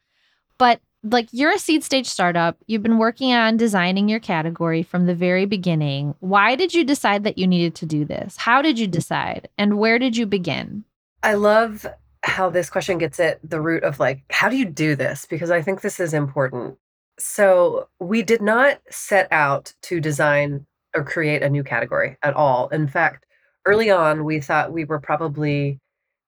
But 0.58 0.80
like 1.02 1.28
you're 1.32 1.52
a 1.52 1.58
seed 1.58 1.84
stage 1.84 2.06
startup, 2.06 2.56
you've 2.66 2.82
been 2.82 2.98
working 2.98 3.32
on 3.32 3.56
designing 3.56 4.08
your 4.08 4.20
category 4.20 4.82
from 4.82 5.06
the 5.06 5.14
very 5.14 5.44
beginning. 5.44 6.14
Why 6.20 6.56
did 6.56 6.72
you 6.72 6.84
decide 6.84 7.24
that 7.24 7.36
you 7.36 7.46
needed 7.46 7.74
to 7.76 7.86
do 7.86 8.04
this? 8.04 8.36
How 8.36 8.62
did 8.62 8.78
you 8.78 8.88
mm. 8.88 8.92
decide? 8.92 9.48
And 9.58 9.78
where 9.78 9.98
did 9.98 10.16
you 10.16 10.26
begin? 10.26 10.84
I 11.22 11.34
love 11.34 11.86
how 12.24 12.48
this 12.48 12.70
question 12.70 12.98
gets 12.98 13.20
at 13.20 13.38
the 13.48 13.60
root 13.60 13.84
of 13.84 14.00
like, 14.00 14.24
how 14.30 14.48
do 14.48 14.56
you 14.56 14.64
do 14.64 14.96
this? 14.96 15.26
Because 15.26 15.50
I 15.50 15.60
think 15.62 15.82
this 15.82 16.00
is 16.00 16.14
important. 16.14 16.78
So, 17.18 17.88
we 18.00 18.22
did 18.22 18.42
not 18.42 18.80
set 18.90 19.28
out 19.30 19.72
to 19.82 20.00
design 20.00 20.66
or 20.96 21.04
create 21.04 21.42
a 21.42 21.50
new 21.50 21.62
category 21.62 22.16
at 22.22 22.34
all. 22.34 22.68
In 22.68 22.88
fact, 22.88 23.26
early 23.66 23.90
on, 23.90 24.24
we 24.24 24.40
thought 24.40 24.72
we 24.72 24.84
were 24.84 24.98
probably 24.98 25.78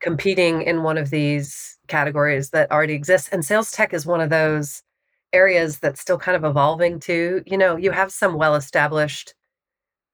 competing 0.01 0.63
in 0.63 0.83
one 0.83 0.99
of 0.99 1.11
these 1.11 1.79
categories 1.89 2.51
that 2.51 2.71
already 2.71 2.95
exists. 2.95 3.29
And 3.31 3.45
sales 3.45 3.71
tech 3.73 3.95
is 3.95 4.07
one 4.07 4.21
of 4.21 4.31
those 4.31 4.83
areas 5.33 5.79
that's 5.79 6.01
still 6.01 6.19
kind 6.19 6.37
of 6.37 6.45
evolving 6.45 7.01
too. 7.01 7.43
You 7.47 7.59
know, 7.59 7.77
you 7.77 7.91
have 7.91 8.13
some 8.13 8.35
well 8.35 8.55
established 8.55 9.35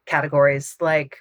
categories 0.06 0.76
like 0.80 1.18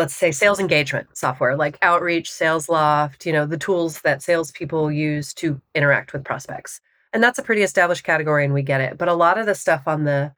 let's 0.00 0.16
say 0.16 0.32
sales 0.32 0.58
engagement 0.58 1.06
software 1.16 1.56
like 1.56 1.78
outreach 1.82 2.30
Salesloft 2.30 3.26
you 3.26 3.32
know 3.32 3.46
the 3.46 3.58
tools 3.58 4.00
that 4.00 4.22
salespeople 4.22 4.90
use 4.90 5.34
to 5.34 5.60
interact 5.74 6.12
with 6.12 6.24
prospects. 6.24 6.80
And 7.12 7.22
that's 7.22 7.38
a 7.38 7.42
pretty 7.42 7.62
established 7.62 8.04
category 8.04 8.44
and 8.44 8.54
we 8.54 8.62
get 8.62 8.80
it 8.80 8.98
but 8.98 9.08
a 9.08 9.14
lot 9.14 9.38
of 9.38 9.46
the 9.46 9.54
stuff 9.54 9.82
on 9.86 10.04
the 10.04 10.32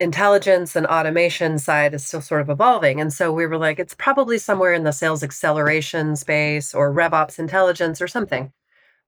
intelligence 0.00 0.74
and 0.74 0.86
automation 0.86 1.58
side 1.58 1.94
is 1.94 2.04
still 2.04 2.22
sort 2.22 2.40
of 2.40 2.48
evolving. 2.48 3.00
And 3.00 3.12
so 3.12 3.32
we 3.32 3.46
were 3.46 3.58
like 3.58 3.78
it's 3.78 3.94
probably 3.94 4.38
somewhere 4.38 4.72
in 4.72 4.84
the 4.84 4.92
sales 4.92 5.22
acceleration 5.22 6.16
space 6.16 6.74
or 6.74 6.92
revops 6.92 7.38
intelligence 7.38 8.02
or 8.02 8.08
something. 8.08 8.52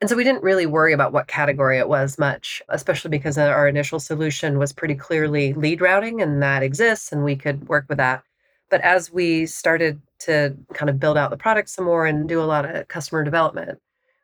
And 0.00 0.11
so 0.11 0.16
we 0.16 0.24
didn't 0.24 0.42
really 0.42 0.66
worry 0.66 0.92
about 0.92 1.12
what 1.12 1.28
category 1.28 1.78
it 1.78 1.88
was 1.88 2.18
much, 2.18 2.61
especially 2.68 3.11
because 3.11 3.38
uh, 3.38 3.42
our 3.42 3.68
initial 3.68 4.00
solution 4.00 4.59
was 4.59 4.72
pretty 4.72 4.96
clearly 4.96 5.52
lead 5.55 5.81
routing 5.81 6.20
and 6.20 6.42
that 6.42 6.62
exists 6.62 7.12
and 7.12 7.24
we 7.24 7.37
could 7.37 7.68
work 7.68 7.87
with 7.88 7.98
that. 7.98 8.22
But 8.73 8.81
as 8.81 9.13
we 9.13 9.45
started 9.45 10.01
to 10.21 10.57
kind 10.73 10.89
of 10.89 10.99
build 10.99 11.19
out 11.19 11.29
the 11.29 11.37
product 11.37 11.69
some 11.69 11.85
more 11.85 12.07
and 12.07 12.27
do 12.27 12.41
a 12.41 12.49
lot 12.49 12.65
of 12.65 12.89
customer 12.89 13.23
development, 13.23 13.79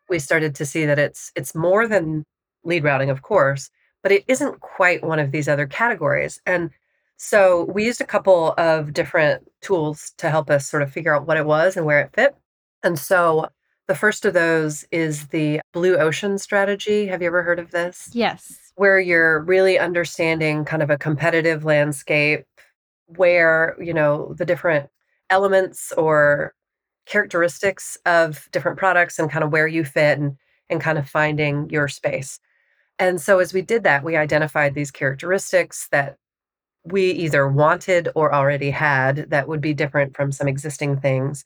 we 0.09 0.19
started 0.19 0.55
to 0.55 0.65
see 0.65 0.87
that 0.87 0.99
it's 0.99 1.31
it's 1.37 1.55
more 1.55 1.87
than 1.87 2.25
lead 2.65 2.83
routing, 2.83 3.11
of 3.11 3.21
course, 3.21 3.69
but 4.03 4.11
it 4.11 4.25
isn't 4.27 4.61
quite 4.61 5.05
one 5.05 5.19
of 5.19 5.33
these 5.33 5.49
other 5.49 5.67
categories. 5.67 6.41
And 6.47 6.71
so 7.19 7.65
we 7.65 7.85
used 7.85 8.01
a 8.01 8.07
couple 8.07 8.55
of 8.57 8.95
different 8.95 9.47
tools 9.61 10.15
to 10.17 10.31
help 10.31 10.49
us 10.49 10.67
sort 10.67 10.83
of 10.83 10.91
figure 10.91 11.15
out 11.15 11.27
what 11.27 11.37
it 11.37 11.45
was 11.45 11.77
and 11.77 11.85
where 11.85 12.01
it 12.01 12.15
fit. 12.15 12.35
And 12.83 12.99
so 12.99 13.51
the 13.87 13.95
first 13.95 14.25
of 14.25 14.33
those 14.33 14.83
is 14.91 15.27
the 15.27 15.61
blue 15.75 15.99
ocean 15.99 16.39
strategy. 16.39 17.07
Have 17.07 17.21
you 17.21 17.29
ever 17.29 17.43
heard 17.43 17.59
of 17.59 17.71
this? 17.71 18.09
Yes. 18.15 18.73
Where 18.77 18.99
you're 18.99 19.41
really 19.41 19.79
understanding 19.79 20.65
kind 20.65 20.83
of 20.83 20.89
a 20.89 20.97
competitive 20.97 21.67
landscape 21.67 22.47
where, 23.17 23.77
you 23.81 23.95
know, 23.95 24.35
the 24.37 24.45
different 24.45 24.89
elements 25.31 25.93
or 25.93 26.55
characteristics 27.07 27.97
of 28.07 28.49
different 28.53 28.79
products 28.79 29.19
and 29.19 29.31
kind 29.31 29.45
of 29.45 29.51
where 29.51 29.67
you 29.67 29.85
fit 29.85 30.19
and 30.19 30.37
and 30.71 30.81
kind 30.81 30.99
of 30.99 31.09
finding 31.09 31.69
your 31.71 31.89
space. 31.89 32.41
And 32.99 33.21
so 33.21 33.39
as 33.39 33.55
we 33.55 33.63
did 33.63 33.85
that, 33.85 34.05
we 34.05 34.17
identified 34.17 34.75
these 34.75 34.91
characteristics 34.91 35.89
that 35.93 36.17
we 36.85 37.11
either 37.13 37.49
wanted 37.49 38.09
or 38.15 38.35
already 38.35 38.71
had 38.71 39.31
that 39.31 39.49
would 39.49 39.61
be 39.61 39.75
different 39.75 40.17
from 40.17 40.33
some 40.33 40.49
existing 40.49 41.01
things. 41.01 41.45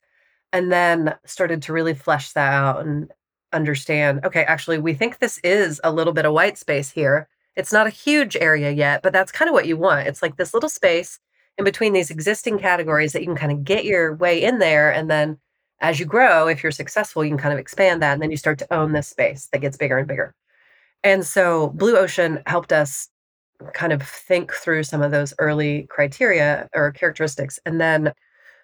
And 0.53 0.73
then 0.73 1.15
started 1.25 1.63
to 1.63 1.73
really 1.73 1.95
flesh 1.95 2.33
that 2.33 2.53
out 2.53 2.85
and 2.85 3.11
understand 3.53 4.25
okay, 4.25 4.45
actually, 4.45 4.79
we 4.79 4.95
think 4.95 5.19
this 5.19 5.39
is 5.45 5.81
a 5.85 5.93
little 5.93 6.13
bit 6.13 6.25
of 6.27 6.33
white 6.33 6.59
space 6.59 6.91
here. 6.91 7.29
It's 7.57 7.73
not 7.73 7.87
a 7.87 7.91
huge 7.91 8.37
area 8.37 8.71
yet, 8.71 9.03
but 9.03 9.13
that's 9.13 9.33
kind 9.33 9.49
of 9.49 9.53
what 9.55 9.67
you 9.67 9.77
want. 9.77 10.09
It's 10.09 10.23
like 10.23 10.37
this 10.37 10.55
little 10.55 10.71
space 10.71 11.21
in 11.59 11.65
between 11.65 11.93
these 11.93 12.11
existing 12.11 12.59
categories 12.59 13.13
that 13.13 13.21
you 13.21 13.27
can 13.27 13.37
kind 13.37 13.53
of 13.53 13.65
get 13.65 13.85
your 13.85 14.15
way 14.15 14.43
in 14.43 14.59
there. 14.59 14.91
And 14.93 15.11
then 15.11 15.39
as 15.81 15.99
you 16.01 16.07
grow, 16.07 16.47
if 16.49 16.63
you're 16.63 16.73
successful, 16.73 17.25
you 17.25 17.31
can 17.31 17.39
kind 17.39 17.53
of 17.53 17.59
expand 17.59 18.03
that. 18.03 18.15
And 18.15 18.23
then 18.23 18.31
you 18.31 18.37
start 18.37 18.59
to 18.61 18.75
own 18.75 18.93
this 18.93 19.09
space 19.09 19.49
that 19.53 19.61
gets 19.61 19.77
bigger 19.77 19.99
and 19.99 20.09
bigger. 20.09 20.35
And 21.05 21.27
so 21.27 21.69
Blue 21.71 21.97
Ocean 21.97 22.41
helped 22.47 22.73
us 22.73 23.09
kind 23.75 23.93
of 23.93 24.03
think 24.03 24.53
through 24.53 24.85
some 24.85 25.03
of 25.03 25.11
those 25.11 25.35
early 25.39 25.87
criteria 25.91 26.69
or 26.75 26.93
characteristics. 26.93 27.59
And 27.67 27.81
then, 27.81 28.13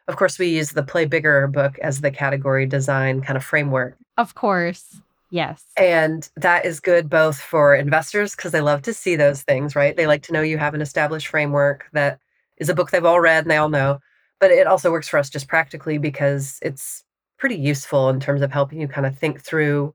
of 0.06 0.16
course, 0.16 0.38
we 0.38 0.48
use 0.48 0.70
the 0.70 0.82
Play 0.82 1.04
Bigger 1.04 1.46
book 1.48 1.78
as 1.80 2.00
the 2.00 2.10
category 2.10 2.66
design 2.66 3.20
kind 3.20 3.36
of 3.36 3.44
framework. 3.44 3.96
Of 4.16 4.34
course. 4.34 5.00
Yes. 5.30 5.64
And 5.76 6.28
that 6.36 6.64
is 6.64 6.80
good 6.80 7.10
both 7.10 7.38
for 7.38 7.74
investors 7.74 8.34
because 8.34 8.52
they 8.52 8.62
love 8.62 8.82
to 8.82 8.94
see 8.94 9.14
those 9.14 9.42
things, 9.42 9.76
right? 9.76 9.96
They 9.96 10.06
like 10.06 10.22
to 10.22 10.32
know 10.32 10.40
you 10.40 10.58
have 10.58 10.74
an 10.74 10.80
established 10.80 11.28
framework 11.28 11.86
that 11.92 12.18
is 12.60 12.68
a 12.68 12.74
book 12.74 12.90
they've 12.90 13.04
all 13.04 13.20
read 13.20 13.44
and 13.44 13.50
they 13.50 13.56
all 13.56 13.68
know. 13.68 13.98
But 14.40 14.50
it 14.50 14.66
also 14.66 14.90
works 14.90 15.08
for 15.08 15.18
us 15.18 15.30
just 15.30 15.48
practically 15.48 15.98
because 15.98 16.58
it's 16.62 17.04
pretty 17.38 17.56
useful 17.56 18.08
in 18.08 18.20
terms 18.20 18.42
of 18.42 18.52
helping 18.52 18.80
you 18.80 18.88
kind 18.88 19.06
of 19.06 19.16
think 19.18 19.40
through 19.42 19.94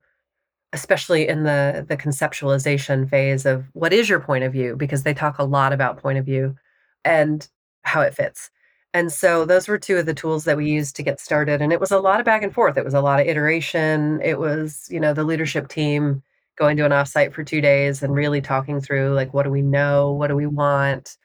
especially 0.72 1.28
in 1.28 1.44
the 1.44 1.86
the 1.88 1.96
conceptualization 1.96 3.08
phase 3.08 3.46
of 3.46 3.64
what 3.74 3.92
is 3.92 4.08
your 4.08 4.20
point 4.20 4.44
of 4.44 4.52
view 4.52 4.76
because 4.76 5.04
they 5.04 5.14
talk 5.14 5.38
a 5.38 5.44
lot 5.44 5.72
about 5.72 5.98
point 5.98 6.18
of 6.18 6.24
view 6.24 6.54
and 7.04 7.48
how 7.84 8.00
it 8.00 8.14
fits. 8.14 8.50
And 8.92 9.12
so 9.12 9.44
those 9.44 9.68
were 9.68 9.78
two 9.78 9.96
of 9.98 10.06
the 10.06 10.14
tools 10.14 10.44
that 10.44 10.56
we 10.56 10.68
used 10.68 10.96
to 10.96 11.02
get 11.02 11.20
started 11.20 11.62
and 11.62 11.72
it 11.72 11.80
was 11.80 11.92
a 11.92 12.00
lot 12.00 12.20
of 12.20 12.26
back 12.26 12.42
and 12.42 12.52
forth. 12.54 12.76
It 12.76 12.84
was 12.84 12.94
a 12.94 13.00
lot 13.00 13.20
of 13.20 13.26
iteration. 13.26 14.20
It 14.22 14.38
was, 14.38 14.86
you 14.90 15.00
know, 15.00 15.14
the 15.14 15.24
leadership 15.24 15.68
team 15.68 16.22
going 16.56 16.76
to 16.76 16.84
an 16.84 16.92
offsite 16.92 17.32
for 17.32 17.44
2 17.44 17.60
days 17.60 18.02
and 18.02 18.14
really 18.14 18.40
talking 18.40 18.80
through 18.80 19.14
like 19.14 19.32
what 19.34 19.44
do 19.44 19.50
we 19.50 19.62
know? 19.62 20.12
What 20.12 20.28
do 20.28 20.36
we 20.36 20.46
want? 20.46 21.16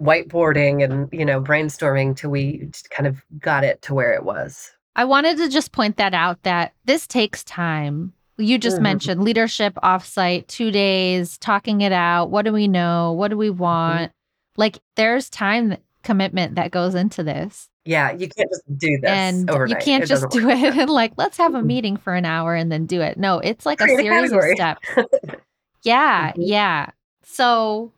Whiteboarding 0.00 0.82
and 0.84 1.08
you 1.12 1.24
know 1.24 1.40
brainstorming 1.40 2.16
till 2.16 2.30
we 2.30 2.68
kind 2.90 3.06
of 3.06 3.22
got 3.38 3.64
it 3.64 3.82
to 3.82 3.94
where 3.94 4.12
it 4.12 4.24
was 4.24 4.70
I 4.96 5.04
wanted 5.04 5.36
to 5.38 5.48
just 5.48 5.72
point 5.72 5.96
that 5.98 6.12
out 6.14 6.42
that 6.42 6.72
this 6.84 7.06
takes 7.06 7.44
time. 7.44 8.12
You 8.36 8.58
just 8.58 8.78
Mhm. 8.78 8.82
mentioned 8.82 9.22
leadership 9.22 9.74
offsite, 9.82 10.48
two 10.48 10.72
days, 10.72 11.38
talking 11.38 11.82
it 11.82 11.92
out. 11.92 12.30
What 12.30 12.44
do 12.44 12.52
we 12.52 12.66
know? 12.66 13.12
What 13.12 13.28
do 13.28 13.36
we 13.36 13.50
want? 13.50 14.10
Like 14.56 14.78
there's 14.96 15.30
time 15.30 15.76
commitment 16.02 16.54
that 16.56 16.70
goes 16.72 16.94
into 16.94 17.22
this. 17.22 17.68
yeah 17.84 18.10
you 18.12 18.28
can't 18.28 18.50
just 18.50 18.62
do 18.76 18.98
this 19.00 19.10
and 19.10 19.48
overnight. 19.50 19.70
you 19.80 19.84
can't 19.84 20.04
It 20.04 20.08
just 20.08 20.28
do 20.30 20.48
it 20.50 20.58
and 20.76 20.90
like, 21.00 21.12
let's 21.16 21.38
have 21.38 21.54
a 21.54 21.60
Mhm. 21.60 21.66
meeting 21.66 21.96
for 21.96 22.14
an 22.14 22.24
hour 22.26 22.54
and 22.54 22.70
then 22.72 22.84
do 22.86 23.00
it. 23.00 23.16
No, 23.18 23.38
it's 23.38 23.64
like 23.64 23.80
a 23.80 23.84
Create 23.84 24.00
a 24.00 24.02
series 24.02 24.32
of 24.32 24.42
steps. 24.54 24.88
Yeah, 25.84 26.32
Mhm. 26.32 26.34
yeah. 26.38 26.86
So 27.22 27.92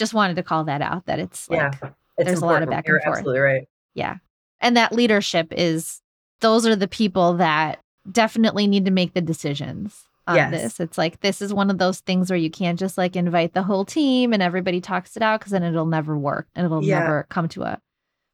just 0.00 0.12
wanted 0.14 0.34
to 0.34 0.42
call 0.42 0.64
that 0.64 0.82
out 0.82 1.06
that 1.06 1.18
it's 1.20 1.48
like 1.48 1.58
yeah 1.60 1.90
it's 2.18 2.26
there's 2.26 2.42
a 2.42 2.46
lot 2.46 2.62
of 2.64 2.68
back 2.68 2.84
and 2.86 2.92
You're 2.92 3.00
forth. 3.02 3.18
absolutely 3.18 3.40
right 3.40 3.68
Yeah. 3.94 4.16
And 4.60 4.76
that 4.76 4.92
leadership 4.92 5.48
is 5.56 6.02
those 6.40 6.66
are 6.66 6.74
the 6.76 6.88
people 6.88 7.34
that 7.34 7.78
definitely 8.10 8.66
need 8.66 8.84
to 8.86 8.90
make 8.90 9.14
the 9.14 9.20
decisions 9.20 10.04
on 10.26 10.36
Yes. 10.36 10.50
this. 10.50 10.80
It's 10.80 10.98
like 10.98 11.20
this 11.20 11.40
is 11.40 11.52
one 11.54 11.70
of 11.70 11.78
those 11.78 12.00
things 12.00 12.28
where 12.30 12.36
you 12.38 12.50
can't 12.50 12.78
just 12.78 12.98
like 12.98 13.14
invite 13.16 13.54
the 13.54 13.62
whole 13.62 13.84
team 13.84 14.32
and 14.34 14.42
everybody 14.42 14.80
talks 14.80 15.16
it 15.16 15.22
out 15.22 15.40
because 15.40 15.52
then 15.52 15.62
it'll 15.62 15.86
never 15.86 16.16
work 16.18 16.46
and 16.54 16.64
it'll 16.66 16.84
Yeah. 16.84 16.98
never 17.00 17.26
come 17.30 17.48
to 17.50 17.62
a 17.62 17.80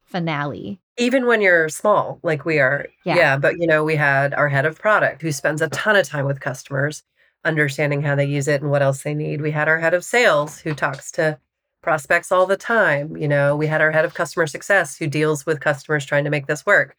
finale. 0.05 0.79
even 0.97 1.25
when 1.27 1.41
you're 1.41 1.69
small 1.69 2.19
like 2.23 2.43
we 2.45 2.59
are 2.59 2.87
Yeah. 3.03 3.15
yeah 3.15 3.37
but 3.37 3.59
you 3.59 3.67
know 3.67 3.83
we 3.83 3.95
had 3.95 4.33
our 4.33 4.47
head 4.49 4.65
of 4.65 4.79
product 4.79 5.21
who 5.21 5.31
spends 5.31 5.61
a 5.61 5.69
ton 5.69 5.95
of 5.95 6.07
time 6.07 6.25
with 6.25 6.39
customers 6.39 7.03
understanding 7.45 8.01
how 8.01 8.15
they 8.15 8.25
use 8.25 8.47
it 8.47 8.61
and 8.61 8.71
what 8.71 8.81
else 8.81 9.03
they 9.03 9.13
need 9.13 9.41
we 9.41 9.51
had 9.51 9.67
our 9.67 9.79
head 9.79 9.93
of 9.93 10.03
sales 10.03 10.59
who 10.59 10.73
talks 10.73 11.11
to 11.11 11.37
prospects 11.81 12.31
all 12.31 12.45
the 12.45 12.57
time 12.57 13.15
you 13.15 13.27
know 13.27 13.55
we 13.55 13.67
had 13.67 13.81
our 13.81 13.91
head 13.91 14.05
of 14.05 14.13
customer 14.13 14.47
success 14.47 14.97
who 14.97 15.07
deals 15.07 15.45
with 15.45 15.59
customers 15.59 16.05
trying 16.05 16.23
to 16.23 16.29
make 16.29 16.47
this 16.47 16.65
work 16.65 16.95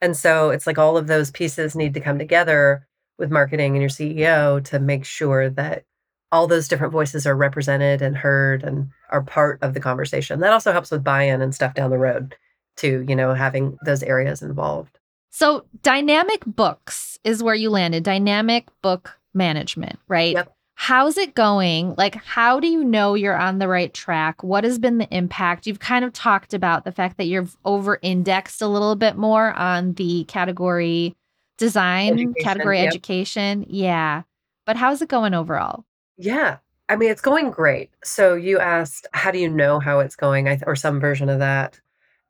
and 0.00 0.16
so 0.16 0.50
it's 0.50 0.66
like 0.66 0.78
all 0.78 0.96
of 0.96 1.06
those 1.06 1.30
pieces 1.30 1.74
need 1.74 1.94
to 1.94 2.00
come 2.00 2.18
together 2.18 2.86
with 3.18 3.30
marketing 3.30 3.74
and 3.74 3.82
your 3.82 3.90
ceo 3.90 4.62
to 4.64 4.78
make 4.78 5.04
sure 5.04 5.50
that 5.50 5.84
all 6.30 6.46
those 6.46 6.68
different 6.68 6.92
voices 6.92 7.26
are 7.26 7.34
represented 7.34 8.02
and 8.02 8.16
heard 8.16 8.62
and 8.62 8.90
are 9.10 9.22
part 9.22 9.58
of 9.62 9.74
the 9.74 9.80
conversation 9.80 10.40
that 10.40 10.52
also 10.52 10.72
helps 10.72 10.90
with 10.90 11.02
buy-in 11.02 11.40
and 11.40 11.54
stuff 11.54 11.74
down 11.74 11.90
the 11.90 11.98
road 11.98 12.36
too, 12.78 13.04
you 13.06 13.14
know, 13.14 13.34
having 13.34 13.76
those 13.84 14.02
areas 14.02 14.40
involved. 14.40 14.98
So 15.30 15.66
dynamic 15.82 16.42
books 16.46 17.18
is 17.24 17.42
where 17.42 17.54
you 17.54 17.68
landed. 17.68 18.04
Dynamic 18.04 18.68
book 18.80 19.18
management, 19.34 19.98
right? 20.08 20.34
Yep. 20.34 20.56
How's 20.80 21.18
it 21.18 21.34
going? 21.34 21.96
Like, 21.98 22.14
how 22.14 22.60
do 22.60 22.68
you 22.68 22.84
know 22.84 23.14
you're 23.14 23.36
on 23.36 23.58
the 23.58 23.66
right 23.66 23.92
track? 23.92 24.44
What 24.44 24.62
has 24.62 24.78
been 24.78 24.98
the 24.98 25.08
impact? 25.10 25.66
You've 25.66 25.80
kind 25.80 26.04
of 26.04 26.12
talked 26.12 26.54
about 26.54 26.84
the 26.84 26.92
fact 26.92 27.16
that 27.16 27.26
you're 27.26 27.48
over 27.64 27.98
indexed 28.00 28.62
a 28.62 28.68
little 28.68 28.94
bit 28.94 29.16
more 29.16 29.52
on 29.54 29.94
the 29.94 30.22
category 30.28 31.16
design, 31.56 32.12
Education, 32.12 32.34
category 32.40 32.78
yep. 32.78 32.86
education. 32.86 33.66
Yeah. 33.68 34.22
But 34.66 34.76
how's 34.76 35.02
it 35.02 35.08
going 35.08 35.34
overall? 35.34 35.84
Yeah. 36.16 36.58
I 36.88 36.94
mean, 36.94 37.10
it's 37.10 37.20
going 37.20 37.50
great. 37.50 37.90
So 38.04 38.34
you 38.34 38.60
asked, 38.60 39.08
how 39.12 39.32
do 39.32 39.40
you 39.40 39.50
know 39.50 39.80
how 39.80 39.98
it's 39.98 40.14
going? 40.14 40.44
Th- 40.44 40.62
or 40.64 40.76
some 40.76 41.00
version 41.00 41.28
of 41.28 41.40
that. 41.40 41.80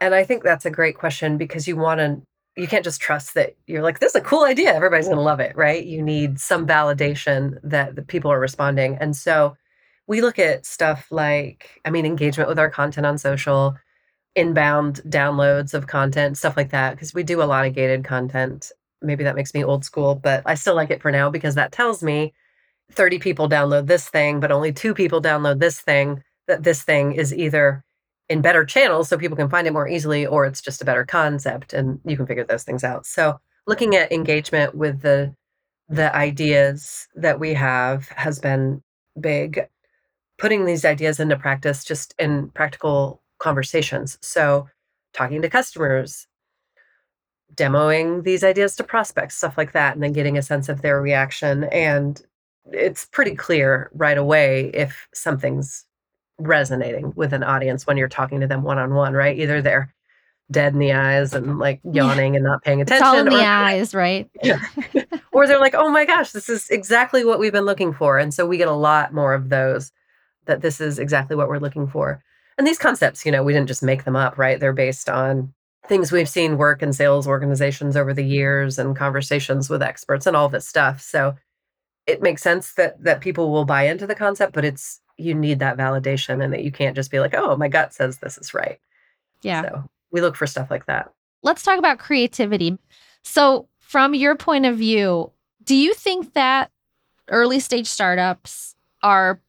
And 0.01 0.15
I 0.15 0.25
think 0.25 0.43
that's 0.43 0.65
a 0.65 0.71
great 0.71 0.97
question 0.97 1.37
because 1.37 1.69
you 1.69 1.77
want 1.77 1.99
to, 1.99 2.23
you 2.59 2.67
can't 2.67 2.85
just 2.85 3.01
trust 3.01 3.35
that 3.35 3.57
you're 3.67 3.83
like, 3.83 4.01
this 4.01 4.15
is 4.15 4.21
a 4.21 4.25
cool 4.25 4.45
idea. 4.45 4.75
Everybody's 4.75 5.07
going 5.07 5.17
to 5.17 5.23
love 5.23 5.39
it, 5.39 5.57
right? 5.57 5.85
You 5.85 6.03
need 6.03 6.41
some 6.41 6.67
validation 6.67 7.59
that 7.63 7.95
the 7.95 8.03
people 8.03 8.33
are 8.33 8.41
responding. 8.41 8.99
And 9.01 9.15
so 9.15 9.57
we 10.09 10.21
look 10.21 10.41
at 10.41 10.67
stuff 10.67 11.07
like, 11.13 11.81
I 11.85 11.91
mean, 11.91 12.05
engagement 12.05 12.49
with 12.49 12.59
our 12.59 12.69
content 12.69 13.07
on 13.07 13.17
social, 13.17 13.77
inbound 14.35 15.01
downloads 15.07 15.73
of 15.73 15.87
content, 15.87 16.37
stuff 16.37 16.57
like 16.57 16.71
that, 16.71 16.97
because 16.97 17.15
we 17.15 17.23
do 17.23 17.41
a 17.43 17.45
lot 17.45 17.65
of 17.65 17.75
gated 17.75 18.03
content. 18.03 18.73
Maybe 19.01 19.23
that 19.23 19.37
makes 19.37 19.55
me 19.55 19.63
old 19.63 19.85
school, 19.85 20.17
but 20.17 20.43
I 20.45 20.55
still 20.55 20.75
like 20.75 20.91
it 20.91 21.01
for 21.01 21.13
now 21.13 21.31
because 21.31 21.55
that 21.55 21.71
tells 21.71 22.03
me 22.03 22.35
30 22.91 23.21
people 23.21 23.49
download 23.49 23.87
this 23.87 24.09
thing, 24.09 24.41
but 24.41 24.51
only 24.51 24.73
two 24.73 24.95
people 24.95 25.23
download 25.23 25.61
this 25.61 25.81
thing, 25.81 26.25
that 26.49 26.65
this 26.65 26.83
thing 26.83 27.13
is 27.13 27.33
either 27.33 27.85
in 28.29 28.43
better 28.43 28.65
channels 28.65 29.09
so 29.09 29.17
people 29.17 29.37
can 29.37 29.49
find 29.49 29.67
it 29.67 29.73
more 29.73 29.89
easily 29.89 30.27
or 30.27 30.45
it's 30.45 30.61
just 30.61 30.83
a 30.83 30.85
better 30.85 31.05
concept 31.05 31.73
and 31.73 32.01
you 32.05 32.17
can 32.17 32.27
figure 32.27 32.45
those 32.45 32.65
things 32.65 32.85
out. 32.85 33.07
So 33.07 33.41
looking 33.67 33.97
at 33.97 34.13
engagement 34.13 34.75
with 34.75 35.01
the 35.03 35.35
the 35.89 36.15
ideas 36.15 37.09
that 37.15 37.41
we 37.41 37.55
have 37.55 38.09
has 38.09 38.39
been 38.39 38.83
big. 39.19 39.67
Putting 40.37 40.67
these 40.67 40.85
ideas 40.85 41.19
into 41.19 41.37
practice 41.37 41.83
just 41.85 42.15
in 42.19 42.51
practical 42.51 43.23
conversations. 43.39 44.19
So 44.21 44.69
talking 45.13 45.43
to 45.43 45.51
customers, 45.51 46.29
demoing 47.55 48.23
these 48.23 48.45
ideas 48.45 48.77
to 48.77 48.85
prospects, 48.85 49.37
stuff 49.37 49.59
like 49.59 49.73
that, 49.73 49.95
and 49.95 50.03
then 50.03 50.13
getting 50.13 50.39
a 50.39 50.43
sense 50.43 50.69
of 50.69 50.83
their 50.83 51.01
reaction. 51.01 51.65
And 51.65 52.23
it's 52.71 53.07
pretty 53.07 53.35
clear 53.35 53.91
right 53.95 54.19
away 54.19 54.71
if 54.75 55.09
something's 55.15 55.85
resonating 56.39 57.13
with 57.17 57.33
an 57.33 57.43
audience 57.43 57.87
when 57.87 57.97
you're 57.97 58.09
talking 58.09 58.41
to 58.41 58.47
them 58.47 58.63
one 58.63 58.79
on 58.79 58.95
one, 58.95 59.15
right? 59.15 59.39
Either 59.39 59.61
they're 59.61 59.93
dead 60.51 60.73
in 60.73 60.79
the 60.79 60.93
eyes 60.93 61.35
and 61.35 61.59
like 61.59 61.81
Yeah. 61.85 62.07
yawning 62.07 62.35
and 62.35 62.45
not 62.45 62.63
paying 62.63 62.81
attention. 62.81 63.03
It's 63.07 63.09
all 63.09 63.19
in 63.19 63.27
the 63.29 63.41
or, 63.41 63.47
eyes, 63.47 63.95
right? 63.95 64.31
Yeah. 64.43 64.61
or 65.33 65.47
they're 65.47 65.61
like, 65.61 65.75
oh 65.75 65.91
my 65.91 66.05
gosh, 66.07 66.31
this 66.33 66.49
is 66.49 66.71
exactly 66.71 67.25
what 67.25 67.39
we've 67.39 67.53
been 67.53 67.67
looking 67.67 67.93
for. 67.93 68.19
And 68.19 68.33
so 68.33 68.47
we 68.47 68.57
get 68.57 68.69
a 68.69 68.73
lot 68.73 69.13
more 69.13 69.35
of 69.35 69.51
those 69.51 69.93
that 70.47 70.63
this 70.63 70.81
is 70.81 70.99
exactly 70.99 71.37
what 71.37 71.49
we're 71.49 71.59
looking 71.59 71.87
for. 71.87 72.23
And 72.57 72.67
these 72.67 72.79
concepts, 72.79 73.27
you 73.27 73.33
know, 73.33 73.43
we 73.43 73.53
didn't 73.53 73.69
just 73.69 73.83
make 73.83 74.05
them 74.05 74.17
up, 74.17 74.39
right? 74.39 74.59
They're 74.59 74.73
based 74.73 75.09
on 75.11 75.53
things 75.87 76.11
we've 76.13 76.29
seen 76.29 76.57
work 76.57 76.83
in 76.83 76.93
sales 76.93 77.27
organizations 77.27 77.97
over 77.97 78.15
the 78.15 78.25
years 78.25 78.79
and 78.79 78.97
conversations 78.97 79.69
with 79.69 79.83
experts 79.83 80.27
and 80.27 80.37
all 80.37 80.49
this 80.49 80.67
stuff. 80.67 81.01
So 81.01 81.37
it 82.07 82.23
makes 82.23 82.43
sense 82.43 82.73
that 82.75 83.03
that 83.05 83.21
people 83.21 83.51
will 83.51 83.65
buy 83.67 83.83
into 83.83 84.07
the 84.07 84.15
concept, 84.15 84.55
but 84.55 84.65
it's 84.65 85.01
you 85.19 85.35
need 85.35 85.59
that 85.59 85.77
validation 85.77 86.43
and 86.43 86.53
that 86.53 86.65
you 86.65 86.73
can't 86.73 86.97
just 86.97 87.11
be 87.11 87.21
like, 87.21 87.35
"Oh, 87.35 87.57
my 87.57 87.69
gut 87.69 87.93
says 87.93 88.19
this 88.19 88.39
is 88.39 88.55
right." 88.55 88.79
Yeah. 89.43 89.63
So, 89.63 89.91
we 90.11 90.21
look 90.21 90.37
for 90.37 90.47
stuff 90.47 90.71
like 90.71 90.87
that. 90.87 91.13
let's 91.43 91.63
talk 91.63 91.79
about 91.79 91.99
creativity. 91.99 92.79
So, 93.23 93.69
from 93.81 94.15
your 94.15 94.35
point 94.37 94.67
of 94.67 94.77
view, 94.77 95.31
do 95.65 95.77
you 95.77 95.95
think 95.95 96.35
that 96.35 96.71
early 97.29 97.61
stage 97.61 97.87
startups 97.87 98.75
are 99.03 99.41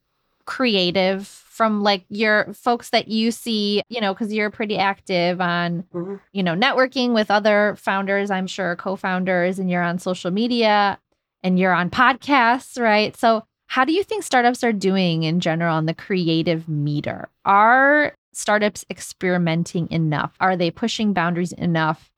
creative 0.44 1.26
from 1.26 1.82
like 1.82 2.04
your 2.08 2.52
folks 2.54 2.90
that 2.90 3.08
you 3.08 3.30
see, 3.30 3.82
you 3.88 4.00
know, 4.00 4.12
because 4.14 4.32
you're 4.32 4.50
pretty 4.50 4.76
active 4.78 5.40
on, 5.40 5.84
Mhm. 5.94 6.20
you 6.32 6.42
know, 6.42 6.54
networking 6.54 7.12
with 7.14 7.30
other 7.30 7.76
founders, 7.78 8.30
I'm 8.30 8.46
sure 8.46 8.76
co 8.76 8.96
founders, 8.96 9.58
and 9.58 9.70
you're 9.70 9.82
on 9.82 9.98
social 9.98 10.30
media? 10.30 10.98
and 11.42 11.58
you're 11.58 11.72
on 11.72 11.88
podcasts, 11.88 12.78
right? 12.78 13.16
So, 13.16 13.44
how 13.70 13.84
do 13.84 13.92
you 13.92 14.02
think 14.02 14.24
startups 14.24 14.64
are 14.64 14.72
doing 14.72 15.22
in 15.22 15.38
general 15.38 15.76
on 15.76 15.86
the 15.86 15.94
creative 15.94 16.68
meter? 16.68 17.28
Are 17.44 18.12
startups 18.32 18.84
experimenting 18.90 19.88
enough? 19.92 20.34
Are 20.40 20.56
they 20.56 20.72
pushing 20.72 21.12
boundaries 21.12 21.52
enough? 21.52 22.10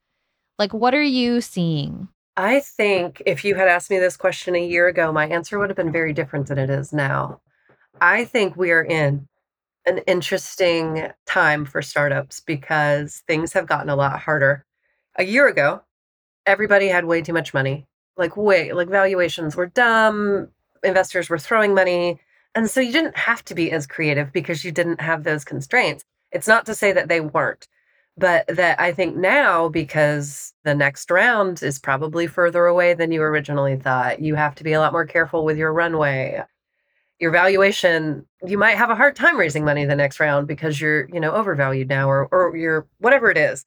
Like, 0.57 0.73
what 0.73 0.95
are 0.95 1.03
you 1.03 1.41
seeing? 1.41 2.07
I 2.35 2.59
think 2.59 3.21
if 3.27 3.45
you 3.45 3.53
had 3.53 3.67
asked 3.67 3.91
me 3.91 3.99
this 3.99 4.17
question 4.17 4.55
a 4.55 4.65
year 4.65 4.87
ago, 4.87 5.11
my 5.11 5.27
answer 5.27 5.59
would 5.59 5.69
have 5.69 5.77
been 5.77 5.91
very 5.91 6.11
different 6.11 6.47
than 6.47 6.57
it 6.57 6.71
is 6.71 6.91
now. 6.91 7.39
I 8.01 8.25
think 8.25 8.55
we 8.57 8.71
are 8.71 8.83
in 8.83 9.27
an 9.85 9.99
interesting 10.07 11.09
time 11.27 11.65
for 11.65 11.83
startups 11.83 12.39
because 12.39 13.21
things 13.27 13.53
have 13.53 13.67
gotten 13.67 13.89
a 13.89 13.95
lot 13.95 14.19
harder. 14.19 14.65
A 15.17 15.23
year 15.23 15.47
ago, 15.47 15.83
everybody 16.47 16.87
had 16.87 17.05
way 17.05 17.21
too 17.21 17.33
much 17.33 17.53
money. 17.53 17.85
Like, 18.17 18.35
way, 18.35 18.73
like 18.73 18.89
valuations 18.89 19.55
were 19.55 19.67
dumb, 19.67 20.49
investors 20.83 21.29
were 21.29 21.39
throwing 21.39 21.73
money. 21.73 22.19
And 22.55 22.69
so 22.69 22.79
you 22.79 22.91
didn't 22.91 23.17
have 23.17 23.43
to 23.45 23.55
be 23.55 23.71
as 23.71 23.87
creative 23.87 24.31
because 24.31 24.63
you 24.63 24.71
didn't 24.71 25.01
have 25.01 25.23
those 25.23 25.43
constraints. 25.43 26.03
It's 26.31 26.47
not 26.47 26.65
to 26.67 26.75
say 26.75 26.91
that 26.91 27.09
they 27.09 27.21
weren't, 27.21 27.67
but 28.17 28.45
that 28.47 28.79
I 28.79 28.91
think 28.91 29.15
now, 29.15 29.69
because 29.69 30.53
the 30.63 30.75
next 30.75 31.09
round 31.09 31.63
is 31.63 31.79
probably 31.79 32.27
further 32.27 32.65
away 32.65 32.93
than 32.93 33.11
you 33.11 33.21
originally 33.21 33.75
thought, 33.75 34.21
you 34.21 34.35
have 34.35 34.55
to 34.55 34.63
be 34.63 34.73
a 34.73 34.79
lot 34.79 34.93
more 34.93 35.05
careful 35.05 35.45
with 35.45 35.57
your 35.57 35.73
runway. 35.73 36.43
Your 37.19 37.31
valuation, 37.31 38.25
you 38.45 38.57
might 38.57 38.77
have 38.77 38.89
a 38.89 38.95
hard 38.95 39.15
time 39.15 39.39
raising 39.39 39.63
money 39.63 39.85
the 39.85 39.95
next 39.95 40.19
round 40.19 40.47
because 40.47 40.81
you're, 40.81 41.07
you 41.09 41.19
know, 41.19 41.31
overvalued 41.31 41.87
now 41.87 42.09
or 42.09 42.27
or 42.31 42.55
you're 42.57 42.87
whatever 42.97 43.29
it 43.31 43.37
is. 43.37 43.65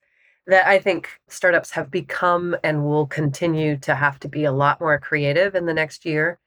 That 0.49 0.67
I 0.67 0.79
think 0.79 1.09
startups 1.29 1.71
have 1.73 1.91
become 1.91 2.57
and 2.62 2.85
will 2.85 3.07
continue 3.07 3.77
to 3.79 3.95
have 3.95 4.21
to 4.21 4.29
be 4.29 4.45
a 4.45 4.53
lot 4.53 4.81
more 4.81 4.99
creative 4.99 5.55
in 5.55 5.67
the 5.67 5.75
next 5.75 6.05
year 6.05 6.39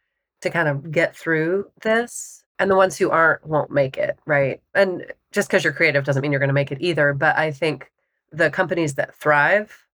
to 0.41 0.49
kind 0.49 0.67
of 0.67 0.91
get 0.91 1.15
through 1.15 1.69
this. 1.81 2.43
And 2.59 2.69
the 2.69 2.75
ones 2.75 2.97
who 2.97 3.09
aren't 3.09 3.45
won't 3.45 3.71
make 3.71 3.97
it, 3.97 4.19
right? 4.25 4.61
And 4.73 5.05
just 5.31 5.49
because 5.49 5.63
you're 5.63 5.73
creative 5.73 6.03
doesn't 6.03 6.21
mean 6.21 6.31
you're 6.31 6.39
going 6.39 6.49
to 6.49 6.53
make 6.53 6.71
it 6.71 6.81
either. 6.81 7.13
But 7.13 7.37
I 7.37 7.51
think 7.51 7.91
the 8.31 8.49
companies 8.49 8.95
that 8.95 9.15
thrive 9.15 9.85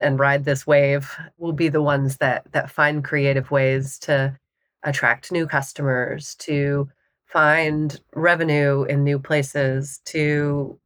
and 0.00 0.18
ride 0.18 0.44
this 0.44 0.66
wave 0.66 1.16
will 1.38 1.52
be 1.52 1.68
the 1.68 1.82
ones 1.82 2.16
that 2.18 2.50
that 2.52 2.70
find 2.70 3.04
creative 3.04 3.50
ways 3.50 3.98
to 4.00 4.36
attract 4.82 5.32
new 5.32 5.46
customers, 5.46 6.34
to 6.36 6.88
find 7.26 8.00
revenue 8.14 8.82
in 8.84 9.04
new 9.04 9.18
places, 9.18 10.00
to 10.06 10.78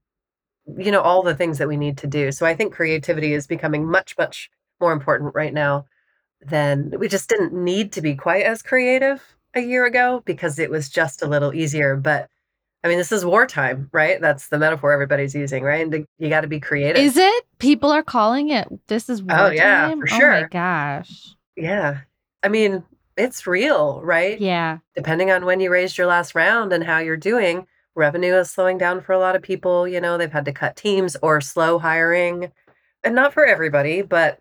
you 0.76 0.92
know 0.92 1.00
all 1.00 1.22
the 1.22 1.34
things 1.34 1.58
that 1.58 1.68
we 1.68 1.76
need 1.76 1.96
to 1.98 2.06
do. 2.06 2.30
So 2.32 2.44
I 2.44 2.54
think 2.54 2.74
creativity 2.74 3.32
is 3.32 3.46
becoming 3.46 3.86
much 3.86 4.16
much 4.18 4.50
more 4.80 4.92
important 4.92 5.34
right 5.34 5.54
now 5.54 5.86
than 6.40 6.92
we 6.98 7.08
just 7.08 7.28
didn't 7.28 7.52
need 7.52 7.92
to 7.92 8.00
be 8.00 8.14
quite 8.14 8.44
as 8.44 8.62
creative 8.62 9.22
a 9.54 9.60
year 9.60 9.86
ago 9.86 10.22
because 10.24 10.58
it 10.58 10.70
was 10.70 10.88
just 10.88 11.22
a 11.22 11.26
little 11.26 11.54
easier. 11.54 11.96
But 11.96 12.28
I 12.84 12.88
mean, 12.88 12.98
this 12.98 13.10
is 13.10 13.24
wartime, 13.24 13.88
right? 13.92 14.20
That's 14.20 14.48
the 14.48 14.58
metaphor 14.58 14.92
everybody's 14.92 15.34
using, 15.34 15.64
right? 15.64 15.84
And 15.84 16.06
you 16.18 16.28
got 16.28 16.42
to 16.42 16.48
be 16.48 16.60
creative. 16.60 17.02
Is 17.02 17.16
it? 17.16 17.44
People 17.58 17.90
are 17.90 18.04
calling 18.04 18.50
it 18.50 18.68
this 18.86 19.08
is 19.08 19.22
wartime? 19.22 19.46
Oh, 19.46 19.50
yeah, 19.50 19.94
for 19.94 20.06
sure. 20.06 20.32
Oh 20.32 20.40
my 20.42 20.48
gosh. 20.48 21.34
Yeah. 21.56 22.00
I 22.44 22.48
mean, 22.48 22.84
it's 23.16 23.48
real, 23.48 24.00
right? 24.02 24.40
Yeah. 24.40 24.78
Depending 24.94 25.32
on 25.32 25.44
when 25.44 25.58
you 25.58 25.70
raised 25.72 25.98
your 25.98 26.06
last 26.06 26.36
round 26.36 26.72
and 26.72 26.84
how 26.84 26.98
you're 26.98 27.16
doing, 27.16 27.66
revenue 27.96 28.34
is 28.34 28.48
slowing 28.48 28.78
down 28.78 29.00
for 29.00 29.12
a 29.12 29.18
lot 29.18 29.34
of 29.34 29.42
people. 29.42 29.88
You 29.88 30.00
know, 30.00 30.16
they've 30.16 30.30
had 30.30 30.44
to 30.44 30.52
cut 30.52 30.76
teams 30.76 31.16
or 31.20 31.40
slow 31.40 31.80
hiring. 31.80 32.52
And 33.02 33.14
not 33.16 33.34
for 33.34 33.44
everybody, 33.44 34.02
but 34.02 34.40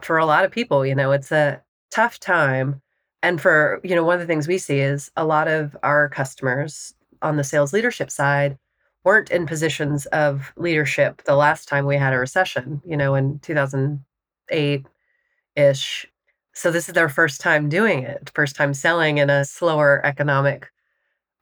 for 0.00 0.18
a 0.18 0.26
lot 0.26 0.44
of 0.44 0.50
people, 0.50 0.84
you 0.86 0.94
know, 0.94 1.12
it's 1.12 1.32
a 1.32 1.62
tough 1.90 2.18
time. 2.20 2.80
And 3.22 3.40
for, 3.40 3.80
you 3.82 3.94
know, 3.94 4.04
one 4.04 4.14
of 4.14 4.20
the 4.20 4.26
things 4.26 4.46
we 4.46 4.58
see 4.58 4.78
is 4.78 5.10
a 5.16 5.24
lot 5.24 5.48
of 5.48 5.76
our 5.82 6.08
customers 6.08 6.94
on 7.22 7.36
the 7.36 7.44
sales 7.44 7.72
leadership 7.72 8.10
side 8.10 8.58
weren't 9.04 9.30
in 9.30 9.46
positions 9.46 10.06
of 10.06 10.52
leadership 10.56 11.22
the 11.24 11.34
last 11.34 11.68
time 11.68 11.86
we 11.86 11.96
had 11.96 12.12
a 12.12 12.18
recession, 12.18 12.80
you 12.84 12.96
know, 12.96 13.14
in 13.14 13.38
2008 13.40 14.86
ish. 15.56 16.06
So 16.52 16.70
this 16.70 16.88
is 16.88 16.94
their 16.94 17.08
first 17.08 17.40
time 17.40 17.68
doing 17.68 18.02
it, 18.02 18.30
first 18.34 18.56
time 18.56 18.74
selling 18.74 19.18
in 19.18 19.30
a 19.30 19.44
slower 19.44 20.04
economic 20.04 20.70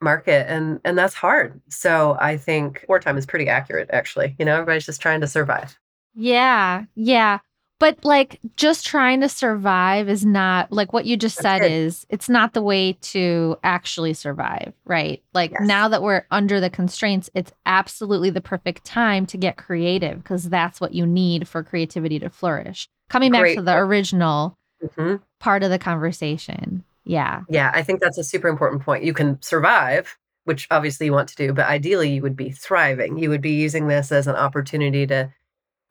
market 0.00 0.46
and 0.48 0.78
and 0.84 0.96
that's 0.96 1.14
hard. 1.14 1.60
So 1.70 2.16
I 2.20 2.36
think 2.36 2.84
wartime 2.88 3.16
is 3.16 3.26
pretty 3.26 3.48
accurate 3.48 3.88
actually. 3.92 4.36
You 4.38 4.44
know, 4.44 4.54
everybody's 4.54 4.86
just 4.86 5.00
trying 5.00 5.20
to 5.22 5.26
survive. 5.26 5.78
Yeah. 6.14 6.84
Yeah. 6.94 7.38
But 7.78 8.02
like 8.04 8.40
just 8.56 8.86
trying 8.86 9.20
to 9.20 9.28
survive 9.28 10.08
is 10.08 10.24
not 10.24 10.72
like 10.72 10.92
what 10.94 11.04
you 11.04 11.16
just 11.16 11.36
That's 11.36 11.42
said 11.42 11.62
it. 11.62 11.72
is 11.72 12.06
it's 12.08 12.28
not 12.28 12.54
the 12.54 12.62
way 12.62 12.94
to 12.94 13.56
actually 13.62 14.14
survive, 14.14 14.72
right? 14.86 15.22
Like 15.34 15.50
Yes. 15.50 15.60
now 15.62 15.88
that 15.88 16.02
we're 16.02 16.24
under 16.30 16.58
the 16.58 16.70
constraints, 16.70 17.28
it's 17.34 17.52
absolutely 17.66 18.30
the 18.30 18.40
perfect 18.40 18.84
time 18.84 19.26
to 19.26 19.36
get 19.36 19.58
creative 19.58 20.22
because 20.22 20.48
that's 20.48 20.80
what 20.80 20.94
you 20.94 21.06
need 21.06 21.46
for 21.46 21.62
creativity 21.62 22.18
to 22.20 22.30
flourish. 22.30 22.88
Coming 23.10 23.30
back 23.30 23.42
Great 23.42 23.54
to 23.56 23.62
the 23.62 23.76
original 23.76 24.56
Mhm. 24.82 25.20
part 25.38 25.62
of 25.62 25.70
the 25.70 25.78
conversation. 25.78 26.82
Yeah. 27.04 27.42
Yeah, 27.48 27.70
I 27.74 27.82
think 27.82 28.00
that's 28.00 28.18
a 28.18 28.24
super 28.24 28.48
important 28.48 28.82
point. 28.82 29.04
You 29.04 29.12
can 29.12 29.40
survive, 29.42 30.16
which 30.44 30.66
obviously 30.70 31.06
you 31.06 31.12
want 31.12 31.28
to 31.28 31.36
do, 31.36 31.52
but 31.52 31.66
ideally 31.66 32.10
you 32.10 32.22
would 32.22 32.36
be 32.36 32.50
thriving. 32.50 33.18
You 33.18 33.28
would 33.30 33.42
be 33.42 33.52
using 33.52 33.86
this 33.86 34.10
as 34.12 34.26
an 34.26 34.34
opportunity 34.36 35.06
to 35.08 35.30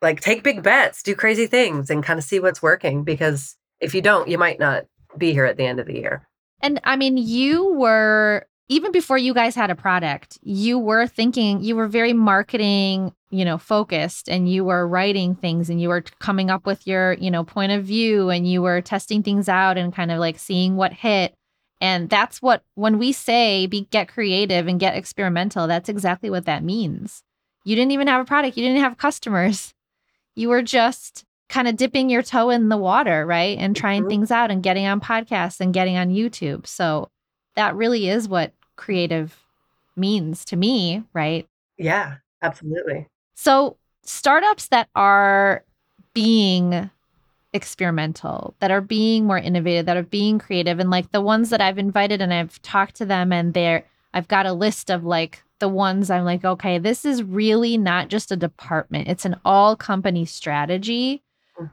like 0.02 0.20
take 0.20 0.42
big 0.42 0.62
bets, 0.62 1.02
do 1.02 1.14
crazy 1.14 1.46
things 1.46 1.90
and 1.90 2.04
kind 2.04 2.18
of 2.18 2.24
see 2.24 2.40
what's 2.40 2.62
working 2.62 3.04
because 3.04 3.56
if 3.80 3.94
you 3.94 4.02
don't, 4.02 4.28
you 4.28 4.38
might 4.38 4.58
not 4.58 4.84
be 5.16 5.32
here 5.32 5.44
at 5.44 5.56
the 5.56 5.64
end 5.66 5.80
of 5.80 5.86
the 5.86 5.94
year. 5.94 6.26
And 6.60 6.80
I 6.84 6.96
mean, 6.96 7.16
you 7.16 7.72
were 7.74 8.46
even 8.68 8.90
before 8.90 9.18
you 9.18 9.32
guys 9.32 9.54
had 9.54 9.70
a 9.70 9.76
product, 9.76 10.38
you 10.42 10.78
were 10.78 11.06
thinking, 11.06 11.62
you 11.62 11.76
were 11.76 11.86
very 11.86 12.12
marketing, 12.12 13.12
you 13.30 13.44
know, 13.44 13.58
focused 13.58 14.28
and 14.28 14.50
you 14.50 14.64
were 14.64 14.88
writing 14.88 15.36
things 15.36 15.70
and 15.70 15.80
you 15.80 15.88
were 15.88 16.02
coming 16.18 16.50
up 16.50 16.66
with 16.66 16.86
your, 16.86 17.12
you 17.14 17.30
know, 17.30 17.44
point 17.44 17.70
of 17.70 17.84
view 17.84 18.30
and 18.30 18.50
you 18.50 18.62
were 18.62 18.80
testing 18.80 19.22
things 19.22 19.48
out 19.48 19.78
and 19.78 19.94
kind 19.94 20.10
of 20.10 20.18
like 20.18 20.38
seeing 20.38 20.76
what 20.76 20.92
hit. 20.92 21.32
And 21.80 22.08
that's 22.08 22.42
what 22.42 22.64
when 22.74 22.98
we 22.98 23.12
say 23.12 23.66
be 23.66 23.82
get 23.90 24.08
creative 24.08 24.66
and 24.66 24.80
get 24.80 24.96
experimental, 24.96 25.66
that's 25.66 25.88
exactly 25.88 26.30
what 26.30 26.46
that 26.46 26.64
means. 26.64 27.22
You 27.64 27.76
didn't 27.76 27.92
even 27.92 28.08
have 28.08 28.22
a 28.22 28.24
product, 28.24 28.56
you 28.56 28.64
didn't 28.64 28.82
have 28.82 28.96
customers. 28.96 29.74
You 30.36 30.50
were 30.50 30.62
just 30.62 31.24
kind 31.48 31.66
of 31.66 31.76
dipping 31.76 32.10
your 32.10 32.22
toe 32.22 32.50
in 32.50 32.68
the 32.68 32.76
water, 32.76 33.24
right? 33.26 33.56
And 33.58 33.74
trying 33.74 34.04
Mhm. 34.04 34.08
things 34.08 34.30
out 34.30 34.50
and 34.50 34.62
getting 34.62 34.86
on 34.86 35.00
podcasts 35.00 35.60
and 35.60 35.72
getting 35.72 35.96
on 35.96 36.10
YouTube. 36.10 36.66
So 36.66 37.08
that 37.54 37.74
really 37.74 38.08
is 38.08 38.28
what 38.28 38.52
creative 38.76 39.42
means 39.96 40.44
to 40.46 40.56
me, 40.56 41.02
right? 41.14 41.48
Yeah, 41.78 42.16
absolutely. 42.42 43.06
So 43.34 43.76
startups 44.02 44.68
that 44.68 44.88
are 44.94 45.64
being 46.14 46.90
experimental, 47.52 48.54
that 48.60 48.70
are 48.70 48.80
being 48.82 49.24
more 49.24 49.38
innovative, 49.38 49.86
that 49.86 49.96
are 49.96 50.02
being 50.02 50.38
creative, 50.38 50.78
and 50.78 50.90
like 50.90 51.12
the 51.12 51.20
ones 51.22 51.50
that 51.50 51.60
I've 51.60 51.78
invited 51.78 52.20
and 52.20 52.34
I've 52.34 52.60
talked 52.62 52.96
to 52.96 53.06
them, 53.06 53.32
and 53.32 53.54
they're 53.54 53.84
I've 54.16 54.28
got 54.28 54.46
a 54.46 54.52
list 54.54 54.90
of 54.90 55.04
like 55.04 55.42
the 55.60 55.68
ones 55.68 56.10
I'm 56.10 56.24
like, 56.24 56.44
okay, 56.44 56.78
this 56.78 57.04
is 57.04 57.22
really 57.22 57.76
not 57.76 58.08
just 58.08 58.32
a 58.32 58.36
department; 58.36 59.08
it's 59.08 59.24
an 59.26 59.36
all 59.44 59.76
company 59.76 60.24
strategy. 60.24 61.22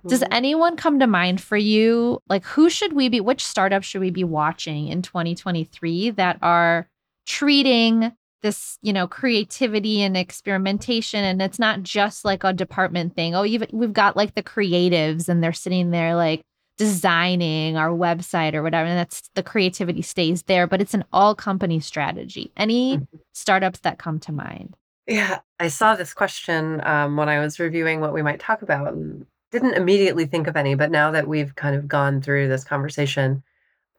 Does 0.07 0.21
Mhm. 0.21 0.27
anyone 0.31 0.75
come 0.77 0.99
to 0.99 1.07
mind 1.07 1.41
for 1.41 1.57
you? 1.57 2.19
Like, 2.29 2.45
who 2.45 2.69
should 2.69 2.93
we 2.93 3.09
be, 3.09 3.19
which 3.19 3.43
startup 3.45 3.83
should 3.83 4.01
we 4.01 4.11
be 4.11 4.23
watching 4.23 4.87
in 4.87 5.01
2023 5.01 6.09
that 6.11 6.37
are 6.41 6.87
treating 7.25 8.11
this, 8.41 8.77
you 8.81 8.93
know, 8.93 9.07
creativity 9.07 10.01
and 10.01 10.15
experimentation? 10.17 11.23
And 11.23 11.41
it's 11.41 11.59
not 11.59 11.83
just 11.83 12.23
like 12.25 12.43
a 12.45 12.53
department 12.53 13.15
thing. 13.15 13.35
Oh, 13.35 13.43
you've, 13.43 13.65
we've 13.73 13.93
got 13.93 14.15
like 14.17 14.35
the 14.35 14.43
creatives 14.43 15.27
and 15.29 15.43
they're 15.43 15.53
sitting 15.53 15.91
there 15.91 16.15
like 16.15 16.41
designing 16.77 17.77
our 17.77 17.89
website 17.89 18.53
or 18.53 18.63
whatever. 18.63 18.87
And 18.89 18.97
that's 18.97 19.29
the 19.35 19.43
creativity 19.43 20.01
stays 20.01 20.43
there, 20.43 20.67
but 20.67 20.81
it's 20.81 20.93
an 20.93 21.05
all 21.13 21.35
company 21.35 21.79
strategy. 21.79 22.51
Any 22.57 22.97
Mhm. 22.99 23.07
startups 23.33 23.79
that 23.81 23.99
come 23.99 24.19
to 24.21 24.31
mind? 24.31 24.75
Yeah, 25.07 25.39
I 25.59 25.67
saw 25.67 25.95
this 25.95 26.13
question 26.13 26.81
um, 26.85 27.17
when 27.17 27.29
I 27.29 27.39
was 27.39 27.59
reviewing 27.59 27.99
what 27.99 28.13
we 28.13 28.21
might 28.21 28.39
talk 28.39 28.61
about 28.61 28.93
and 28.93 29.25
didn't 29.51 29.75
immediately 29.75 30.25
think 30.25 30.47
of 30.47 30.55
any, 30.55 30.75
but 30.75 30.91
now 30.91 31.11
that 31.11 31.27
we've 31.27 31.53
kind 31.55 31.75
of 31.75 31.87
gone 31.87 32.21
through 32.21 32.47
this 32.47 32.63
conversation, 32.63 33.43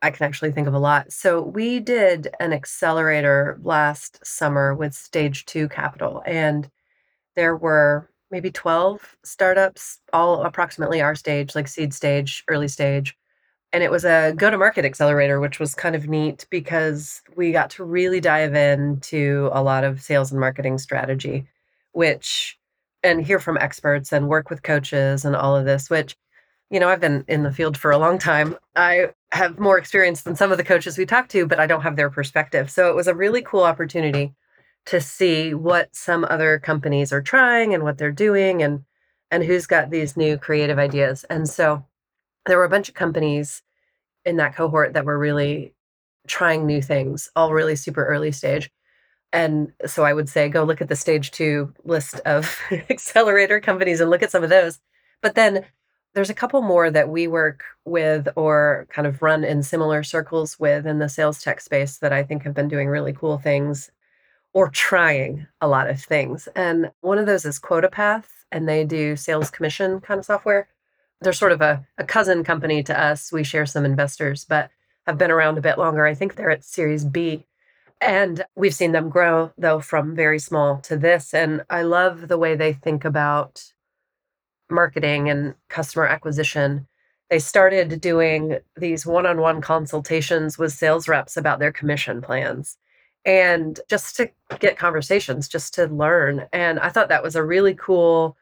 I 0.02 0.10
can 0.10 0.26
actually 0.26 0.52
think 0.52 0.68
of 0.68 0.74
a 0.74 0.78
lot. 0.78 1.12
So 1.12 1.42
we 1.42 1.80
did 1.80 2.28
an 2.40 2.52
accelerator 2.52 3.58
last 3.62 4.24
summer 4.26 4.74
with 4.74 4.94
Stage 4.94 5.44
2 5.46 5.68
Capital, 5.68 6.22
and 6.26 6.70
there 7.36 7.56
were 7.56 8.10
maybe 8.34 8.50
12 8.50 9.16
startups, 9.22 10.00
all 10.12 10.42
approximately 10.42 11.00
our 11.00 11.14
stage, 11.14 11.54
like 11.54 11.68
seed 11.68 11.94
stage, 11.94 12.42
early 12.48 12.66
stage. 12.66 13.16
And 13.72 13.84
it 13.84 13.92
was 13.92 14.04
a 14.04 14.34
go-to-market 14.36 14.84
accelerator, 14.84 15.38
which 15.38 15.60
was 15.60 15.76
kind 15.76 15.94
of 15.94 16.08
neat 16.08 16.44
because 16.50 17.22
we 17.36 17.52
got 17.52 17.70
to 17.70 17.84
really 17.84 18.20
dive 18.20 18.56
into 18.56 19.50
a 19.52 19.62
lot 19.62 19.84
of 19.84 20.02
sales 20.02 20.32
and 20.32 20.40
marketing 20.40 20.78
strategy, 20.78 21.46
which 21.92 22.58
and 23.04 23.24
hear 23.24 23.38
from 23.38 23.56
experts 23.58 24.12
and 24.12 24.26
work 24.26 24.50
with 24.50 24.64
coaches 24.64 25.24
and 25.24 25.36
all 25.36 25.54
of 25.54 25.64
this, 25.64 25.88
which, 25.88 26.16
you 26.70 26.80
know, 26.80 26.88
I've 26.88 27.00
been 27.00 27.24
in 27.28 27.44
the 27.44 27.52
field 27.52 27.76
for 27.76 27.92
a 27.92 27.98
long 27.98 28.18
time. 28.18 28.56
I 28.74 29.10
have 29.30 29.60
more 29.60 29.78
experience 29.78 30.22
than 30.22 30.34
some 30.34 30.50
of 30.50 30.58
the 30.58 30.64
coaches 30.64 30.98
we 30.98 31.06
talked 31.06 31.30
to, 31.30 31.46
but 31.46 31.60
I 31.60 31.68
don't 31.68 31.82
have 31.82 31.94
their 31.94 32.10
perspective. 32.10 32.68
So 32.68 32.90
it 32.90 32.96
was 32.96 33.06
a 33.06 33.14
really 33.14 33.42
cool 33.42 33.62
opportunity 33.62 34.34
to 34.86 35.00
see 35.00 35.54
what 35.54 35.94
some 35.94 36.26
other 36.28 36.58
companies 36.58 37.12
are 37.12 37.22
trying 37.22 37.74
and 37.74 37.82
what 37.82 37.98
they're 37.98 38.12
doing 38.12 38.62
and 38.62 38.84
and 39.30 39.42
who's 39.42 39.66
got 39.66 39.90
these 39.90 40.16
new 40.16 40.36
creative 40.38 40.78
ideas. 40.78 41.24
And 41.24 41.48
so 41.48 41.84
there 42.46 42.58
were 42.58 42.64
a 42.64 42.68
bunch 42.68 42.88
of 42.88 42.94
companies 42.94 43.62
in 44.24 44.36
that 44.36 44.54
cohort 44.54 44.92
that 44.92 45.04
were 45.04 45.18
really 45.18 45.74
trying 46.28 46.66
new 46.66 46.80
things, 46.80 47.30
all 47.34 47.52
really 47.52 47.74
super 47.74 48.04
early 48.04 48.32
stage. 48.32 48.70
And 49.32 49.72
so 49.86 50.04
I 50.04 50.12
would 50.12 50.28
say 50.28 50.48
go 50.48 50.62
look 50.62 50.80
at 50.80 50.88
the 50.88 50.96
stage 50.96 51.32
2 51.32 51.72
list 51.84 52.20
of 52.20 52.56
accelerator 52.90 53.60
companies 53.60 54.00
and 54.00 54.10
look 54.10 54.22
at 54.22 54.30
some 54.30 54.44
of 54.44 54.50
those. 54.50 54.78
But 55.20 55.34
then 55.34 55.64
there's 56.14 56.30
a 56.30 56.34
couple 56.34 56.62
more 56.62 56.90
that 56.90 57.08
we 57.08 57.26
work 57.26 57.64
with 57.84 58.28
or 58.36 58.86
kind 58.90 59.06
of 59.06 59.20
run 59.20 59.42
in 59.42 59.62
similar 59.64 60.04
circles 60.04 60.60
with 60.60 60.86
in 60.86 61.00
the 61.00 61.08
sales 61.08 61.42
tech 61.42 61.60
space 61.60 61.98
that 61.98 62.12
I 62.12 62.22
think 62.22 62.44
have 62.44 62.54
been 62.54 62.68
doing 62.68 62.88
really 62.88 63.12
cool 63.12 63.38
things 63.38 63.90
or 64.54 64.68
trying 64.68 65.46
a 65.60 65.68
lot 65.68 65.90
of 65.90 66.00
things. 66.00 66.48
And 66.54 66.90
one 67.00 67.18
of 67.18 67.26
those 67.26 67.44
is 67.44 67.60
QuotaPath, 67.60 68.24
and 68.52 68.68
they 68.68 68.84
do 68.84 69.16
sales 69.16 69.50
commission 69.50 70.00
kind 70.00 70.18
of 70.18 70.24
software. 70.24 70.68
They're 71.20 71.32
sort 71.32 71.52
of 71.52 71.60
a, 71.60 71.84
a 71.98 72.04
cousin 72.04 72.44
company 72.44 72.82
to 72.84 72.98
us. 72.98 73.32
We 73.32 73.42
share 73.44 73.66
some 73.66 73.84
investors, 73.84 74.46
but 74.48 74.70
have 75.06 75.18
been 75.18 75.32
around 75.32 75.58
a 75.58 75.62
bit 75.62 75.76
longer. 75.76 76.06
I 76.06 76.14
think 76.14 76.36
they're 76.36 76.50
at 76.50 76.64
Series 76.64 77.04
B. 77.04 77.46
And 78.00 78.44
we've 78.54 78.74
seen 78.74 78.92
them 78.92 79.08
grow, 79.08 79.52
though, 79.58 79.80
from 79.80 80.14
very 80.14 80.38
small 80.38 80.78
to 80.82 80.96
this. 80.96 81.34
And 81.34 81.64
I 81.68 81.82
love 81.82 82.28
the 82.28 82.38
way 82.38 82.54
they 82.54 82.72
think 82.72 83.04
about 83.04 83.72
marketing 84.70 85.28
and 85.28 85.54
customer 85.68 86.06
acquisition. 86.06 86.86
They 87.28 87.38
started 87.38 88.00
doing 88.00 88.58
these 88.76 89.04
one 89.04 89.26
on 89.26 89.40
one 89.40 89.60
consultations 89.60 90.58
with 90.58 90.72
sales 90.72 91.08
reps 91.08 91.36
about 91.36 91.58
their 91.58 91.72
commission 91.72 92.22
plans 92.22 92.76
and 93.24 93.80
just 93.88 94.16
to 94.16 94.30
get 94.58 94.78
conversations, 94.78 95.48
just 95.48 95.74
to 95.74 95.86
learn. 95.86 96.46
And 96.52 96.78
I 96.78 96.88
thought 96.90 97.08
that 97.08 97.22
was 97.22 97.36
a 97.36 97.44
really 97.44 97.74
cool, 97.74 98.36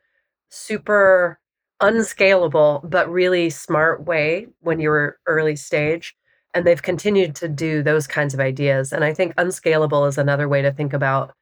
super 0.50 1.38
unscalable, 1.80 2.80
but 2.84 3.10
really 3.10 3.50
smart 3.50 4.04
way 4.06 4.46
when 4.60 4.80
you 4.80 4.88
were 4.88 5.18
early 5.26 5.56
stage. 5.56 6.16
And 6.54 6.66
they've 6.66 6.82
continued 6.82 7.34
to 7.36 7.48
do 7.48 7.82
those 7.82 8.06
kinds 8.06 8.34
of 8.34 8.40
ideas. 8.40 8.92
And 8.92 9.04
I 9.04 9.14
think 9.14 9.34
unscalable 9.38 10.04
is 10.06 10.18
another 10.18 10.48
way 10.48 10.62
to 10.62 10.72
think 10.72 10.92
about 10.92 11.32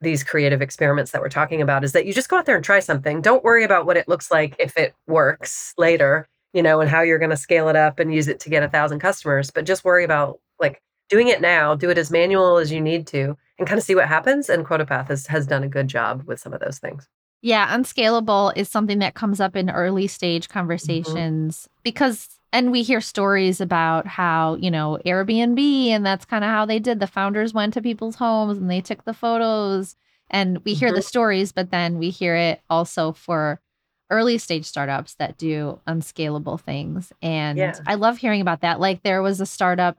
these 0.00 0.22
creative 0.22 0.62
experiments 0.62 1.10
that 1.10 1.22
we're 1.22 1.28
talking 1.28 1.62
about 1.62 1.82
is 1.82 1.92
that 1.92 2.06
you 2.06 2.12
just 2.12 2.28
go 2.28 2.36
out 2.36 2.46
there 2.46 2.56
and 2.56 2.64
try 2.64 2.80
something. 2.80 3.22
Don't 3.22 3.42
worry 3.42 3.64
about 3.64 3.86
what 3.86 3.96
it 3.96 4.08
looks 4.08 4.30
like 4.30 4.54
if 4.58 4.76
it 4.76 4.94
works 5.06 5.72
later, 5.78 6.28
you 6.52 6.62
know, 6.62 6.80
and 6.80 6.90
how 6.90 7.00
you're 7.00 7.18
going 7.18 7.30
to 7.30 7.36
scale 7.36 7.68
it 7.68 7.76
up 7.76 7.98
and 7.98 8.14
use 8.14 8.28
it 8.28 8.38
to 8.40 8.50
get 8.50 8.62
a 8.62 8.68
thousand 8.68 9.00
customers, 9.00 9.50
but 9.50 9.64
just 9.64 9.84
worry 9.84 10.04
about 10.04 10.38
doing 11.08 11.28
it 11.28 11.40
now, 11.40 11.74
do 11.74 11.90
it 11.90 11.98
as 11.98 12.10
manual 12.10 12.58
as 12.58 12.72
you 12.72 12.80
need 12.80 13.06
to, 13.08 13.36
and 13.58 13.66
kind 13.66 13.78
of 13.78 13.84
see 13.84 13.94
what 13.94 14.08
happens. 14.08 14.48
And 14.48 14.66
QuotaPath 14.66 15.08
has, 15.08 15.26
has 15.26 15.46
done 15.46 15.62
a 15.62 15.68
good 15.68 15.88
job 15.88 16.24
with 16.26 16.40
some 16.40 16.52
of 16.52 16.60
those 16.60 16.78
things. 16.78 17.08
Yeah, 17.42 17.72
unscalable 17.74 18.52
is 18.56 18.68
something 18.68 18.98
that 19.00 19.14
comes 19.14 19.40
up 19.40 19.56
in 19.56 19.70
early 19.70 20.06
stage 20.06 20.48
mm-hmm. 20.48 20.58
conversations 20.58 21.60
mm-hmm. 21.60 21.80
because 21.84 22.28
and 22.52 22.72
we 22.72 22.82
hear 22.82 23.00
stories 23.00 23.60
about 23.60 24.06
how, 24.06 24.54
you 24.54 24.70
know, 24.70 24.98
Airbnb 25.04 25.88
and 25.88 26.06
that's 26.06 26.24
kind 26.24 26.42
of 26.42 26.50
how 26.50 26.64
they 26.64 26.78
did. 26.78 27.00
The 27.00 27.06
founders 27.06 27.52
went 27.52 27.74
to 27.74 27.82
people's 27.82 28.16
homes 28.16 28.56
and 28.56 28.70
they 28.70 28.80
took 28.80 29.04
the 29.04 29.12
photos 29.12 29.94
and 30.30 30.64
we 30.64 30.72
hear 30.72 30.88
mm-hmm. 30.88 30.96
the 30.96 31.02
stories, 31.02 31.52
but 31.52 31.70
then 31.70 31.98
we 31.98 32.10
hear 32.10 32.34
it 32.34 32.62
also 32.70 33.12
for 33.12 33.60
early 34.10 34.38
stage 34.38 34.64
startups 34.64 35.14
that 35.16 35.36
do 35.36 35.80
unscalable 35.86 36.56
things. 36.56 37.12
And 37.20 37.58
yeah. 37.58 37.74
I 37.86 37.96
love 37.96 38.18
hearing 38.18 38.40
about 38.40 38.62
that. 38.62 38.80
Like 38.80 39.02
there 39.02 39.22
was 39.22 39.40
a 39.40 39.46
startup 39.46 39.98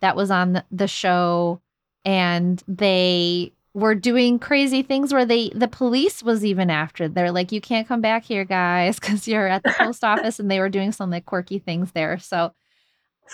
that 0.00 0.16
was 0.16 0.30
on 0.30 0.62
the 0.70 0.88
show 0.88 1.60
and 2.04 2.62
they 2.66 3.52
were 3.74 3.94
doing 3.94 4.38
crazy 4.38 4.82
things 4.82 5.12
where 5.12 5.24
they 5.24 5.50
the 5.50 5.68
police 5.68 6.22
was 6.22 6.44
even 6.44 6.70
after. 6.70 7.08
They're 7.08 7.32
like 7.32 7.52
you 7.52 7.60
can't 7.60 7.86
come 7.86 8.00
back 8.00 8.24
here 8.24 8.44
guys 8.44 8.98
because 9.00 9.28
you're 9.28 9.46
at 9.46 9.62
the 9.62 9.74
post 9.78 10.04
office 10.04 10.40
and 10.40 10.50
they 10.50 10.60
were 10.60 10.68
doing 10.68 10.92
some 10.92 11.10
like 11.10 11.26
quirky 11.26 11.58
things 11.58 11.92
there. 11.92 12.18
So 12.18 12.52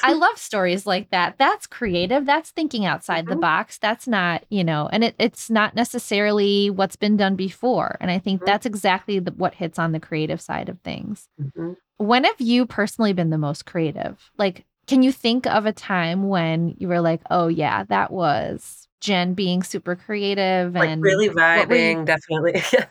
i 0.02 0.12
love 0.24 0.36
stories 0.36 0.86
like 0.86 1.10
that. 1.10 1.36
That's 1.38 1.66
creative. 1.66 2.26
That's 2.26 2.50
thinking 2.50 2.84
outside 2.84 3.24
mm-hmm. 3.24 3.34
the 3.34 3.40
box. 3.40 3.78
That's 3.78 4.06
not 4.06 4.44
you 4.50 4.64
know 4.64 4.88
and 4.92 5.04
it, 5.04 5.14
it's 5.18 5.50
not 5.50 5.74
necessarily 5.74 6.68
what's 6.68 6.96
been 6.96 7.16
done 7.16 7.36
before 7.36 7.96
and 8.00 8.10
i 8.10 8.18
think 8.18 8.40
mm-hmm. 8.40 8.46
that's 8.46 8.66
exactly 8.66 9.18
the, 9.18 9.30
what 9.32 9.54
hits 9.54 9.78
on 9.78 9.92
the 9.92 10.00
creative 10.00 10.40
side 10.40 10.68
of 10.68 10.80
things. 10.80 11.28
Mm-hmm. 11.40 11.72
when 11.98 12.24
have 12.24 12.40
you 12.40 12.66
personally 12.66 13.12
been 13.12 13.30
the 13.30 13.38
most 13.38 13.66
creative? 13.66 14.30
Like 14.36 14.66
can 14.86 15.02
you 15.02 15.12
think 15.12 15.46
of 15.46 15.66
a 15.66 15.72
time 15.72 16.28
when 16.28 16.74
you 16.78 16.88
were 16.88 17.00
like, 17.00 17.20
oh, 17.30 17.48
yeah, 17.48 17.84
that 17.84 18.10
was 18.10 18.88
Jenn 19.00 19.34
being 19.34 19.62
super 19.62 19.96
creative 19.96 20.74
like 20.74 20.88
and 20.88 21.02
really 21.02 21.28
vibing, 21.28 22.00
you- 22.00 22.04
definitely. 22.04 22.62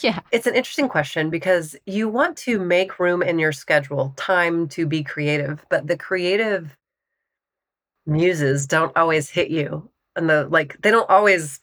yeah. 0.00 0.20
It's 0.32 0.46
an 0.46 0.54
interesting 0.54 0.88
question 0.88 1.30
because 1.30 1.76
you 1.86 2.08
want 2.08 2.36
to 2.38 2.58
make 2.58 2.98
room 2.98 3.22
in 3.22 3.38
your 3.38 3.52
schedule, 3.52 4.12
time 4.16 4.68
to 4.68 4.86
be 4.86 5.02
creative, 5.02 5.64
but 5.70 5.86
the 5.86 5.96
creative 5.96 6.76
muses 8.06 8.66
don't 8.66 8.96
always 8.96 9.30
hit 9.30 9.50
you. 9.50 9.88
And 10.16 10.28
the 10.28 10.48
like, 10.48 10.80
they 10.82 10.90
don't 10.90 11.08
always 11.08 11.60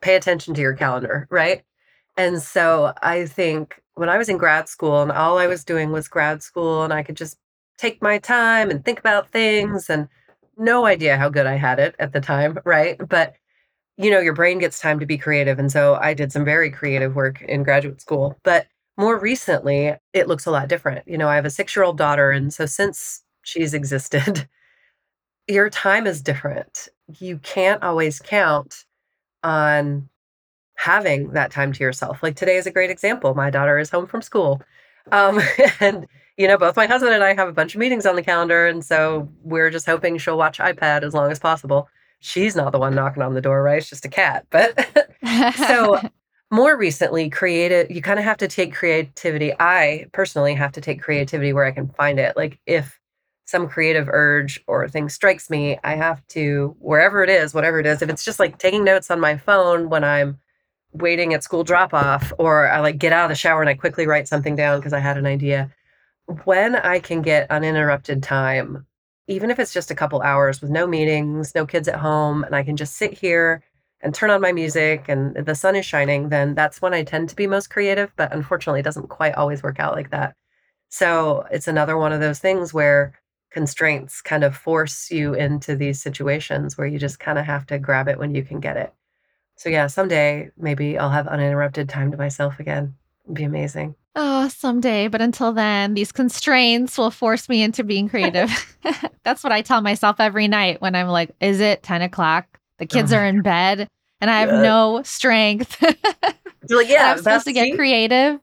pay 0.00 0.16
attention 0.16 0.54
to 0.54 0.60
your 0.60 0.74
calendar, 0.74 1.26
right? 1.30 1.62
And 2.16 2.42
so 2.42 2.92
I 3.02 3.26
think 3.26 3.80
when 3.94 4.08
I 4.08 4.18
was 4.18 4.28
in 4.28 4.38
grad 4.38 4.68
school 4.68 5.02
and 5.02 5.12
all 5.12 5.38
I 5.38 5.46
was 5.46 5.64
doing 5.64 5.92
was 5.92 6.08
grad 6.08 6.42
school 6.42 6.82
and 6.82 6.92
I 6.92 7.02
could 7.02 7.16
just 7.16 7.38
take 7.78 8.02
my 8.02 8.18
time 8.18 8.70
and 8.70 8.84
think 8.84 8.98
about 8.98 9.30
things 9.30 9.90
and 9.90 10.08
no 10.56 10.86
idea 10.86 11.16
how 11.16 11.28
good 11.28 11.46
I 11.46 11.56
had 11.56 11.78
it 11.78 11.94
at 11.98 12.12
the 12.12 12.20
time, 12.20 12.58
right? 12.64 12.96
But 13.08 13.34
you 13.98 14.10
know, 14.10 14.20
your 14.20 14.34
brain 14.34 14.58
gets 14.58 14.78
time 14.78 15.00
to 15.00 15.06
be 15.06 15.16
creative. 15.16 15.58
And 15.58 15.72
so 15.72 15.94
I 15.94 16.12
did 16.12 16.30
some 16.30 16.44
very 16.44 16.70
creative 16.70 17.14
work 17.14 17.40
in 17.42 17.62
graduate 17.62 18.00
school. 18.00 18.36
But 18.42 18.66
more 18.98 19.18
recently, 19.18 19.94
it 20.12 20.28
looks 20.28 20.46
a 20.46 20.50
lot 20.50 20.68
different. 20.68 21.06
You 21.08 21.16
know, 21.18 21.28
I 21.28 21.36
have 21.36 21.46
a 21.46 21.50
six 21.50 21.74
year 21.74 21.84
old 21.84 21.96
daughter. 21.96 22.30
And 22.30 22.52
so 22.52 22.66
since 22.66 23.22
she's 23.42 23.72
existed, 23.72 24.48
your 25.48 25.70
time 25.70 26.06
is 26.06 26.22
different. 26.22 26.88
You 27.18 27.38
can't 27.38 27.82
always 27.82 28.20
count 28.20 28.84
on 29.42 30.08
having 30.76 31.30
that 31.32 31.50
time 31.50 31.72
to 31.72 31.84
yourself. 31.84 32.22
Like 32.22 32.36
today 32.36 32.56
is 32.56 32.66
a 32.66 32.70
great 32.70 32.90
example. 32.90 33.34
My 33.34 33.50
daughter 33.50 33.78
is 33.78 33.90
home 33.90 34.06
from 34.06 34.22
school. 34.22 34.60
Um, 35.12 35.40
and 35.80 36.06
you 36.36 36.46
know, 36.46 36.58
both 36.58 36.76
my 36.76 36.86
husband 36.86 37.14
and 37.14 37.24
I 37.24 37.34
have 37.34 37.48
a 37.48 37.52
bunch 37.52 37.74
of 37.74 37.80
meetings 37.80 38.04
on 38.04 38.16
the 38.16 38.22
calendar, 38.22 38.66
and 38.66 38.84
so 38.84 39.28
we're 39.42 39.70
just 39.70 39.86
hoping 39.86 40.18
she'll 40.18 40.38
watch 40.38 40.58
iPad 40.58 41.02
as 41.02 41.14
long 41.14 41.30
as 41.30 41.38
possible. 41.38 41.88
She's 42.20 42.54
not 42.54 42.72
the 42.72 42.78
one 42.78 42.94
knocking 42.94 43.22
on 43.22 43.34
the 43.34 43.40
door, 43.40 43.62
right? 43.62 43.78
It's 43.78 43.88
just 43.88 44.04
a 44.04 44.08
cat. 44.08 44.46
But 44.50 44.86
so 45.56 46.00
more 46.50 46.76
recently, 46.76 47.30
creative, 47.30 47.90
you 47.90 48.02
kind 48.02 48.18
of 48.18 48.24
have 48.24 48.36
to 48.38 48.48
take 48.48 48.74
creativity. 48.74 49.52
I 49.58 50.06
personally 50.12 50.54
have 50.54 50.72
to 50.72 50.80
take 50.80 51.02
creativity 51.02 51.52
where 51.52 51.64
I 51.64 51.72
can 51.72 51.88
find 51.88 52.18
it. 52.18 52.36
Like 52.36 52.58
if 52.66 53.00
some 53.46 53.68
creative 53.68 54.08
urge 54.08 54.62
or 54.66 54.88
thing 54.88 55.08
strikes 55.08 55.48
me, 55.48 55.78
I 55.84 55.94
have 55.94 56.26
to, 56.28 56.76
wherever 56.80 57.22
it 57.22 57.30
is, 57.30 57.54
whatever 57.54 57.80
it 57.80 57.86
is, 57.86 58.02
if 58.02 58.10
it's 58.10 58.24
just 58.24 58.40
like 58.40 58.58
taking 58.58 58.84
notes 58.84 59.10
on 59.10 59.20
my 59.20 59.36
phone 59.36 59.88
when 59.88 60.04
I'm 60.04 60.38
waiting 60.92 61.32
at 61.32 61.44
school 61.44 61.64
drop 61.64 61.94
off, 61.94 62.32
or 62.38 62.68
I 62.68 62.80
like 62.80 62.98
get 62.98 63.12
out 63.12 63.24
of 63.24 63.28
the 63.30 63.36
shower 63.36 63.60
and 63.60 63.70
I 63.70 63.74
quickly 63.74 64.06
write 64.06 64.28
something 64.28 64.56
down 64.56 64.80
because 64.80 64.92
I 64.92 64.98
had 64.98 65.16
an 65.16 65.26
idea 65.26 65.70
when 66.26 66.76
I 66.76 66.98
can 66.98 67.22
get 67.22 67.50
uninterrupted 67.50 68.22
time, 68.22 68.86
even 69.28 69.50
if 69.50 69.58
it's 69.58 69.72
just 69.72 69.90
a 69.90 69.94
couple 69.94 70.22
hours 70.22 70.60
with 70.60 70.70
no 70.70 70.86
meetings, 70.86 71.54
no 71.54 71.66
kids 71.66 71.88
at 71.88 71.96
home, 71.98 72.44
and 72.44 72.54
I 72.54 72.62
can 72.62 72.76
just 72.76 72.96
sit 72.96 73.12
here 73.12 73.62
and 74.00 74.14
turn 74.14 74.30
on 74.30 74.40
my 74.40 74.52
music 74.52 75.06
and 75.08 75.34
the 75.36 75.54
sun 75.54 75.74
is 75.74 75.86
shining, 75.86 76.28
then 76.28 76.54
that's 76.54 76.82
when 76.82 76.94
I 76.94 77.02
tend 77.02 77.28
to 77.30 77.36
be 77.36 77.46
most 77.46 77.70
creative. 77.70 78.12
But 78.16 78.32
unfortunately, 78.32 78.80
it 78.80 78.84
doesn't 78.84 79.08
quite 79.08 79.34
always 79.34 79.62
work 79.62 79.80
out 79.80 79.94
like 79.94 80.10
that. 80.10 80.34
So 80.88 81.46
it's 81.50 81.68
another 81.68 81.96
one 81.96 82.12
of 82.12 82.20
those 82.20 82.38
things 82.38 82.72
where 82.74 83.18
constraints 83.50 84.20
kind 84.20 84.44
of 84.44 84.56
force 84.56 85.10
you 85.10 85.34
into 85.34 85.74
these 85.76 86.00
situations 86.02 86.76
where 86.76 86.86
you 86.86 86.98
just 86.98 87.18
kind 87.20 87.38
of 87.38 87.46
have 87.46 87.66
to 87.66 87.78
grab 87.78 88.08
it 88.08 88.18
when 88.18 88.34
you 88.34 88.44
can 88.44 88.60
get 88.60 88.76
it. 88.76 88.92
So, 89.56 89.70
yeah, 89.70 89.86
someday 89.86 90.50
maybe 90.58 90.98
I'll 90.98 91.10
have 91.10 91.28
uninterrupted 91.28 91.88
time 91.88 92.10
to 92.10 92.18
myself 92.18 92.60
again. 92.60 92.94
It'd 93.24 93.34
be 93.36 93.44
amazing. 93.44 93.94
Oh, 94.18 94.48
someday. 94.48 95.08
But 95.08 95.20
until 95.20 95.52
then, 95.52 95.92
these 95.92 96.10
constraints 96.10 96.96
will 96.96 97.10
force 97.10 97.50
me 97.50 97.62
into 97.62 97.84
being 97.84 98.08
creative. 98.08 98.50
That's 99.24 99.44
what 99.44 99.52
I 99.52 99.60
tell 99.60 99.82
myself 99.82 100.16
every 100.18 100.48
night 100.48 100.80
when 100.80 100.94
I'm 100.94 101.08
like, 101.08 101.30
is 101.40 101.60
it 101.60 101.82
10 101.82 102.02
o'clock? 102.02 102.46
The 102.78 102.86
kids 102.86 103.12
oh 103.12 103.18
are 103.18 103.26
in 103.26 103.42
bed 103.42 103.88
and 104.20 104.30
I 104.30 104.40
have 104.40 104.50
yeah. 104.50 104.62
no 104.62 105.02
strength. 105.02 105.76
You're 106.68 106.78
like, 106.78 106.88
yeah, 106.88 107.12
I'm 107.12 107.18
supposed 107.18 107.44
to 107.44 107.52
get 107.52 107.74
creative. 107.76 108.40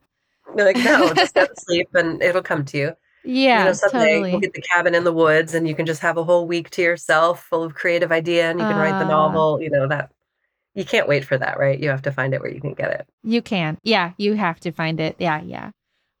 You're 0.56 0.66
like, 0.66 0.76
no, 0.76 1.12
just 1.14 1.34
go 1.34 1.46
to 1.46 1.54
sleep 1.56 1.88
and 1.94 2.22
it'll 2.22 2.42
come 2.42 2.64
to 2.66 2.78
you. 2.78 2.92
Yeah, 3.26 3.60
you 3.60 3.64
know, 3.64 3.72
someday 3.72 4.14
totally. 4.14 4.30
we'll 4.32 4.40
get 4.40 4.52
the 4.52 4.60
cabin 4.60 4.94
in 4.94 5.04
the 5.04 5.12
woods 5.12 5.54
and 5.54 5.66
you 5.66 5.74
can 5.74 5.86
just 5.86 6.02
have 6.02 6.18
a 6.18 6.24
whole 6.24 6.46
week 6.46 6.68
to 6.70 6.82
yourself 6.82 7.42
full 7.42 7.62
of 7.62 7.74
creative 7.74 8.12
idea 8.12 8.50
and 8.50 8.60
you 8.60 8.66
can 8.66 8.76
uh, 8.76 8.78
write 8.78 8.98
the 8.98 9.06
ah. 9.06 9.08
novel. 9.08 9.62
You 9.62 9.70
know, 9.70 9.88
that 9.88 10.10
you 10.74 10.84
can't 10.84 11.08
wait 11.08 11.24
for 11.24 11.38
that, 11.38 11.58
right? 11.58 11.78
You 11.78 11.88
have 11.90 12.02
to 12.02 12.12
find 12.12 12.34
it 12.34 12.40
where 12.40 12.50
you 12.50 12.60
can 12.60 12.74
get 12.74 12.90
it. 12.90 13.06
You 13.22 13.42
can. 13.42 13.78
Yeah, 13.82 14.12
you 14.16 14.34
have 14.34 14.60
to 14.60 14.72
find 14.72 15.00
it. 15.00 15.16
Yeah, 15.18 15.40
yeah. 15.42 15.70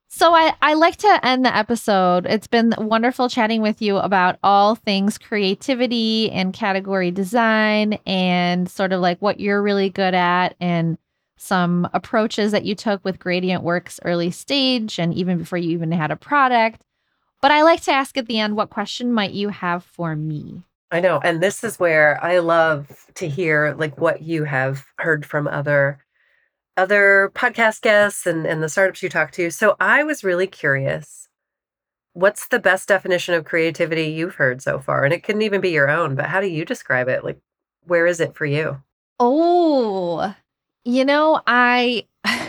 So 0.08 0.32
I, 0.32 0.54
I 0.62 0.74
like 0.74 0.96
to 0.98 1.20
end 1.24 1.44
the 1.44 1.56
episode. 1.56 2.24
It's 2.26 2.46
been 2.46 2.72
wonderful 2.78 3.28
chatting 3.28 3.62
with 3.62 3.82
you 3.82 3.96
about 3.96 4.38
all 4.44 4.76
things 4.76 5.18
creativity 5.18 6.30
and 6.30 6.54
category 6.54 7.10
design 7.10 7.98
and 8.06 8.70
sort 8.70 8.92
of 8.92 9.00
like 9.00 9.18
what 9.20 9.40
you're 9.40 9.60
really 9.60 9.90
good 9.90 10.14
at 10.14 10.54
and 10.60 10.98
some 11.36 11.88
approaches 11.92 12.52
that 12.52 12.64
you 12.64 12.76
took 12.76 13.04
with 13.04 13.18
Gradient 13.18 13.64
Works 13.64 13.98
early 14.04 14.30
stage 14.30 15.00
and 15.00 15.12
even 15.14 15.36
before 15.36 15.58
you 15.58 15.70
even 15.70 15.90
had 15.90 16.12
a 16.12 16.16
product. 16.16 16.80
But 17.42 17.50
I 17.50 17.62
like 17.62 17.82
to 17.82 17.92
ask 17.92 18.16
at 18.16 18.26
the 18.26 18.38
end, 18.38 18.54
what 18.54 18.70
question 18.70 19.12
might 19.12 19.32
you 19.32 19.48
have 19.48 19.82
for 19.82 20.14
me? 20.14 20.62
I 20.94 21.00
know. 21.00 21.18
And 21.24 21.42
this 21.42 21.64
is 21.64 21.80
where 21.80 22.22
I 22.22 22.38
love 22.38 22.86
to 23.16 23.28
hear 23.28 23.74
like 23.76 23.98
what 23.98 24.22
you 24.22 24.44
have 24.44 24.86
heard 24.98 25.26
from 25.26 25.48
other 25.48 25.98
other 26.76 27.32
podcast 27.34 27.80
guests 27.80 28.26
and, 28.26 28.46
and 28.46 28.62
the 28.62 28.68
startups 28.68 29.02
you 29.02 29.08
talk 29.08 29.32
to. 29.32 29.50
So 29.50 29.74
I 29.80 30.04
was 30.04 30.22
really 30.22 30.46
curious. 30.46 31.28
What's 32.12 32.46
the 32.46 32.60
best 32.60 32.86
definition 32.86 33.34
of 33.34 33.44
creativity 33.44 34.04
you've 34.04 34.36
heard 34.36 34.62
so 34.62 34.78
far? 34.78 35.02
And 35.02 35.12
it 35.12 35.24
couldn't 35.24 35.42
even 35.42 35.60
be 35.60 35.70
your 35.70 35.90
own, 35.90 36.14
but 36.14 36.26
how 36.26 36.40
do 36.40 36.46
you 36.46 36.64
describe 36.64 37.08
it? 37.08 37.24
Like, 37.24 37.40
where 37.82 38.06
is 38.06 38.20
it 38.20 38.36
for 38.36 38.46
you? 38.46 38.80
Oh, 39.18 40.32
you 40.84 41.04
know, 41.04 41.42
I 41.44 42.06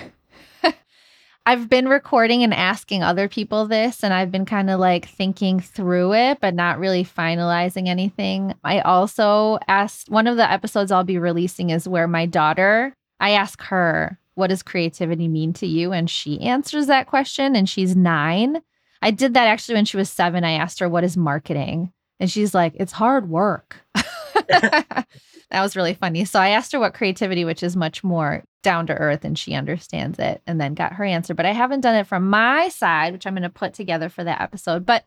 I've 1.47 1.69
been 1.69 1.87
recording 1.87 2.43
and 2.43 2.53
asking 2.53 3.03
other 3.03 3.27
people 3.27 3.67
this, 3.67 4.03
and 4.03 4.13
I've 4.13 4.31
been 4.31 4.45
kind 4.45 4.69
of 4.69 4.79
like 4.79 5.07
thinking 5.07 5.59
through 5.59 6.13
it, 6.13 6.39
but 6.41 6.55
not 6.55 6.79
really 6.79 7.05
finalizing 7.05 7.87
anything. 7.87 8.55
I 8.63 8.79
also 8.79 9.59
asked 9.67 10.09
one 10.09 10.25
of 10.25 10.37
the 10.37 10.51
episodes 10.51 10.91
I'll 10.91 11.03
be 11.03 11.19
releasing 11.19 11.69
is 11.69 11.87
where 11.87 12.07
my 12.07 12.25
daughter 12.25 12.95
I 13.19 13.31
ask 13.31 13.61
her, 13.63 14.19
What 14.35 14.47
does 14.47 14.63
creativity 14.63 15.27
mean 15.27 15.53
to 15.53 15.67
you? 15.67 15.93
And 15.93 16.09
she 16.09 16.41
answers 16.41 16.87
that 16.87 17.07
question, 17.07 17.55
and 17.55 17.69
she's 17.69 17.95
nine. 17.95 18.61
I 19.01 19.11
did 19.11 19.33
that 19.35 19.47
actually 19.47 19.75
when 19.75 19.85
she 19.85 19.97
was 19.97 20.09
seven. 20.09 20.43
I 20.43 20.51
asked 20.53 20.79
her, 20.79 20.89
What 20.89 21.03
is 21.03 21.15
marketing? 21.15 21.91
And 22.19 22.29
she's 22.29 22.53
like, 22.53 22.73
It's 22.75 22.91
hard 22.91 23.29
work. 23.29 23.77
that 25.51 25.61
was 25.61 25.75
really 25.75 25.93
funny. 25.93 26.25
So 26.25 26.39
I 26.39 26.49
asked 26.49 26.71
her 26.71 26.79
what 26.79 26.93
creativity, 26.93 27.45
which 27.45 27.63
is 27.63 27.75
much 27.75 28.03
more 28.03 28.43
down 28.63 28.87
to 28.87 28.95
earth, 28.95 29.23
and 29.23 29.37
she 29.37 29.53
understands 29.53 30.17
it, 30.19 30.41
and 30.47 30.59
then 30.59 30.73
got 30.73 30.93
her 30.93 31.03
answer. 31.03 31.33
But 31.33 31.45
I 31.45 31.51
haven't 31.51 31.81
done 31.81 31.95
it 31.95 32.07
from 32.07 32.29
my 32.29 32.69
side, 32.69 33.13
which 33.13 33.27
I'm 33.27 33.33
going 33.33 33.43
to 33.43 33.49
put 33.49 33.73
together 33.73 34.09
for 34.09 34.23
that 34.23 34.41
episode. 34.41 34.85
But 34.85 35.05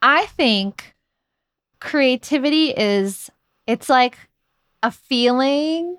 I 0.00 0.26
think 0.26 0.94
creativity 1.80 2.70
is, 2.70 3.30
it's 3.66 3.88
like 3.88 4.16
a 4.82 4.90
feeling 4.90 5.96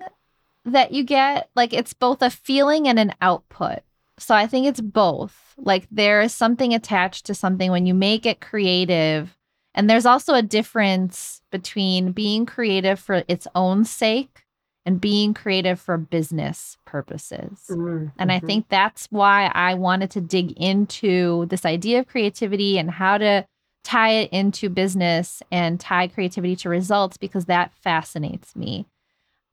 that 0.64 0.92
you 0.92 1.04
get. 1.04 1.50
Like 1.54 1.72
it's 1.72 1.92
both 1.92 2.22
a 2.22 2.30
feeling 2.30 2.88
and 2.88 2.98
an 2.98 3.14
output. 3.20 3.80
So 4.18 4.34
I 4.34 4.46
think 4.46 4.66
it's 4.66 4.80
both. 4.80 5.54
Like 5.56 5.86
there 5.90 6.22
is 6.22 6.34
something 6.34 6.74
attached 6.74 7.26
to 7.26 7.34
something 7.34 7.70
when 7.70 7.86
you 7.86 7.94
make 7.94 8.26
it 8.26 8.40
creative. 8.40 9.36
And 9.74 9.90
there's 9.90 10.06
also 10.06 10.34
a 10.34 10.42
difference 10.42 11.42
between 11.50 12.12
being 12.12 12.46
creative 12.46 13.00
for 13.00 13.24
its 13.26 13.46
own 13.54 13.84
sake 13.84 14.44
and 14.86 15.00
being 15.00 15.34
creative 15.34 15.80
for 15.80 15.96
business 15.96 16.76
purposes. 16.84 17.64
Mm-hmm. 17.70 18.08
And 18.18 18.30
I 18.30 18.36
mm-hmm. 18.36 18.46
think 18.46 18.68
that's 18.68 19.06
why 19.10 19.50
I 19.54 19.74
wanted 19.74 20.10
to 20.12 20.20
dig 20.20 20.52
into 20.52 21.46
this 21.46 21.64
idea 21.64 22.00
of 22.00 22.06
creativity 22.06 22.78
and 22.78 22.90
how 22.90 23.18
to 23.18 23.46
tie 23.82 24.10
it 24.10 24.30
into 24.32 24.68
business 24.68 25.42
and 25.50 25.78
tie 25.78 26.08
creativity 26.08 26.56
to 26.56 26.68
results 26.68 27.16
because 27.16 27.46
that 27.46 27.72
fascinates 27.74 28.56
me. 28.56 28.86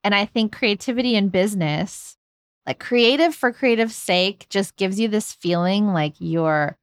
And 0.03 0.15
I 0.15 0.25
think 0.25 0.55
creativity 0.55 1.15
in 1.15 1.29
business, 1.29 2.17
like 2.65 2.79
creative 2.79 3.35
for 3.35 3.51
creative 3.51 3.91
sake, 3.91 4.47
just 4.49 4.75
gives 4.77 4.99
you 4.99 5.07
this 5.07 5.33
feeling 5.33 5.87
like 5.87 6.13
you're, 6.19 6.77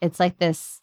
it's 0.00 0.20
like 0.20 0.38
this, 0.38 0.81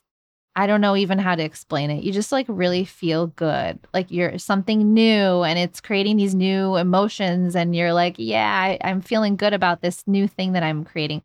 I 0.59 0.67
don't 0.67 0.81
know 0.81 0.97
even 0.97 1.19
how 1.19 1.35
to 1.35 1.43
explain 1.43 1.89
it. 1.89 2.03
You 2.03 2.11
just 2.11 2.33
like 2.33 2.45
really 2.49 2.83
feel 2.83 3.27
good. 3.27 3.79
Like 3.93 4.11
you're 4.11 4.37
something 4.37 4.93
new 4.93 5.43
and 5.43 5.57
it's 5.57 5.79
creating 5.79 6.17
these 6.17 6.35
new 6.35 6.75
emotions. 6.75 7.55
And 7.55 7.73
you're 7.73 7.93
like, 7.93 8.15
yeah, 8.17 8.45
I, 8.45 8.77
I'm 8.83 8.99
feeling 8.99 9.37
good 9.37 9.53
about 9.53 9.81
this 9.81 10.05
new 10.05 10.27
thing 10.27 10.51
that 10.51 10.63
I'm 10.63 10.83
creating. 10.83 11.21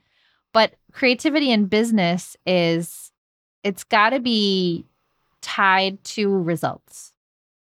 But 0.52 0.74
creativity 0.92 1.50
in 1.50 1.66
business 1.66 2.36
is, 2.46 3.10
it's 3.64 3.82
got 3.82 4.10
to 4.10 4.20
be 4.20 4.86
tied 5.42 6.04
to 6.04 6.30
results. 6.30 7.12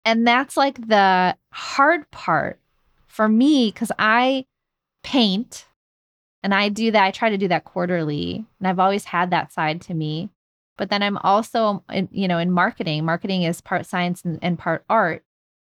And 0.05 0.25
that's 0.25 0.55
like 0.55 0.87
the 0.87 1.35
hard 1.51 2.09
part 2.11 2.61
for 3.07 3.27
me, 3.27 3.71
because 3.73 3.91
I 3.99 4.45
paint 5.03 5.65
and 6.43 6.53
I 6.53 6.69
do 6.69 6.91
that, 6.91 7.03
I 7.03 7.11
try 7.11 7.29
to 7.29 7.37
do 7.37 7.49
that 7.49 7.65
quarterly. 7.65 8.45
And 8.59 8.69
I've 8.69 8.79
always 8.79 9.03
had 9.03 9.31
that 9.31 9.51
side 9.51 9.81
to 9.81 9.93
me. 9.93 10.29
But 10.77 10.89
then 10.89 11.01
I'm 11.01 11.17
also, 11.17 11.83
in, 11.91 12.07
you 12.11 12.27
know, 12.27 12.37
in 12.37 12.51
marketing. 12.51 13.03
Marketing 13.03 13.43
is 13.43 13.61
part 13.61 13.85
science 13.85 14.23
and, 14.23 14.39
and 14.41 14.59
part 14.59 14.85
art. 14.89 15.23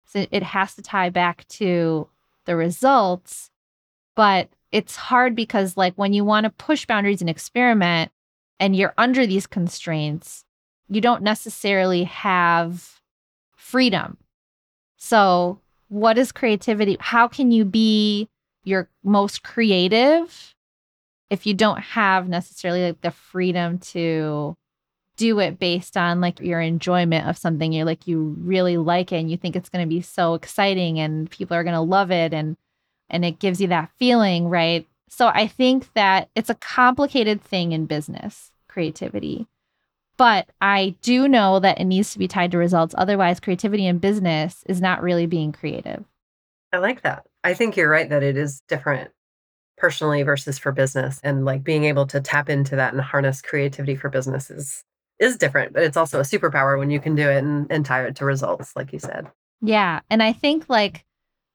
So 0.06 0.26
it 0.32 0.44
has 0.44 0.76
to 0.76 0.82
tie 0.82 1.10
back 1.10 1.48
to 1.50 2.08
the 2.46 2.56
results. 2.56 3.50
But 4.16 4.50
it's 4.72 4.96
hard 4.96 5.36
because, 5.36 5.76
like, 5.76 5.96
when 5.96 6.14
you 6.14 6.24
want 6.24 6.44
to 6.44 6.50
push 6.52 6.86
boundaries 6.86 7.22
and 7.22 7.30
experiment 7.30 8.12
and 8.60 8.76
you're 8.76 8.94
under 8.98 9.26
these 9.26 9.48
constraints, 9.48 10.46
you 10.88 11.02
don't 11.02 11.24
necessarily 11.24 12.04
have 12.04 13.02
freedom. 13.56 14.18
So 14.98 15.60
what 15.88 16.18
is 16.18 16.32
creativity? 16.32 16.98
How 17.00 17.28
can 17.28 17.52
you 17.52 17.66
be 17.66 18.30
your 18.64 18.90
most 19.04 19.44
creative 19.44 20.54
if 21.30 21.46
you 21.46 21.54
don't 21.54 21.80
have 21.80 22.30
necessarily 22.30 22.84
like 22.84 23.02
the 23.02 23.12
freedom 23.12 23.80
to 23.80 24.56
do 25.22 25.40
it 25.40 25.60
based 25.60 25.96
on 25.96 26.20
like 26.20 26.40
your 26.40 26.60
enjoyment 26.60 27.28
of 27.28 27.38
something 27.38 27.72
you're 27.72 27.86
like 27.86 28.08
you 28.08 28.36
really 28.40 28.78
like 28.78 29.12
it 29.12 29.18
and 29.18 29.30
you 29.30 29.38
think 29.38 29.56
it's 29.56 29.70
going 29.70 29.86
to 29.86 29.90
be 29.90 30.02
so 30.02 30.34
exciting 30.34 31.00
and 31.00 31.30
people 31.30 31.56
are 31.56 31.64
going 31.64 31.76
to 31.76 31.80
love 31.80 32.10
it 32.10 32.34
and 32.34 32.58
and 33.08 33.24
it 33.24 33.38
gives 33.38 33.62
you 33.62 33.68
that 33.68 33.92
feeling 34.00 34.50
right 34.50 34.88
so 35.10 35.28
i 35.28 35.46
think 35.46 35.94
that 35.94 36.28
it's 36.36 36.50
a 36.50 36.56
complicated 36.56 37.40
thing 37.40 37.72
in 37.72 37.86
business 37.86 38.52
creativity 38.68 39.46
but 40.18 40.50
I 40.62 40.96
do 41.02 41.28
know 41.28 41.60
that 41.62 41.80
it 41.80 41.86
needs 41.86 42.14
to 42.14 42.20
be 42.20 42.28
tied 42.28 42.52
to 42.52 42.60
results. 42.60 42.94
Otherwise, 42.96 43.40
creativity 43.40 43.88
in 43.88 43.98
business 43.98 44.64
is 44.68 44.80
not 44.80 45.02
really 45.02 45.26
being 45.26 45.52
creative. 45.52 46.04
I 46.72 46.78
like 46.78 47.02
that. 47.02 47.26
I 47.44 47.56
think 47.56 47.76
you're 47.76 47.90
right 47.90 48.08
that 48.08 48.22
it 48.22 48.38
is 48.38 48.62
different 48.68 49.10
personally 49.78 50.22
versus 50.22 50.60
for 50.60 50.72
business. 50.72 51.20
And 51.24 51.44
like 51.44 51.64
being 51.64 51.86
able 51.86 52.06
to 52.06 52.22
tap 52.22 52.50
into 52.50 52.76
that 52.76 52.94
and 52.94 53.02
harness 53.02 53.42
creativity 53.42 53.96
for 53.96 54.10
business 54.10 54.52
is 55.22 55.38
different, 55.38 55.74
but 55.74 55.84
it's 55.84 55.98
also 55.98 56.20
a 56.20 56.24
superpower 56.24 56.78
when 56.78 56.90
you 56.90 57.00
can 57.00 57.16
do 57.16 57.30
it 57.30 57.38
and, 57.38 57.72
and 57.72 57.86
tie 57.86 58.04
it 58.04 58.16
to 58.18 58.26
results, 58.26 58.76
like 58.76 58.92
you 58.92 59.00
said. 59.00 59.28
Yeah. 59.62 60.02
And 60.10 60.22
I 60.22 60.34
think 60.34 60.66
like 60.68 61.06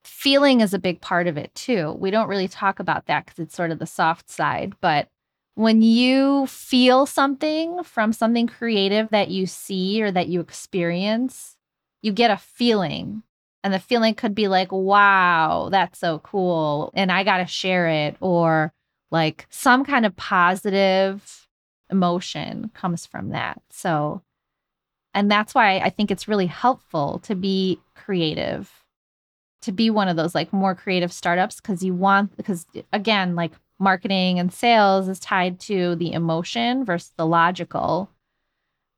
feeling 0.04 0.60
is 0.60 0.72
a 0.72 0.78
big 0.78 1.00
part 1.00 1.26
of 1.26 1.36
it 1.36 1.54
too. 1.54 1.96
We 1.98 2.10
don't 2.10 2.28
really 2.28 2.48
talk 2.48 2.78
about 2.78 3.06
that 3.06 3.26
because 3.26 3.40
it's 3.40 3.56
sort 3.56 3.72
of 3.72 3.78
the 3.78 3.86
soft 3.86 4.30
side, 4.30 4.74
but 4.80 5.08
when 5.56 5.82
you 5.82 6.46
feel 6.46 7.06
something 7.06 7.82
from 7.82 8.12
something 8.12 8.46
creative 8.46 9.08
that 9.08 9.30
you 9.30 9.46
see 9.46 10.02
or 10.02 10.10
that 10.12 10.28
you 10.28 10.40
experience, 10.40 11.56
you 12.02 12.12
get 12.12 12.30
a 12.30 12.36
feeling. 12.36 13.22
And 13.64 13.74
the 13.74 13.80
feeling 13.80 14.14
could 14.14 14.34
be 14.34 14.48
like, 14.48 14.70
wow, 14.70 15.70
that's 15.72 15.98
so 15.98 16.20
cool. 16.20 16.92
And 16.94 17.10
I 17.10 17.24
got 17.24 17.38
to 17.38 17.46
share 17.46 17.88
it. 17.88 18.16
Or 18.20 18.72
like 19.10 19.46
some 19.50 19.84
kind 19.84 20.04
of 20.06 20.14
positive 20.14 21.45
emotion 21.90 22.70
comes 22.74 23.06
from 23.06 23.30
that. 23.30 23.62
So, 23.70 24.22
and 25.14 25.30
that's 25.30 25.54
why 25.54 25.78
I 25.78 25.90
think 25.90 26.10
it's 26.10 26.28
really 26.28 26.46
helpful 26.46 27.20
to 27.20 27.34
be 27.34 27.80
creative, 27.94 28.70
to 29.62 29.72
be 29.72 29.90
one 29.90 30.08
of 30.08 30.16
those 30.16 30.34
like 30.34 30.52
more 30.52 30.74
creative 30.74 31.12
startups 31.12 31.60
because 31.60 31.82
you 31.82 31.94
want, 31.94 32.36
because 32.36 32.66
again, 32.92 33.34
like 33.34 33.52
marketing 33.78 34.38
and 34.38 34.52
sales 34.52 35.08
is 35.08 35.18
tied 35.18 35.60
to 35.60 35.96
the 35.96 36.12
emotion 36.12 36.84
versus 36.84 37.12
the 37.16 37.26
logical. 37.26 38.10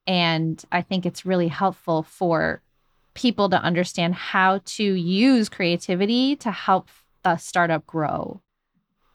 And 0.06 0.62
I 0.72 0.82
think 0.82 1.04
it's 1.04 1.26
really 1.26 1.48
helpful 1.48 2.02
for 2.02 2.62
people 3.14 3.50
to 3.50 3.60
understand 3.60 4.14
how 4.14 4.60
to 4.64 4.82
use 4.82 5.48
creativity 5.48 6.36
to 6.36 6.50
help 6.50 6.88
the 7.24 7.36
startup 7.36 7.86
grow 7.86 8.40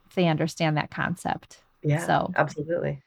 if 0.06 0.16
they 0.16 0.28
understand 0.28 0.78
that 0.78 0.92
concept. 0.92 1.64
Yeah. 1.82 2.06
So, 2.06 2.34
absolutely. 2.36 3.02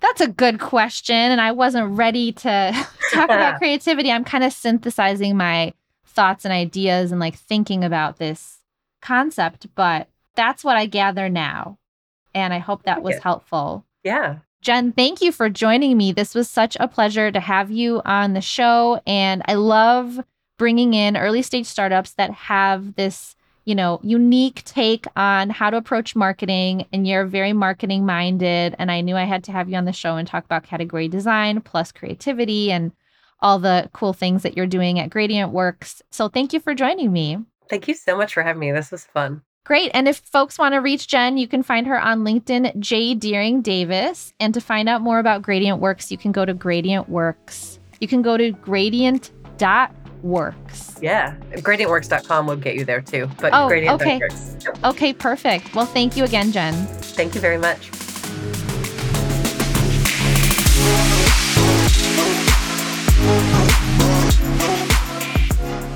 That's 0.00 0.20
a 0.20 0.28
good 0.28 0.60
question. 0.60 1.16
And 1.16 1.40
I 1.40 1.52
wasn't 1.52 1.96
ready 1.96 2.32
to 2.32 2.86
talk 3.12 3.24
about 3.24 3.58
creativity. 3.58 4.10
I'm 4.10 4.24
kind 4.24 4.44
of 4.44 4.52
synthesizing 4.52 5.36
my 5.36 5.72
thoughts 6.06 6.44
and 6.44 6.52
ideas 6.52 7.10
and 7.10 7.20
like 7.20 7.36
thinking 7.36 7.84
about 7.84 8.18
this 8.18 8.58
concept, 9.00 9.66
but 9.74 10.08
that's 10.34 10.64
what 10.64 10.76
I 10.76 10.86
gather 10.86 11.28
now. 11.28 11.78
And 12.34 12.52
I 12.52 12.58
hope 12.58 12.84
that 12.84 13.02
was 13.02 13.18
helpful. 13.18 13.84
Yeah. 14.04 14.38
Jenn, 14.60 14.92
thank 14.92 15.20
you 15.20 15.32
for 15.32 15.48
joining 15.48 15.96
me. 15.96 16.12
This 16.12 16.34
was 16.34 16.48
such 16.48 16.76
a 16.80 16.88
pleasure 16.88 17.30
to 17.30 17.40
have 17.40 17.70
you 17.70 18.02
on 18.04 18.32
the 18.32 18.40
show. 18.40 19.00
And 19.06 19.42
I 19.46 19.54
love 19.54 20.20
bringing 20.58 20.94
in 20.94 21.16
early 21.16 21.42
stage 21.42 21.66
startups 21.66 22.12
that 22.14 22.32
have 22.32 22.94
this 22.96 23.36
you 23.68 23.74
know, 23.74 24.00
unique 24.02 24.64
take 24.64 25.04
on 25.14 25.50
how 25.50 25.68
to 25.68 25.76
approach 25.76 26.16
marketing 26.16 26.86
and 26.90 27.06
you're 27.06 27.26
very 27.26 27.52
marketing 27.52 28.06
minded 28.06 28.74
and 28.78 28.90
I 28.90 29.02
knew 29.02 29.14
I 29.14 29.24
had 29.24 29.44
to 29.44 29.52
have 29.52 29.68
you 29.68 29.76
on 29.76 29.84
the 29.84 29.92
show 29.92 30.16
and 30.16 30.26
talk 30.26 30.46
about 30.46 30.62
category 30.62 31.06
design 31.06 31.60
plus 31.60 31.92
creativity 31.92 32.72
and 32.72 32.92
all 33.40 33.58
the 33.58 33.90
cool 33.92 34.14
things 34.14 34.42
that 34.42 34.56
you're 34.56 34.66
doing 34.66 34.98
at 34.98 35.10
Gradient 35.10 35.52
Works. 35.52 36.00
So 36.10 36.30
thank 36.30 36.54
you 36.54 36.60
for 36.60 36.74
joining 36.74 37.12
me. 37.12 37.44
Thank 37.68 37.88
you 37.88 37.94
so 37.94 38.16
much 38.16 38.32
for 38.32 38.42
having 38.42 38.60
me. 38.60 38.72
This 38.72 38.90
was 38.90 39.04
fun. 39.04 39.42
Great. 39.64 39.90
And 39.92 40.08
if 40.08 40.16
folks 40.16 40.58
want 40.58 40.72
to 40.72 40.78
reach 40.78 41.06
Jenn, 41.06 41.36
you 41.36 41.46
can 41.46 41.62
find 41.62 41.86
her 41.88 42.00
on 42.00 42.24
LinkedIn, 42.24 42.78
J. 42.78 43.14
Deering 43.14 43.60
Davis. 43.60 44.32
And 44.40 44.54
to 44.54 44.62
find 44.62 44.88
out 44.88 45.02
more 45.02 45.18
about 45.18 45.42
Gradient 45.42 45.78
Works, 45.78 46.10
you 46.10 46.16
can 46.16 46.32
go 46.32 46.46
to 46.46 46.54
Gradient 46.54 47.10
Works. 47.10 47.78
You 48.00 48.08
can 48.08 48.22
go 48.22 48.38
to 48.38 48.52
gradient.works. 50.22 50.98
Yeah. 51.00 51.36
Gradientworks.com 51.52 52.46
will 52.46 52.56
get 52.56 52.74
you 52.74 52.84
there 52.84 53.00
too. 53.00 53.28
But 53.40 53.52
oh, 53.54 53.68
gradient 53.68 54.00
okay. 54.00 54.18
Works. 54.18 54.56
Yep. 54.64 54.84
Okay, 54.84 55.12
perfect. 55.12 55.74
Well, 55.74 55.86
thank 55.86 56.16
you 56.16 56.24
again, 56.24 56.52
Jenn. 56.52 56.74
Thank 56.74 57.34
you 57.34 57.40
very 57.40 57.58
much. 57.58 57.90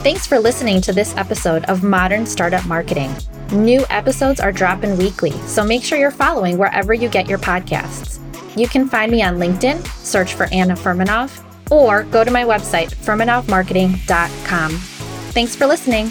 Thanks 0.03 0.27
for 0.27 0.41
listening 0.41 0.81
to 0.83 0.93
this 0.93 1.17
episode 1.17 1.65
of 1.67 1.85
Modern 1.85 2.27
Startup 2.27 2.67
Marketing. 2.67 3.15
New 3.53 3.85
episodes 3.89 4.41
are 4.41 4.51
dropping 4.51 4.97
weekly, 4.97 5.31
so 5.47 5.65
make 5.65 5.85
sure 5.85 5.97
you're 5.97 6.11
following 6.11 6.59
wherever 6.59 6.93
you 6.93 7.09
get 7.09 7.29
your 7.29 7.39
podcasts. 7.39 8.19
You 8.57 8.67
can 8.67 8.89
find 8.89 9.13
me 9.13 9.23
on 9.23 9.37
LinkedIn, 9.37 9.87
search 10.05 10.35
for 10.35 10.47
Anna 10.53 10.75
Furmanov, 10.75 11.31
or 11.71 12.05
go 12.05 12.25
to 12.25 12.31
my 12.31 12.45
website, 12.45 12.95
furmanovmarketing.com. 12.95 14.71
Thanks 15.33 15.57
for 15.57 15.67
listening. 15.67 16.11